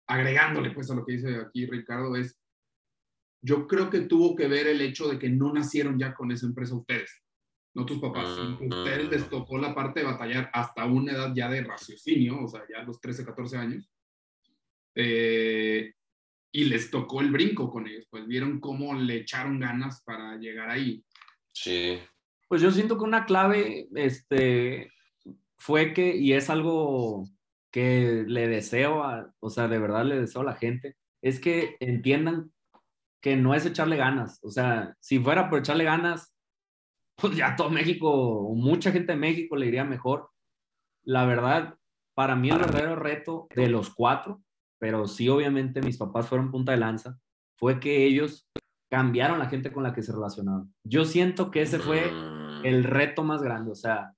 agregándole 0.08 0.72
pues 0.72 0.90
a 0.92 0.96
lo 0.96 1.06
que 1.06 1.14
dice 1.14 1.36
aquí 1.38 1.66
Ricardo, 1.66 2.16
es, 2.16 2.40
yo 3.44 3.68
creo 3.68 3.90
que 3.90 4.02
tuvo 4.02 4.36
que 4.36 4.48
ver 4.48 4.68
el 4.68 4.82
hecho 4.82 5.08
de 5.08 5.18
que 5.18 5.30
no 5.30 5.52
nacieron 5.52 5.98
ya 5.98 6.14
con 6.14 6.32
esa 6.32 6.46
empresa 6.46 6.76
ustedes, 6.76 7.24
no 7.74 7.86
tus 7.86 8.00
papás. 8.00 8.38
Mm, 8.38 8.66
ustedes 8.66 9.10
les 9.10 9.26
mm. 9.28 9.30
tocó 9.30 9.58
la 9.58 9.74
parte 9.74 10.02
de 10.02 10.06
batallar 10.06 10.50
hasta 10.54 10.86
una 10.86 11.14
edad 11.14 11.34
ya 11.36 11.50
de 11.50 11.64
raciocinio, 11.64 12.44
o 12.44 12.48
sea, 12.48 12.62
ya 12.70 12.84
los 12.84 13.00
13, 13.00 13.26
14 13.26 13.58
años. 13.58 13.90
Eh, 14.96 15.94
y 16.54 16.66
les 16.66 16.92
tocó 16.92 17.22
el 17.22 17.32
brinco 17.32 17.72
con 17.72 17.88
ellos, 17.88 18.06
pues 18.10 18.28
vieron 18.28 18.60
cómo 18.60 18.94
le 18.94 19.16
echaron 19.18 19.60
ganas 19.60 20.02
para 20.04 20.36
llegar 20.38 20.70
ahí. 20.70 21.04
Sí. 21.54 22.00
Pues 22.50 22.62
yo 22.62 22.72
siento 22.72 22.98
que 22.98 23.06
una 23.06 23.26
clave 23.26 23.88
este, 23.96 24.92
fue 25.58 25.94
que, 25.94 26.16
y 26.18 26.34
es 26.34 26.50
algo 26.50 27.26
que 27.72 28.26
le 28.28 28.50
deseo, 28.50 29.04
a, 29.04 29.34
o 29.40 29.50
sea, 29.50 29.70
de 29.70 29.80
verdad 29.80 30.04
le 30.04 30.20
deseo 30.20 30.42
a 30.42 30.46
la 30.46 30.56
gente, 30.56 30.98
es 31.22 31.40
que 31.40 31.78
entiendan 31.80 32.52
que 33.22 33.38
no 33.38 33.54
es 33.54 33.66
echarle 33.66 33.96
ganas. 33.96 34.40
O 34.44 34.50
sea, 34.50 34.98
si 35.00 35.20
fuera 35.20 35.50
por 35.50 35.60
echarle 35.60 35.86
ganas, 35.86 36.34
pues 37.22 37.36
ya 37.36 37.56
todo 37.56 37.70
México, 37.70 38.52
mucha 38.56 38.92
gente 38.92 39.14
de 39.14 39.20
México 39.20 39.56
le 39.56 39.68
iría 39.68 39.84
mejor. 39.84 40.30
La 41.04 41.26
verdad, 41.26 41.78
para 42.16 42.36
mí 42.36 42.50
el 42.50 42.58
verdadero 42.58 42.96
reto 42.96 43.48
de 43.56 43.70
los 43.70 43.94
cuatro, 43.94 44.42
pero 44.80 45.08
sí 45.08 45.30
obviamente 45.30 45.82
mis 45.82 45.98
papás 45.98 46.28
fueron 46.28 46.52
punta 46.52 46.72
de 46.72 46.80
lanza, 46.80 47.20
fue 47.58 47.80
que 47.80 48.06
ellos 48.06 48.50
cambiaron 48.90 49.40
la 49.40 49.48
gente 49.48 49.72
con 49.72 49.84
la 49.84 49.94
que 49.94 50.02
se 50.02 50.12
relacionaban. 50.12 50.74
Yo 50.84 51.06
siento 51.06 51.52
que 51.52 51.62
ese 51.62 51.80
fue 51.80 52.12
mm. 52.12 52.66
el 52.66 52.84
reto 52.84 53.24
más 53.24 53.42
grande. 53.42 53.72
O 53.72 53.76
sea, 53.76 54.14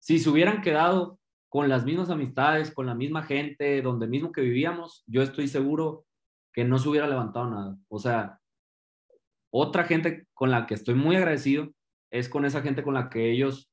si 0.00 0.18
se 0.18 0.30
hubieran 0.30 0.62
quedado 0.62 1.18
con 1.48 1.68
las 1.68 1.84
mismas 1.84 2.10
amistades, 2.10 2.72
con 2.72 2.86
la 2.86 2.94
misma 2.94 3.24
gente, 3.24 3.82
donde 3.82 4.06
mismo 4.06 4.32
que 4.32 4.40
vivíamos, 4.40 5.04
yo 5.06 5.22
estoy 5.22 5.48
seguro 5.48 6.06
que 6.52 6.64
no 6.64 6.78
se 6.78 6.88
hubiera 6.88 7.08
levantado 7.08 7.50
nada. 7.50 7.76
O 7.88 7.98
sea, 7.98 8.40
otra 9.52 9.84
gente 9.84 10.26
con 10.32 10.50
la 10.50 10.66
que 10.66 10.74
estoy 10.74 10.94
muy 10.94 11.16
agradecido 11.16 11.70
es 12.14 12.28
con 12.28 12.44
esa 12.44 12.62
gente 12.62 12.84
con 12.84 12.94
la 12.94 13.10
que 13.10 13.28
ellos 13.28 13.72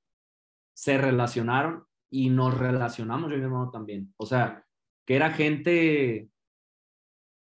se 0.74 0.98
relacionaron 0.98 1.86
y 2.10 2.32
nos 2.32 2.58
relacionamos 2.58 3.30
yo 3.30 3.36
y 3.36 3.40
mi 3.40 3.46
hermano 3.46 3.70
también. 3.70 4.12
O 4.18 4.26
sea, 4.26 4.66
que 5.06 5.16
era 5.16 5.30
gente 5.30 6.28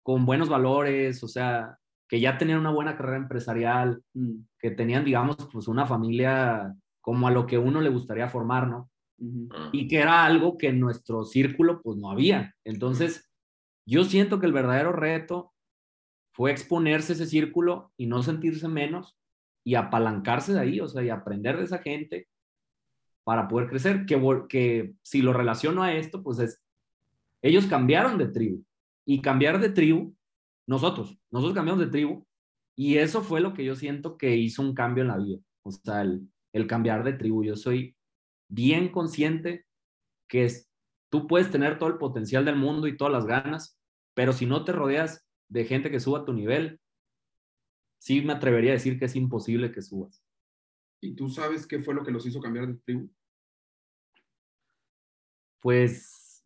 con 0.03 0.25
buenos 0.25 0.49
valores, 0.49 1.23
o 1.23 1.29
sea, 1.29 1.77
que 2.09 2.19
ya 2.19 2.37
tenían 2.37 2.59
una 2.59 2.71
buena 2.71 2.97
carrera 2.97 3.17
empresarial, 3.17 4.03
mm, 4.13 4.33
que 4.59 4.71
tenían, 4.71 5.05
digamos, 5.05 5.37
pues 5.51 5.69
una 5.69 5.85
familia 5.85 6.75
como 6.99 7.25
a 7.25 7.31
lo 7.31 7.47
que 7.47 7.57
uno 7.57 7.79
le 7.79 7.89
gustaría 7.89 8.27
formar, 8.27 8.67
¿no? 8.67 8.89
Y 9.71 9.87
que 9.87 9.99
era 9.99 10.25
algo 10.25 10.57
que 10.57 10.69
en 10.69 10.79
nuestro 10.79 11.23
círculo 11.23 11.81
pues 11.81 11.95
no 11.97 12.09
había. 12.09 12.55
Entonces, 12.65 13.31
yo 13.85 14.03
siento 14.03 14.39
que 14.39 14.47
el 14.47 14.53
verdadero 14.53 14.91
reto 14.91 15.53
fue 16.33 16.51
exponerse 16.51 17.13
a 17.13 17.15
ese 17.15 17.27
círculo 17.27 17.93
y 17.97 18.07
no 18.07 18.23
sentirse 18.23 18.67
menos 18.67 19.15
y 19.63 19.75
apalancarse 19.75 20.53
de 20.53 20.59
ahí, 20.59 20.79
o 20.79 20.87
sea, 20.87 21.03
y 21.03 21.09
aprender 21.09 21.57
de 21.57 21.65
esa 21.65 21.79
gente 21.79 22.27
para 23.23 23.47
poder 23.47 23.69
crecer. 23.69 24.05
Que, 24.05 24.19
que 24.49 24.93
si 25.01 25.21
lo 25.21 25.33
relaciono 25.33 25.83
a 25.83 25.93
esto, 25.93 26.23
pues 26.23 26.39
es, 26.39 26.61
ellos 27.41 27.65
cambiaron 27.67 28.17
de 28.17 28.27
tribu 28.27 28.63
y 29.05 29.21
cambiar 29.21 29.59
de 29.59 29.69
tribu 29.69 30.15
nosotros, 30.67 31.17
nosotros 31.31 31.55
cambiamos 31.55 31.83
de 31.83 31.91
tribu 31.91 32.25
y 32.75 32.97
eso 32.97 33.21
fue 33.21 33.41
lo 33.41 33.53
que 33.53 33.63
yo 33.65 33.75
siento 33.75 34.17
que 34.17 34.35
hizo 34.35 34.61
un 34.61 34.73
cambio 34.73 35.03
en 35.03 35.09
la 35.09 35.17
vida. 35.17 35.39
O 35.63 35.71
sea, 35.71 36.01
el, 36.01 36.67
cambiar 36.67 37.03
de 37.03 37.13
tribu. 37.13 37.43
Yo 37.43 37.55
soy 37.55 37.95
bien 38.49 38.89
consciente 38.89 39.65
que 40.27 40.45
es, 40.45 40.69
tú 41.09 41.27
puedes 41.27 41.51
tener 41.51 41.77
todo 41.77 41.89
el 41.89 41.97
potencial 41.97 42.45
del 42.45 42.55
mundo 42.55 42.87
y 42.87 42.97
todas 42.97 43.13
las 43.13 43.25
ganas, 43.25 43.79
pero 44.15 44.33
si 44.33 44.45
no 44.47 44.63
te 44.65 44.71
rodeas 44.71 45.27
de 45.49 45.65
gente 45.65 45.91
que 45.91 45.99
suba 45.99 46.19
a 46.19 46.25
tu 46.25 46.33
nivel, 46.33 46.79
sí 48.01 48.21
me 48.21 48.33
atrevería 48.33 48.71
a 48.71 48.73
decir 48.73 48.97
que 48.97 49.05
es 49.05 49.15
imposible 49.15 49.71
que 49.71 49.83
subas. 49.83 50.23
¿Y 50.99 51.13
tú 51.13 51.29
sabes 51.29 51.67
qué 51.67 51.83
fue 51.83 51.93
lo 51.93 52.03
que 52.03 52.11
los 52.11 52.25
hizo 52.25 52.41
cambiar 52.41 52.67
de 52.67 52.73
tribu? 52.79 53.11
Pues 55.59 56.43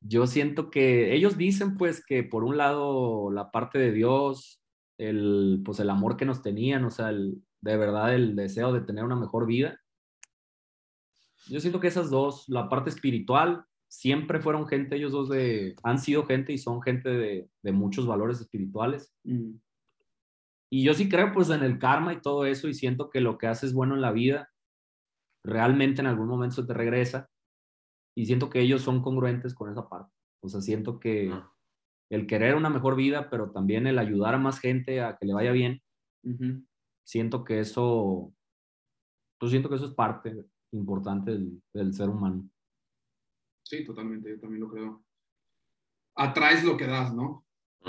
yo 0.00 0.26
siento 0.26 0.68
que 0.68 1.14
ellos 1.14 1.38
dicen 1.38 1.78
pues 1.78 2.04
que 2.04 2.22
por 2.22 2.44
un 2.44 2.58
lado 2.58 3.30
la 3.30 3.50
parte 3.50 3.78
de 3.78 3.92
Dios, 3.92 4.62
el, 4.98 5.62
pues 5.64 5.80
el 5.80 5.88
amor 5.88 6.18
que 6.18 6.26
nos 6.26 6.42
tenían, 6.42 6.84
o 6.84 6.90
sea, 6.90 7.08
el, 7.08 7.42
de 7.62 7.76
verdad 7.78 8.14
el 8.14 8.36
deseo 8.36 8.74
de 8.74 8.82
tener 8.82 9.04
una 9.04 9.16
mejor 9.16 9.46
vida. 9.46 9.80
Yo 11.48 11.60
siento 11.60 11.80
que 11.80 11.88
esas 11.88 12.10
dos, 12.10 12.46
la 12.46 12.68
parte 12.68 12.90
espiritual, 12.90 13.64
siempre 13.88 14.38
fueron 14.38 14.68
gente, 14.68 14.96
ellos 14.96 15.12
dos 15.12 15.30
de, 15.30 15.76
han 15.82 15.98
sido 15.98 16.26
gente 16.26 16.52
y 16.52 16.58
son 16.58 16.82
gente 16.82 17.08
de, 17.08 17.48
de 17.62 17.72
muchos 17.72 18.06
valores 18.06 18.38
espirituales. 18.38 19.14
Mm. 19.24 19.54
Y 20.70 20.84
yo 20.84 20.94
sí 20.94 21.08
creo 21.08 21.32
pues 21.32 21.50
en 21.50 21.62
el 21.62 21.78
karma 21.78 22.12
y 22.12 22.20
todo 22.20 22.44
eso 22.44 22.68
y 22.68 22.74
siento 22.74 23.10
que 23.10 23.20
lo 23.20 23.38
que 23.38 23.46
haces 23.46 23.72
bueno 23.72 23.94
en 23.94 24.02
la 24.02 24.12
vida, 24.12 24.50
realmente 25.44 26.00
en 26.00 26.06
algún 26.06 26.28
momento 26.28 26.56
se 26.56 26.66
te 26.66 26.74
regresa 26.74 27.30
y 28.14 28.26
siento 28.26 28.50
que 28.50 28.60
ellos 28.60 28.82
son 28.82 29.02
congruentes 29.02 29.54
con 29.54 29.70
esa 29.70 29.88
parte. 29.88 30.12
O 30.40 30.48
sea, 30.48 30.60
siento 30.60 31.00
que 31.00 31.32
el 32.10 32.26
querer 32.26 32.54
una 32.54 32.70
mejor 32.70 32.96
vida, 32.96 33.30
pero 33.30 33.50
también 33.50 33.86
el 33.86 33.98
ayudar 33.98 34.34
a 34.34 34.38
más 34.38 34.60
gente 34.60 35.00
a 35.00 35.16
que 35.16 35.26
le 35.26 35.34
vaya 35.34 35.52
bien, 35.52 35.82
siento 37.04 37.44
que 37.44 37.60
eso, 37.60 38.32
pues 39.38 39.50
siento 39.50 39.68
que 39.68 39.76
eso 39.76 39.86
es 39.86 39.94
parte 39.94 40.44
importante 40.72 41.38
del, 41.72 41.94
ser 41.94 42.08
humano. 42.08 42.48
Sí, 43.62 43.84
totalmente, 43.84 44.30
yo 44.30 44.40
también 44.40 44.60
lo 44.60 44.68
creo. 44.68 45.04
Atraes 46.16 46.64
lo 46.64 46.76
que 46.76 46.86
das, 46.86 47.14
¿no? 47.14 47.46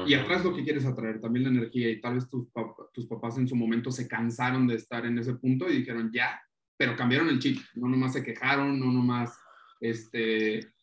Y 0.07 0.13
atraes 0.13 0.43
lo 0.43 0.55
que 0.55 0.63
quieres 0.63 0.85
atraer, 0.85 1.19
también 1.19 1.43
la 1.43 1.49
energía. 1.49 1.89
Y 1.89 2.01
tal 2.01 2.15
vez 2.15 2.29
tus, 2.29 2.47
tus 2.93 3.07
papás 3.07 3.37
en 3.37 3.47
su 3.47 3.55
momento 3.55 3.91
se 3.91 4.07
cansaron 4.07 4.67
de 4.67 4.75
estar 4.75 5.05
en 5.05 5.17
ese 5.17 5.33
punto 5.33 5.69
y 5.69 5.77
dijeron 5.77 6.11
ya, 6.13 6.41
pero 6.77 6.95
cambiaron 6.95 7.29
el 7.29 7.39
chip. 7.39 7.59
No 7.75 7.87
nomás 7.87 8.13
se 8.13 8.23
quejaron, 8.23 8.79
no 8.79 8.91
nomás 8.91 9.37
este, 9.79 10.73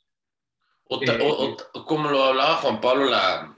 o, 0.89 1.03
eh, 1.03 1.57
como 1.87 2.11
lo 2.11 2.25
hablaba 2.25 2.57
Juan 2.57 2.81
Pablo 2.81 3.07
la, 3.07 3.57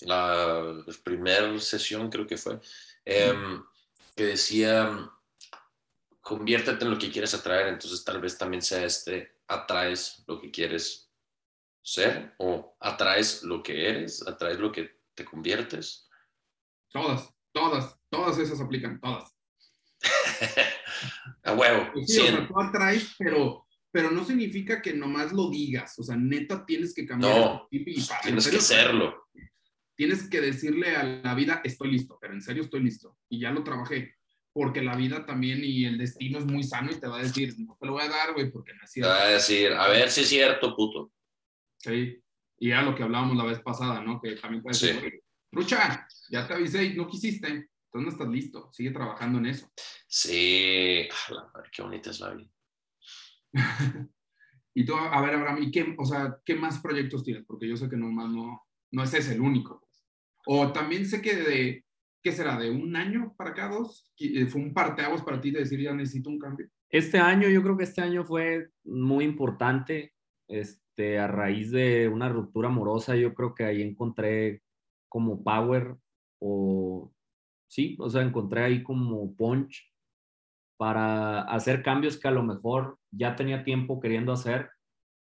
la 0.00 0.84
primera 1.04 1.58
sesión, 1.60 2.10
creo 2.10 2.26
que 2.26 2.38
fue, 2.38 2.58
em, 3.04 3.62
que 4.16 4.24
decía, 4.24 5.10
conviértete 6.20 6.84
en 6.84 6.90
lo 6.90 6.98
que 6.98 7.10
quieres 7.10 7.34
atraer, 7.34 7.68
entonces 7.68 8.02
tal 8.04 8.20
vez 8.20 8.38
también 8.38 8.62
sea 8.62 8.84
este, 8.84 9.36
atraes 9.46 10.24
lo 10.26 10.40
que 10.40 10.50
quieres 10.50 11.10
ser 11.82 12.34
o 12.38 12.76
atraes 12.80 13.42
lo 13.42 13.62
que 13.62 13.88
eres, 13.88 14.26
atraes 14.26 14.58
lo 14.58 14.72
que 14.72 14.99
te 15.20 15.24
conviertes. 15.24 16.08
Todas, 16.90 17.30
todas, 17.52 17.96
todas 18.08 18.38
esas 18.38 18.60
aplican, 18.60 19.00
todas. 19.00 19.36
A 21.44 21.52
huevo. 21.52 21.90
Pues 21.92 22.06
sí, 22.06 22.20
o 22.20 22.26
sea, 22.26 22.48
tú 22.48 22.60
atraes, 22.60 23.14
pero 23.18 23.66
pero 23.92 24.10
no 24.10 24.24
significa 24.24 24.80
que 24.80 24.92
nomás 24.92 25.32
lo 25.32 25.50
digas, 25.50 25.98
o 25.98 26.02
sea, 26.02 26.16
neta 26.16 26.64
tienes 26.64 26.94
que 26.94 27.06
cambiar. 27.06 27.36
No, 27.36 27.68
tienes 27.70 28.08
que 28.48 28.56
hacerlo. 28.56 29.26
tienes 29.96 30.28
que 30.28 30.40
decirle 30.40 30.94
a 30.96 31.02
la 31.02 31.34
vida, 31.34 31.60
estoy 31.64 31.90
listo, 31.90 32.16
pero 32.20 32.32
en 32.32 32.40
serio 32.40 32.62
estoy 32.62 32.82
listo. 32.82 33.18
Y 33.28 33.40
ya 33.40 33.50
lo 33.50 33.64
trabajé. 33.64 34.14
Porque 34.52 34.82
la 34.82 34.96
vida 34.96 35.26
también 35.26 35.60
y 35.62 35.84
el 35.84 35.98
destino 35.98 36.38
es 36.38 36.44
muy 36.44 36.64
sano 36.64 36.90
y 36.90 36.98
te 36.98 37.06
va 37.06 37.18
a 37.18 37.22
decir, 37.22 37.54
no 37.58 37.76
te 37.80 37.86
lo 37.86 37.92
voy 37.92 38.02
a 38.02 38.08
dar, 38.08 38.32
güey, 38.32 38.50
porque 38.50 38.74
nací. 38.74 39.00
Te 39.00 39.06
va 39.06 39.22
a 39.22 39.28
decir, 39.28 39.72
a 39.72 39.88
ver 39.88 40.10
si 40.10 40.22
es 40.22 40.28
cierto, 40.28 40.74
puto. 40.74 41.12
Sí. 41.78 42.20
Y 42.60 42.70
era 42.70 42.82
lo 42.82 42.94
que 42.94 43.02
hablábamos 43.02 43.36
la 43.36 43.44
vez 43.44 43.58
pasada, 43.60 44.00
¿no? 44.02 44.20
Que 44.20 44.36
también 44.36 44.62
puede 44.62 44.74
Sí. 44.74 44.86
decir, 44.88 45.22
Trucha, 45.50 46.06
ya 46.30 46.46
te 46.46 46.54
avisé 46.54 46.84
y 46.84 46.94
no 46.94 47.08
quisiste. 47.08 47.48
Entonces 47.48 47.68
no 47.92 48.08
estás 48.10 48.28
listo. 48.28 48.68
Sigue 48.72 48.92
trabajando 48.92 49.38
en 49.40 49.46
eso. 49.46 49.68
Sí, 50.06 51.08
a 51.28 51.34
la 51.34 51.50
madre, 51.52 51.70
qué 51.72 51.82
bonita 51.82 52.10
es 52.10 52.20
la 52.20 52.34
vida. 52.34 52.50
Y 54.72 54.84
tú, 54.84 54.94
a 54.94 55.20
ver, 55.20 55.34
Abraham, 55.34 55.64
¿y 55.64 55.70
qué, 55.72 55.96
o 55.98 56.04
sea, 56.04 56.36
qué 56.44 56.54
más 56.54 56.78
proyectos 56.78 57.24
tienes? 57.24 57.44
Porque 57.44 57.68
yo 57.68 57.76
sé 57.76 57.88
que 57.90 57.96
nomás 57.96 58.30
no, 58.30 58.62
no 58.92 59.02
ese 59.02 59.18
es 59.18 59.28
el 59.30 59.40
único. 59.40 59.80
pues. 59.80 60.06
O 60.46 60.70
también 60.72 61.04
sé 61.06 61.20
que 61.20 61.34
de, 61.34 61.84
¿qué 62.22 62.30
será? 62.30 62.56
¿De 62.56 62.70
un 62.70 62.94
año 62.94 63.34
para 63.36 63.50
acá, 63.50 63.68
dos? 63.68 64.12
Eh, 64.18 64.46
¿Fue 64.46 64.60
un 64.60 64.72
parteaguas 64.72 65.22
para 65.22 65.40
ti 65.40 65.50
de 65.50 65.58
decir 65.58 65.80
ya 65.80 65.92
necesito 65.92 66.30
un 66.30 66.38
cambio? 66.38 66.68
Este 66.88 67.18
año, 67.18 67.48
yo 67.48 67.64
creo 67.64 67.76
que 67.76 67.82
este 67.82 68.00
año 68.00 68.24
fue 68.24 68.68
muy 68.84 69.24
importante. 69.24 70.14
Este, 70.50 71.18
a 71.18 71.26
raíz 71.28 71.70
de 71.70 72.08
una 72.08 72.28
ruptura 72.28 72.68
amorosa, 72.68 73.16
yo 73.16 73.34
creo 73.34 73.54
que 73.54 73.64
ahí 73.64 73.82
encontré 73.82 74.62
como 75.08 75.42
power 75.42 75.96
o 76.40 77.12
sí, 77.70 77.96
o 78.00 78.10
sea, 78.10 78.22
encontré 78.22 78.62
ahí 78.64 78.82
como 78.82 79.34
punch 79.36 79.92
para 80.76 81.42
hacer 81.42 81.82
cambios 81.82 82.18
que 82.18 82.28
a 82.28 82.32
lo 82.32 82.42
mejor 82.42 82.98
ya 83.12 83.36
tenía 83.36 83.64
tiempo 83.64 84.00
queriendo 84.00 84.32
hacer. 84.32 84.70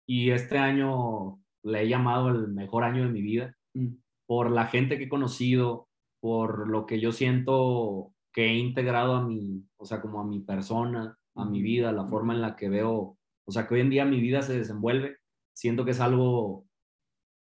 Y 0.07 0.31
este 0.31 0.59
año 0.59 1.41
le 1.63 1.83
he 1.83 1.89
llamado 1.89 2.29
el 2.31 2.49
mejor 2.49 2.85
año 2.85 3.05
de 3.05 3.11
mi 3.11 3.23
vida 3.23 3.57
Mm. 3.75 3.97
por 4.27 4.51
la 4.51 4.67
gente 4.67 4.99
que 4.99 5.05
he 5.05 5.09
conocido, 5.09 5.89
por 6.21 6.69
lo 6.69 6.85
que 6.87 7.01
yo 7.01 7.11
siento 7.13 8.13
que 8.33 8.47
he 8.47 8.55
integrado 8.59 9.15
a 9.15 9.27
mi, 9.27 9.65
o 9.79 9.85
sea, 9.85 10.01
como 10.01 10.21
a 10.21 10.25
mi 10.25 10.41
persona, 10.41 11.19
a 11.35 11.45
mi 11.45 11.59
Ujú. 11.59 11.65
vida, 11.65 11.93
la 11.93 12.05
forma 12.07 12.35
en 12.35 12.43
la 12.43 12.55
que 12.57 12.69
veo, 12.69 13.17
o 13.45 13.53
sea, 13.53 13.67
que 13.67 13.75
hoy 13.75 13.81
en 13.81 13.91
día 13.91 14.05
mi 14.05 14.21
vida 14.21 14.43
se 14.43 14.57
desenvuelve, 14.57 15.19
siento 15.53 15.85
que 15.85 15.93
es 15.93 16.01
algo 16.01 16.67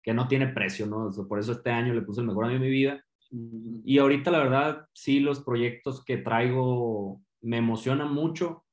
que 0.03 0.15
no 0.15 0.29
tiene 0.29 0.49
precio, 0.49 0.87
¿no? 0.87 1.11
Por 1.29 1.39
eso 1.39 1.53
este 1.53 1.71
año 1.71 1.95
le 1.95 2.03
puse 2.03 2.21
el 2.21 2.27
mejor 2.27 2.47
año 2.47 2.55
de 2.55 2.61
mi 2.61 2.71
vida. 2.71 3.05
Y 3.85 3.99
ahorita, 3.99 4.31
la 4.31 4.39
verdad, 4.39 4.87
sí, 4.93 5.21
los 5.21 5.43
proyectos 5.43 6.05
que 6.05 6.19
traigo 6.19 7.23
me 7.41 7.59
emocionan 7.59 8.13
mucho 8.13 8.65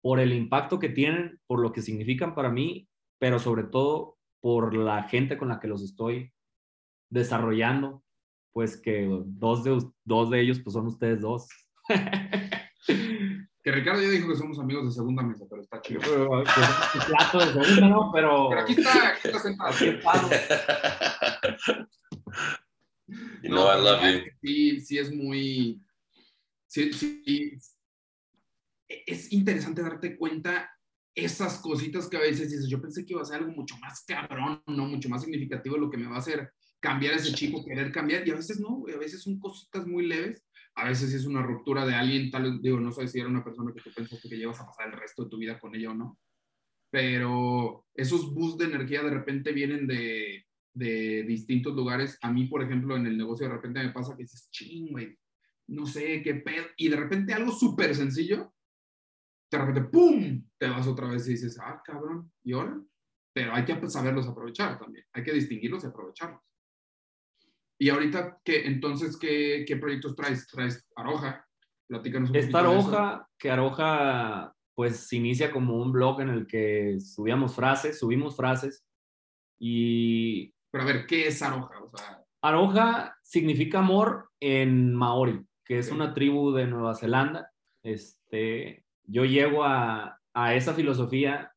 por 0.00 0.20
el 0.20 0.32
impacto 0.32 0.78
que 0.78 0.88
tienen, 0.88 1.40
por 1.46 1.60
lo 1.60 1.72
que 1.72 1.82
significan 1.82 2.34
para 2.34 2.50
mí, 2.50 2.88
pero 3.18 3.38
sobre 3.38 3.64
todo 3.64 4.16
por 4.40 4.74
la 4.74 5.02
gente 5.04 5.36
con 5.36 5.48
la 5.48 5.58
que 5.58 5.68
los 5.68 5.82
estoy 5.82 6.32
desarrollando, 7.10 8.04
pues 8.52 8.80
que 8.80 9.08
dos 9.26 9.64
de, 9.64 9.82
dos 10.04 10.30
de 10.30 10.40
ellos 10.40 10.60
pues 10.60 10.74
son 10.74 10.86
ustedes 10.86 11.20
dos. 11.20 11.48
Que 13.66 13.72
Ricardo 13.72 14.00
ya 14.00 14.10
dijo 14.10 14.28
que 14.28 14.36
somos 14.36 14.60
amigos 14.60 14.84
de 14.84 14.92
segunda 14.92 15.24
mesa, 15.24 15.44
pero 15.50 15.60
está 15.60 15.82
chido. 15.82 16.00
Pero, 16.00 16.28
pues, 16.28 16.48
es 16.48 16.94
un 16.94 17.06
plato 17.08 17.38
de 17.40 17.46
segunda, 17.46 17.88
¿no? 17.88 18.12
Pero, 18.14 18.46
Pero 18.48 18.60
aquí 18.60 18.74
está, 18.74 19.08
aquí 19.08 19.26
está 19.26 19.40
sentado. 19.40 19.74
You 23.42 23.50
know 23.50 23.66
I 23.66 23.82
love 23.82 24.02
you. 24.02 24.30
Sí, 24.40 24.80
sí 24.82 24.98
es 24.98 25.12
muy... 25.12 25.82
Sí, 26.68 26.92
sí, 26.92 27.58
es 28.86 29.32
interesante 29.32 29.82
darte 29.82 30.16
cuenta 30.16 30.70
esas 31.12 31.58
cositas 31.58 32.08
que 32.08 32.18
a 32.18 32.20
veces 32.20 32.52
dices, 32.52 32.68
yo 32.68 32.80
pensé 32.80 33.04
que 33.04 33.14
iba 33.14 33.22
a 33.22 33.24
ser 33.24 33.38
algo 33.38 33.50
mucho 33.50 33.76
más 33.78 34.04
cabrón, 34.06 34.62
no 34.68 34.86
mucho 34.86 35.08
más 35.08 35.22
significativo, 35.22 35.76
lo 35.76 35.90
que 35.90 35.96
me 35.96 36.06
va 36.06 36.14
a 36.14 36.20
hacer 36.20 36.52
cambiar 36.78 37.14
ese 37.14 37.34
chico, 37.34 37.64
querer 37.64 37.90
cambiar, 37.90 38.28
y 38.28 38.30
a 38.30 38.36
veces 38.36 38.60
no, 38.60 38.76
güey, 38.76 38.94
a 38.94 38.98
veces 38.98 39.24
son 39.24 39.40
cositas 39.40 39.84
muy 39.88 40.06
leves, 40.06 40.45
a 40.76 40.84
veces 40.84 41.12
es 41.14 41.24
una 41.24 41.42
ruptura 41.42 41.86
de 41.86 41.94
alguien, 41.94 42.30
tal 42.30 42.60
digo, 42.60 42.78
no 42.78 42.92
sé 42.92 43.08
si 43.08 43.18
era 43.18 43.28
una 43.28 43.42
persona 43.42 43.72
que 43.72 43.80
tú 43.80 43.90
pensaste 43.94 44.28
que 44.28 44.36
llevas 44.36 44.60
a 44.60 44.66
pasar 44.66 44.88
el 44.88 44.92
resto 44.92 45.24
de 45.24 45.30
tu 45.30 45.38
vida 45.38 45.58
con 45.58 45.74
ella 45.74 45.90
o 45.90 45.94
no, 45.94 46.18
pero 46.90 47.86
esos 47.94 48.32
boosts 48.34 48.58
de 48.58 48.66
energía 48.66 49.02
de 49.02 49.10
repente 49.10 49.52
vienen 49.52 49.86
de, 49.86 50.46
de 50.74 51.24
distintos 51.24 51.74
lugares. 51.74 52.18
A 52.20 52.30
mí, 52.30 52.46
por 52.46 52.62
ejemplo, 52.62 52.96
en 52.96 53.06
el 53.06 53.16
negocio 53.16 53.48
de 53.48 53.54
repente 53.54 53.82
me 53.82 53.92
pasa 53.92 54.14
que 54.14 54.24
dices, 54.24 54.50
ching, 54.50 54.92
güey, 54.92 55.18
no 55.68 55.86
sé 55.86 56.22
qué 56.22 56.34
pedo, 56.34 56.66
y 56.76 56.88
de 56.88 56.96
repente 56.96 57.32
algo 57.32 57.52
súper 57.52 57.94
sencillo, 57.94 58.52
de 59.50 59.58
repente, 59.58 59.88
¡pum!, 59.90 60.44
te 60.58 60.68
vas 60.68 60.86
otra 60.86 61.08
vez 61.08 61.26
y 61.26 61.32
dices, 61.32 61.58
ah, 61.60 61.80
cabrón, 61.84 62.30
¿y 62.44 62.52
ahora? 62.52 62.80
Pero 63.32 63.54
hay 63.54 63.64
que 63.64 63.88
saberlos 63.88 64.26
aprovechar 64.26 64.78
también, 64.78 65.06
hay 65.12 65.22
que 65.22 65.32
distinguirlos 65.32 65.84
y 65.84 65.86
aprovecharlos. 65.86 66.42
Y 67.78 67.90
ahorita, 67.90 68.38
¿qué, 68.42 68.66
entonces, 68.66 69.16
¿qué, 69.16 69.64
qué 69.66 69.76
proyectos 69.76 70.16
traes? 70.16 70.46
¿Traes 70.46 70.86
Aroja? 70.96 71.46
Platícanos 71.86 72.30
un 72.30 72.36
Esta. 72.36 72.60
Aroja, 72.60 73.28
que 73.38 73.50
Aroja 73.50 74.54
pues 74.74 75.08
se 75.08 75.16
inicia 75.16 75.50
como 75.50 75.76
un 75.80 75.92
blog 75.92 76.20
en 76.20 76.28
el 76.28 76.46
que 76.46 76.98
subíamos 77.00 77.54
frases, 77.54 77.98
subimos 77.98 78.36
frases 78.36 78.84
y 79.58 80.52
Pero 80.70 80.84
a 80.84 80.86
ver, 80.86 81.06
¿qué 81.06 81.28
es 81.28 81.40
Aroja? 81.42 81.82
O 81.82 81.88
sea, 81.88 82.22
Aroja 82.42 83.16
significa 83.22 83.78
amor 83.78 84.30
en 84.40 84.94
maori, 84.94 85.46
que 85.64 85.78
es 85.78 85.90
una 85.90 86.12
tribu 86.12 86.52
de 86.52 86.66
Nueva 86.66 86.94
Zelanda. 86.94 87.50
Este, 87.82 88.84
yo 89.04 89.24
llego 89.24 89.64
a, 89.64 90.20
a 90.34 90.54
esa 90.54 90.74
filosofía 90.74 91.52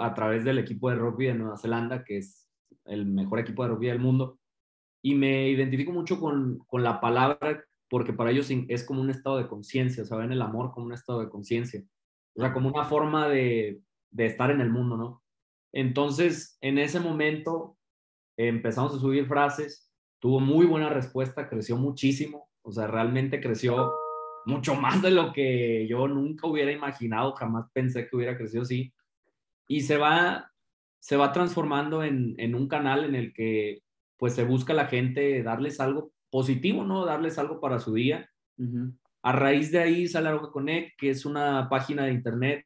a 0.00 0.14
través 0.14 0.44
del 0.44 0.58
equipo 0.58 0.90
de 0.90 0.96
rugby 0.96 1.26
de 1.26 1.34
Nueva 1.34 1.58
Zelanda, 1.58 2.04
que 2.04 2.18
es 2.18 2.48
el 2.86 3.06
mejor 3.06 3.38
equipo 3.38 3.62
de 3.62 3.68
rugby 3.70 3.86
del 3.86 4.00
mundo, 4.00 4.38
y 5.04 5.14
me 5.14 5.50
identifico 5.50 5.92
mucho 5.92 6.18
con, 6.18 6.60
con 6.66 6.82
la 6.82 6.98
palabra 6.98 7.62
porque 7.90 8.14
para 8.14 8.30
ellos 8.30 8.50
es 8.68 8.84
como 8.84 9.02
un 9.02 9.10
estado 9.10 9.36
de 9.36 9.46
conciencia, 9.46 10.02
o 10.10 10.16
ven 10.16 10.32
el 10.32 10.40
amor 10.40 10.72
como 10.72 10.86
un 10.86 10.94
estado 10.94 11.20
de 11.20 11.28
conciencia, 11.28 11.84
o 12.34 12.40
sea, 12.40 12.54
como 12.54 12.70
una 12.70 12.84
forma 12.84 13.28
de, 13.28 13.82
de 14.10 14.24
estar 14.24 14.50
en 14.50 14.62
el 14.62 14.70
mundo, 14.70 14.96
¿no? 14.96 15.22
Entonces, 15.72 16.56
en 16.62 16.78
ese 16.78 17.00
momento 17.00 17.76
empezamos 18.38 18.94
a 18.94 18.98
subir 18.98 19.26
frases, 19.26 19.92
tuvo 20.20 20.40
muy 20.40 20.64
buena 20.64 20.88
respuesta, 20.88 21.50
creció 21.50 21.76
muchísimo, 21.76 22.48
o 22.62 22.72
sea, 22.72 22.86
realmente 22.86 23.42
creció 23.42 23.92
mucho 24.46 24.74
más 24.74 25.02
de 25.02 25.10
lo 25.10 25.34
que 25.34 25.86
yo 25.86 26.08
nunca 26.08 26.46
hubiera 26.46 26.72
imaginado, 26.72 27.34
jamás 27.34 27.66
pensé 27.74 28.08
que 28.08 28.16
hubiera 28.16 28.38
crecido 28.38 28.62
así. 28.62 28.94
Y 29.68 29.82
se 29.82 29.98
va, 29.98 30.50
se 30.98 31.18
va 31.18 31.30
transformando 31.30 32.02
en, 32.02 32.34
en 32.38 32.54
un 32.54 32.68
canal 32.68 33.04
en 33.04 33.14
el 33.14 33.34
que 33.34 33.83
pues 34.16 34.34
se 34.34 34.44
busca 34.44 34.72
a 34.72 34.76
la 34.76 34.86
gente 34.86 35.42
darles 35.42 35.80
algo 35.80 36.12
positivo, 36.30 36.84
¿no? 36.84 37.04
Darles 37.04 37.38
algo 37.38 37.60
para 37.60 37.78
su 37.78 37.94
día. 37.94 38.28
A 39.22 39.32
raíz 39.32 39.72
de 39.72 39.78
ahí 39.78 40.06
sale 40.06 40.28
Aroja 40.28 40.50
Connect, 40.50 40.98
que 40.98 41.10
es 41.10 41.24
una 41.24 41.68
página 41.68 42.04
de 42.04 42.12
internet 42.12 42.64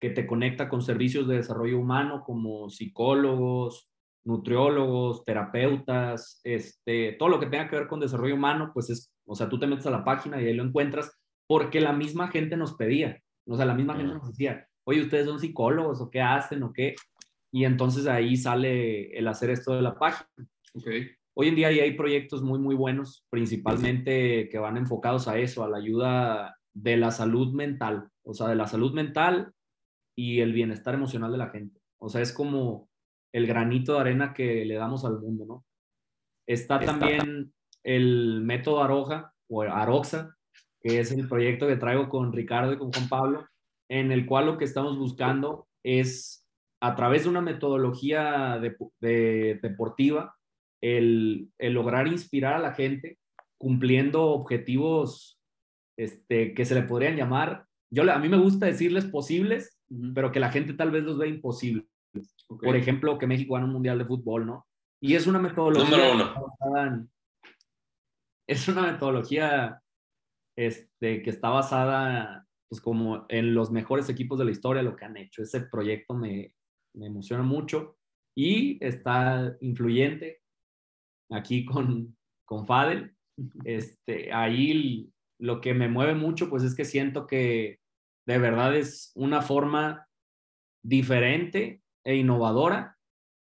que 0.00 0.10
te 0.10 0.26
conecta 0.26 0.68
con 0.68 0.82
servicios 0.82 1.26
de 1.26 1.36
desarrollo 1.36 1.78
humano 1.78 2.22
como 2.24 2.68
psicólogos, 2.68 3.90
nutriólogos, 4.24 5.24
terapeutas, 5.24 6.40
este, 6.44 7.12
todo 7.18 7.28
lo 7.28 7.40
que 7.40 7.46
tenga 7.46 7.68
que 7.68 7.76
ver 7.76 7.88
con 7.88 8.00
desarrollo 8.00 8.34
humano, 8.34 8.70
pues 8.74 8.90
es, 8.90 9.12
o 9.24 9.34
sea, 9.34 9.48
tú 9.48 9.58
te 9.58 9.66
metes 9.66 9.86
a 9.86 9.90
la 9.90 10.04
página 10.04 10.40
y 10.40 10.46
ahí 10.46 10.54
lo 10.54 10.64
encuentras, 10.64 11.10
porque 11.46 11.80
la 11.80 11.92
misma 11.92 12.28
gente 12.28 12.56
nos 12.56 12.74
pedía, 12.74 13.20
o 13.46 13.56
sea, 13.56 13.64
la 13.64 13.74
misma 13.74 13.94
gente 13.94 14.14
nos 14.14 14.28
decía, 14.28 14.66
oye, 14.84 15.02
¿ustedes 15.02 15.26
son 15.26 15.38
psicólogos 15.38 16.00
o 16.00 16.10
qué 16.10 16.20
hacen 16.20 16.62
o 16.64 16.72
qué? 16.72 16.96
Y 17.52 17.64
entonces 17.64 18.06
ahí 18.06 18.36
sale 18.36 19.16
el 19.16 19.28
hacer 19.28 19.50
esto 19.50 19.74
de 19.74 19.82
la 19.82 19.94
página. 19.94 20.28
Ok. 20.76 20.86
Hoy 21.38 21.48
en 21.48 21.54
día 21.56 21.70
ya 21.70 21.82
hay 21.82 21.92
proyectos 21.92 22.42
muy, 22.42 22.58
muy 22.58 22.74
buenos, 22.74 23.26
principalmente 23.30 24.48
que 24.48 24.58
van 24.58 24.76
enfocados 24.78 25.28
a 25.28 25.38
eso, 25.38 25.62
a 25.64 25.68
la 25.68 25.76
ayuda 25.78 26.56
de 26.74 26.96
la 26.96 27.10
salud 27.10 27.52
mental, 27.52 28.08
o 28.24 28.32
sea, 28.32 28.48
de 28.48 28.54
la 28.56 28.66
salud 28.66 28.92
mental 28.94 29.52
y 30.16 30.40
el 30.40 30.52
bienestar 30.54 30.94
emocional 30.94 31.32
de 31.32 31.38
la 31.38 31.50
gente. 31.50 31.80
O 31.98 32.08
sea, 32.08 32.22
es 32.22 32.32
como 32.32 32.88
el 33.34 33.46
granito 33.46 33.94
de 33.94 34.00
arena 34.00 34.32
que 34.32 34.64
le 34.64 34.74
damos 34.76 35.04
al 35.04 35.18
mundo, 35.18 35.44
¿no? 35.46 35.64
Está 36.48 36.78
también 36.86 37.52
el 37.84 38.40
método 38.42 38.82
Aroja 38.82 39.32
o 39.48 39.62
Aroxa, 39.62 40.36
que 40.80 41.00
es 41.00 41.12
el 41.12 41.28
proyecto 41.28 41.66
que 41.66 41.76
traigo 41.76 42.08
con 42.08 42.32
Ricardo 42.32 42.72
y 42.72 42.78
con 42.78 42.92
Juan 42.92 43.08
Pablo, 43.08 43.46
en 43.90 44.10
el 44.10 44.24
cual 44.26 44.46
lo 44.46 44.56
que 44.58 44.64
estamos 44.64 44.96
buscando 44.98 45.68
es, 45.84 46.46
a 46.80 46.94
través 46.94 47.24
de 47.24 47.30
una 47.30 47.40
metodología 47.40 48.58
de- 48.58 48.76
de- 49.00 49.58
deportiva, 49.62 50.35
el, 50.82 51.48
el 51.58 51.72
lograr 51.72 52.06
inspirar 52.06 52.54
a 52.54 52.58
la 52.58 52.72
gente 52.74 53.18
cumpliendo 53.58 54.24
objetivos 54.24 55.40
este, 55.98 56.52
que 56.54 56.64
se 56.64 56.74
le 56.74 56.82
podrían 56.82 57.16
llamar, 57.16 57.64
yo, 57.90 58.10
a 58.12 58.18
mí 58.18 58.28
me 58.28 58.36
gusta 58.38 58.66
decirles 58.66 59.06
posibles, 59.06 59.78
pero 60.14 60.30
que 60.32 60.40
la 60.40 60.50
gente 60.50 60.74
tal 60.74 60.90
vez 60.90 61.04
los 61.04 61.16
ve 61.18 61.28
imposibles. 61.28 61.86
Por 62.48 62.76
ejemplo, 62.76 63.18
que 63.18 63.26
México 63.26 63.54
gane 63.54 63.66
un 63.66 63.72
mundial 63.72 63.98
de 63.98 64.04
fútbol, 64.04 64.46
¿no? 64.46 64.66
Y 65.00 65.14
es 65.14 65.26
una 65.26 65.38
metodología. 65.38 65.96
Número 65.96 66.14
uno. 66.14 66.34
basada 66.60 66.86
en- 66.88 67.10
es 68.48 68.68
una 68.68 68.82
metodología 68.92 69.80
este, 70.56 71.22
que 71.22 71.30
está 71.30 71.48
basada, 71.50 72.46
pues, 72.68 72.80
como 72.80 73.26
en 73.28 73.54
los 73.54 73.70
mejores 73.70 74.08
equipos 74.08 74.38
de 74.38 74.44
la 74.46 74.50
historia, 74.52 74.82
lo 74.82 74.96
que 74.96 75.04
han 75.04 75.16
hecho. 75.16 75.42
Ese 75.42 75.60
proyecto 75.62 76.14
me, 76.14 76.52
me 76.94 77.06
emociona 77.06 77.42
mucho 77.42 77.96
y 78.36 78.82
está 78.84 79.56
influyente 79.60 80.40
aquí 81.30 81.64
con, 81.64 82.16
con 82.44 82.66
Fadel. 82.66 83.14
Este, 83.64 84.32
ahí 84.32 85.10
lo 85.38 85.60
que 85.60 85.74
me 85.74 85.88
mueve 85.88 86.14
mucho, 86.14 86.48
pues 86.48 86.62
es 86.62 86.74
que 86.74 86.84
siento 86.84 87.26
que 87.26 87.80
de 88.26 88.38
verdad 88.38 88.74
es 88.76 89.12
una 89.14 89.42
forma 89.42 90.08
diferente 90.82 91.82
e 92.04 92.16
innovadora 92.16 92.96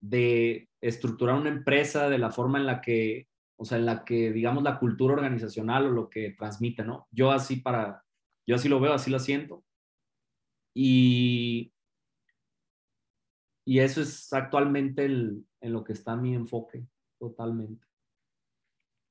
de 0.00 0.68
estructurar 0.80 1.36
una 1.36 1.50
empresa 1.50 2.08
de 2.08 2.18
la 2.18 2.30
forma 2.30 2.58
en 2.58 2.66
la 2.66 2.80
que, 2.80 3.28
o 3.58 3.64
sea, 3.64 3.78
en 3.78 3.86
la 3.86 4.04
que, 4.04 4.32
digamos, 4.32 4.62
la 4.62 4.78
cultura 4.78 5.14
organizacional 5.14 5.86
o 5.86 5.90
lo 5.90 6.08
que 6.08 6.30
transmite, 6.32 6.84
¿no? 6.84 7.06
Yo 7.10 7.32
así 7.32 7.56
para, 7.56 8.04
yo 8.46 8.56
así 8.56 8.68
lo 8.68 8.80
veo, 8.80 8.92
así 8.92 9.10
lo 9.10 9.18
siento. 9.18 9.64
Y, 10.74 11.72
y 13.66 13.80
eso 13.80 14.00
es 14.00 14.32
actualmente 14.32 15.04
el, 15.04 15.44
en 15.60 15.72
lo 15.72 15.82
que 15.82 15.92
está 15.92 16.16
mi 16.16 16.34
enfoque, 16.34 16.86
totalmente. 17.18 17.86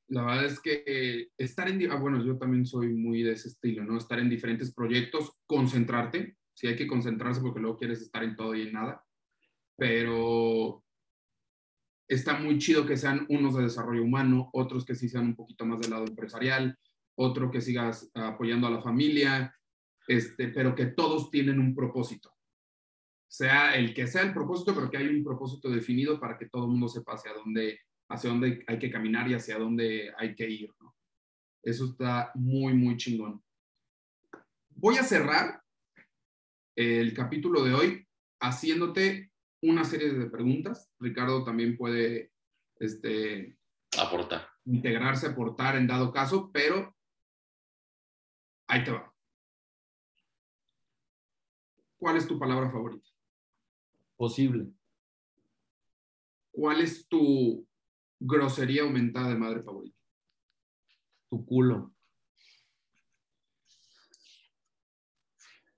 La 0.08 0.24
verdad 0.24 0.45
es 0.45 0.60
que 0.60 1.30
estar 1.38 1.68
en, 1.68 1.91
ah, 1.91 1.95
bueno, 1.95 2.24
yo 2.24 2.38
también 2.38 2.66
soy 2.66 2.93
muy 2.93 3.24
de 3.24 3.32
ese 3.32 3.49
estilo, 3.49 3.84
¿no? 3.84 3.97
Estar 3.97 4.20
en 4.20 4.30
diferentes 4.30 4.74
proyectos, 4.74 5.32
concentrarte, 5.47 6.38
si 6.53 6.68
hay 6.68 6.76
que 6.76 6.88
concentrarse 6.88 7.41
porque 7.41 7.60
luego 7.60 7.78
quieres 7.78 8.01
estar 8.01 8.24
en 8.24 8.36
todo 8.36 8.56
y 8.56 8.64
en 8.64 8.74
nada, 8.74 9.03
pero 9.78 10.84
está 12.08 12.39
muy 12.39 12.60
chido 12.60 12.86
que 12.86 12.97
sean 12.97 13.26
unos 13.30 13.56
de 13.56 13.64
desarrollo 13.64 14.03
humano, 14.03 14.49
otros 14.53 14.86
que 14.86 14.95
sí 14.95 15.10
sean 15.10 15.26
un 15.26 15.36
poquito 15.36 15.66
más 15.66 15.80
del 15.82 15.91
lado 15.91 16.06
empresarial, 16.06 16.78
otro 17.18 17.49
que 17.49 17.62
sigas 17.62 18.10
apoyando 18.14 18.68
a 18.68 18.72
la 18.72 18.82
familia, 18.82 19.56
este, 20.08 20.49
pero 20.49 20.76
que 20.76 20.88
todos 20.88 21.32
tienen 21.32 21.60
un 21.60 21.74
propósito. 21.74 22.32
Sea 23.28 23.76
el 23.76 23.93
que 23.93 24.08
sea 24.08 24.22
el 24.22 24.34
propósito, 24.34 24.74
pero 24.76 24.89
que 24.89 24.97
hay 24.97 25.08
un 25.08 25.24
propósito 25.24 25.70
definido 25.70 26.20
para 26.20 26.38
que 26.38 26.47
todo 26.47 26.66
el 26.66 26.72
mundo 26.72 26.88
sepa 26.88 27.14
hacia 27.14 27.34
dónde, 27.34 27.80
hacia 28.10 28.30
dónde 28.30 28.64
hay 28.68 28.80
que 28.80 28.91
caminar 28.91 29.30
y 29.30 29.34
hacia 29.34 29.58
dónde 29.58 30.14
hay 30.18 30.36
que 30.36 30.49
ir. 30.49 30.74
¿no? 30.80 30.95
Eso 31.64 31.86
está 31.86 32.32
muy, 32.36 32.74
muy 32.74 32.97
chingón. 32.97 33.43
Voy 34.70 34.97
a 34.97 35.03
cerrar 35.03 35.62
el 36.76 37.14
capítulo 37.14 37.64
de 37.64 37.74
hoy 37.74 38.08
haciéndote 38.39 39.32
una 39.62 39.84
serie 39.84 40.14
de 40.14 40.30
preguntas. 40.30 40.91
Ricardo 40.99 41.43
también 41.43 41.78
puede 41.78 42.32
este, 42.80 43.58
aportar. 43.97 44.47
Integrarse, 44.66 45.28
aportar 45.28 45.76
en 45.76 45.88
dado 45.88 46.12
caso, 46.12 46.51
pero 46.51 46.95
ahí 48.68 48.84
te 48.84 48.91
va. 48.91 49.12
¿Cuál 51.97 52.18
es 52.18 52.28
tu 52.28 52.38
palabra 52.38 52.70
favorita? 52.70 53.08
Posible. 54.16 54.68
¿Cuál 56.51 56.82
es 56.82 57.08
tu 57.08 57.68
grosería 58.20 58.84
aumentada 58.84 59.30
de 59.30 59.36
madre 59.36 59.63
favorita? 59.63 59.97
Tu 61.30 61.45
culo. 61.45 61.93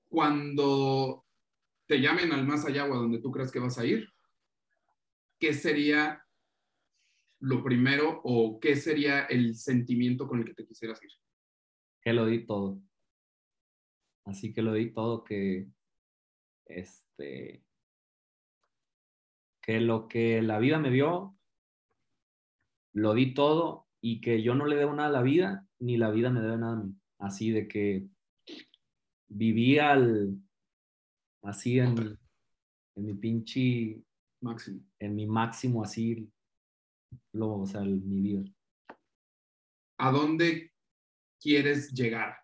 Cuando 0.09 1.25
te 1.85 1.99
llamen 1.99 2.31
al 2.31 2.45
más 2.45 2.65
allá 2.65 2.85
o 2.85 2.93
a 2.93 2.97
donde 2.97 3.19
tú 3.19 3.31
crees 3.31 3.51
que 3.51 3.59
vas 3.59 3.77
a 3.77 3.85
ir, 3.85 4.09
¿qué 5.39 5.53
sería 5.53 6.23
lo 7.39 7.63
primero 7.63 8.21
o 8.23 8.59
qué 8.59 8.75
sería 8.75 9.25
el 9.25 9.55
sentimiento 9.55 10.27
con 10.27 10.39
el 10.39 10.45
que 10.45 10.53
te 10.53 10.65
quisieras 10.65 11.01
ir? 11.03 11.11
Que 12.01 12.13
lo 12.13 12.25
di 12.25 12.45
todo. 12.45 12.81
Así 14.25 14.53
que 14.53 14.61
lo 14.61 14.73
di 14.73 14.91
todo 14.91 15.23
que 15.23 15.69
este 16.65 17.63
que 19.61 19.79
lo 19.81 20.07
que 20.07 20.41
la 20.41 20.59
vida 20.59 20.79
me 20.79 20.91
dio 20.91 21.36
lo 22.97 23.13
di 23.13 23.35
todo 23.35 23.87
y 24.01 24.21
que 24.21 24.41
yo 24.41 24.55
no 24.55 24.65
le 24.65 24.75
debo 24.75 24.91
nada 24.93 25.09
a 25.09 25.11
la 25.11 25.21
vida, 25.21 25.67
ni 25.79 25.97
la 25.97 26.09
vida 26.09 26.31
me 26.31 26.41
debe 26.41 26.57
nada 26.57 26.73
a 26.73 26.83
mí. 26.83 26.95
Así 27.19 27.51
de 27.51 27.67
que 27.67 28.07
viví 29.27 29.77
al, 29.77 30.35
así 31.43 31.77
en, 31.77 32.17
en 32.95 33.05
mi 33.05 33.13
pinche 33.13 34.01
máximo. 34.41 34.81
En 34.97 35.15
mi 35.15 35.27
máximo, 35.27 35.83
así, 35.83 36.27
lo, 37.33 37.59
o 37.59 37.65
sea, 37.67 37.81
mi 37.81 38.19
vida. 38.19 38.43
¿A 39.99 40.11
dónde 40.11 40.73
quieres 41.39 41.91
llegar? 41.91 42.35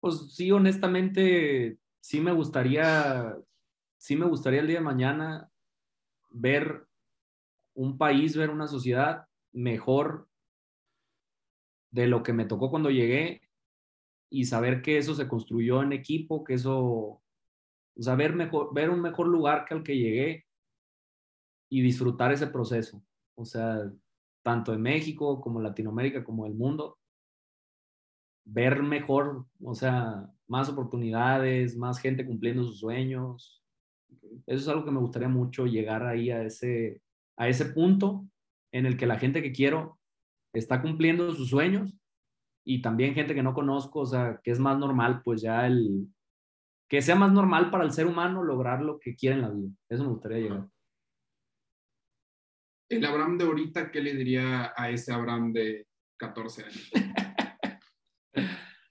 Pues 0.00 0.34
sí, 0.34 0.50
honestamente, 0.50 1.78
sí 2.00 2.20
me 2.20 2.32
gustaría, 2.32 3.36
sí 3.98 4.16
me 4.16 4.26
gustaría 4.26 4.60
el 4.60 4.66
día 4.66 4.78
de 4.78 4.84
mañana 4.84 5.50
ver 6.30 6.86
un 7.74 7.98
país, 7.98 8.36
ver 8.36 8.50
una 8.50 8.66
sociedad 8.66 9.26
mejor 9.52 10.28
de 11.90 12.06
lo 12.06 12.22
que 12.22 12.32
me 12.32 12.44
tocó 12.44 12.70
cuando 12.70 12.90
llegué 12.90 13.42
y 14.30 14.46
saber 14.46 14.82
que 14.82 14.98
eso 14.98 15.14
se 15.14 15.28
construyó 15.28 15.82
en 15.82 15.92
equipo, 15.92 16.42
que 16.42 16.54
eso, 16.54 16.76
o 16.76 17.22
sea, 17.98 18.16
ver, 18.16 18.34
mejor, 18.34 18.74
ver 18.74 18.90
un 18.90 19.00
mejor 19.00 19.28
lugar 19.28 19.64
que 19.64 19.74
al 19.74 19.84
que 19.84 19.96
llegué 19.96 20.44
y 21.68 21.82
disfrutar 21.82 22.32
ese 22.32 22.48
proceso. 22.48 23.02
O 23.36 23.44
sea, 23.44 23.92
tanto 24.42 24.72
en 24.74 24.82
México 24.82 25.40
como 25.40 25.60
Latinoamérica 25.60 26.24
como 26.24 26.46
el 26.46 26.54
mundo, 26.54 26.98
ver 28.44 28.82
mejor, 28.82 29.46
o 29.62 29.74
sea, 29.74 30.28
más 30.48 30.68
oportunidades, 30.68 31.76
más 31.76 32.00
gente 32.00 32.26
cumpliendo 32.26 32.64
sus 32.64 32.80
sueños. 32.80 33.62
Eso 34.46 34.60
es 34.60 34.68
algo 34.68 34.84
que 34.84 34.90
me 34.90 35.00
gustaría 35.00 35.28
mucho 35.28 35.66
llegar 35.66 36.04
ahí 36.04 36.30
a 36.30 36.42
ese, 36.42 37.03
a 37.36 37.48
ese 37.48 37.66
punto 37.66 38.26
en 38.72 38.86
el 38.86 38.96
que 38.96 39.06
la 39.06 39.18
gente 39.18 39.42
que 39.42 39.52
quiero 39.52 39.98
está 40.52 40.82
cumpliendo 40.82 41.32
sus 41.32 41.50
sueños 41.50 41.94
y 42.64 42.80
también 42.80 43.14
gente 43.14 43.34
que 43.34 43.42
no 43.42 43.54
conozco, 43.54 44.00
o 44.00 44.06
sea, 44.06 44.40
que 44.42 44.50
es 44.50 44.58
más 44.58 44.78
normal, 44.78 45.22
pues 45.22 45.42
ya 45.42 45.66
el, 45.66 46.08
que 46.88 47.02
sea 47.02 47.14
más 47.14 47.32
normal 47.32 47.70
para 47.70 47.84
el 47.84 47.92
ser 47.92 48.06
humano 48.06 48.42
lograr 48.42 48.82
lo 48.82 48.98
que 48.98 49.14
quiere 49.14 49.36
en 49.36 49.42
la 49.42 49.50
vida. 49.50 49.68
Eso 49.88 50.04
me 50.04 50.10
gustaría 50.10 50.38
llegar. 50.38 50.66
El 52.88 53.04
Abraham 53.04 53.38
de 53.38 53.44
ahorita, 53.44 53.90
¿qué 53.90 54.00
le 54.00 54.14
diría 54.14 54.72
a 54.76 54.90
ese 54.90 55.12
Abraham 55.12 55.52
de 55.52 55.86
14 56.16 56.64
años? 56.64 56.90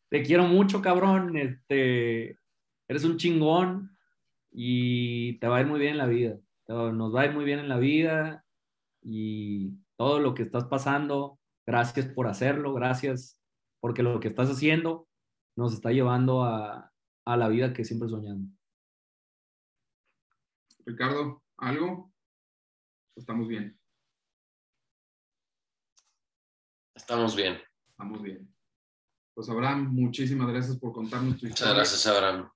Te 0.10 0.22
quiero 0.22 0.46
mucho, 0.46 0.82
cabrón. 0.82 1.38
Este, 1.38 2.38
eres 2.88 3.04
un 3.04 3.18
chingón 3.18 3.98
y 4.52 5.40
te 5.40 5.48
va 5.48 5.58
a 5.58 5.62
ir 5.62 5.68
muy 5.68 5.80
bien 5.80 5.94
en 5.94 5.98
la 5.98 6.06
vida 6.06 6.38
nos 6.68 7.14
va 7.14 7.22
a 7.22 7.26
ir 7.26 7.34
muy 7.34 7.46
bien 7.46 7.60
en 7.60 7.70
la 7.70 7.78
vida 7.78 8.46
y 9.02 9.74
todo 9.98 10.20
lo 10.20 10.34
que 10.34 10.44
estás 10.44 10.66
pasando, 10.66 11.40
gracias 11.66 12.08
por 12.08 12.28
hacerlo, 12.28 12.74
gracias 12.74 13.40
porque 13.80 14.04
lo 14.04 14.20
que 14.20 14.30
estás 14.30 14.50
haciendo 14.50 15.08
nos 15.56 15.74
está 15.74 15.92
llevando 15.92 16.44
a, 16.44 16.92
a 17.26 17.38
la 17.38 17.48
vida 17.48 17.74
que 17.74 17.84
siempre 17.84 18.10
soñando. 18.10 18.50
Ricardo, 20.86 21.44
¿algo? 21.58 22.12
Estamos 23.16 23.48
bien. 23.48 23.80
Estamos 26.96 27.36
bien. 27.36 27.62
Estamos 27.90 28.22
bien. 28.22 28.54
Pues 29.34 29.50
Abraham, 29.50 29.94
muchísimas 29.94 30.48
gracias 30.48 30.78
por 30.78 30.94
contarnos 30.94 31.40
tu 31.40 31.48
historia. 31.48 31.74
Muchas 31.74 31.76
gracias, 31.76 32.08
Abraham. 32.08 32.52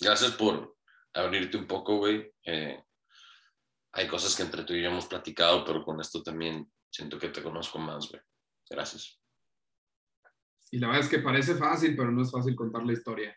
Gracias 0.00 0.32
por 0.32 0.76
abrirte 1.14 1.56
un 1.56 1.66
poco, 1.66 1.98
güey. 1.98 2.32
Eh, 2.44 2.82
hay 3.92 4.06
cosas 4.06 4.36
que 4.36 4.42
entre 4.42 4.64
tú 4.64 4.74
y 4.74 4.82
yo 4.82 4.88
hemos 4.88 5.06
platicado, 5.06 5.64
pero 5.64 5.84
con 5.84 6.00
esto 6.00 6.22
también 6.22 6.70
siento 6.90 7.18
que 7.18 7.28
te 7.28 7.42
conozco 7.42 7.78
más, 7.78 8.08
güey. 8.08 8.22
Gracias. 8.68 9.20
Y 10.70 10.78
la 10.78 10.88
verdad 10.88 11.04
es 11.04 11.10
que 11.10 11.18
parece 11.18 11.56
fácil, 11.56 11.96
pero 11.96 12.12
no 12.12 12.22
es 12.22 12.30
fácil 12.30 12.54
contar 12.54 12.84
la 12.84 12.92
historia. 12.92 13.36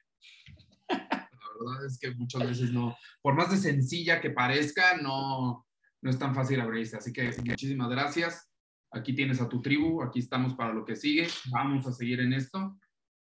La 0.89 1.69
verdad 1.69 1.85
es 1.85 1.97
que 1.99 2.11
muchas 2.11 2.47
veces 2.47 2.71
no, 2.71 2.95
por 3.21 3.35
más 3.35 3.49
de 3.49 3.57
sencilla 3.57 4.21
que 4.21 4.31
parezca, 4.31 4.97
no, 4.97 5.65
no 6.01 6.09
es 6.09 6.19
tan 6.19 6.35
fácil 6.35 6.59
abrirse. 6.59 6.97
Así 6.97 7.11
que 7.11 7.31
muchísimas 7.43 7.89
gracias. 7.89 8.51
Aquí 8.91 9.13
tienes 9.15 9.41
a 9.41 9.49
tu 9.49 9.61
tribu, 9.61 10.03
aquí 10.03 10.19
estamos 10.19 10.53
para 10.53 10.73
lo 10.73 10.85
que 10.85 10.95
sigue. 10.95 11.27
Vamos 11.51 11.87
a 11.87 11.91
seguir 11.91 12.19
en 12.19 12.33
esto. 12.33 12.77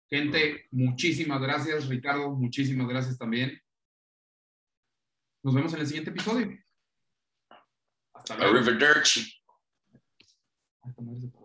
Gente, 0.08 0.66
muchísimas 0.70 1.40
gracias. 1.42 1.88
Ricardo, 1.88 2.30
muchísimas 2.30 2.88
gracias 2.88 3.18
también. 3.18 3.60
Nos 5.42 5.54
vemos 5.54 5.74
en 5.74 5.80
el 5.80 5.86
siguiente 5.86 6.10
episodio. 6.10 6.56
Hasta 8.18 8.36
luego. 8.36 8.58
Arrivederci. 8.58 9.32
Hasta 10.82 11.02
luego. 11.02 11.37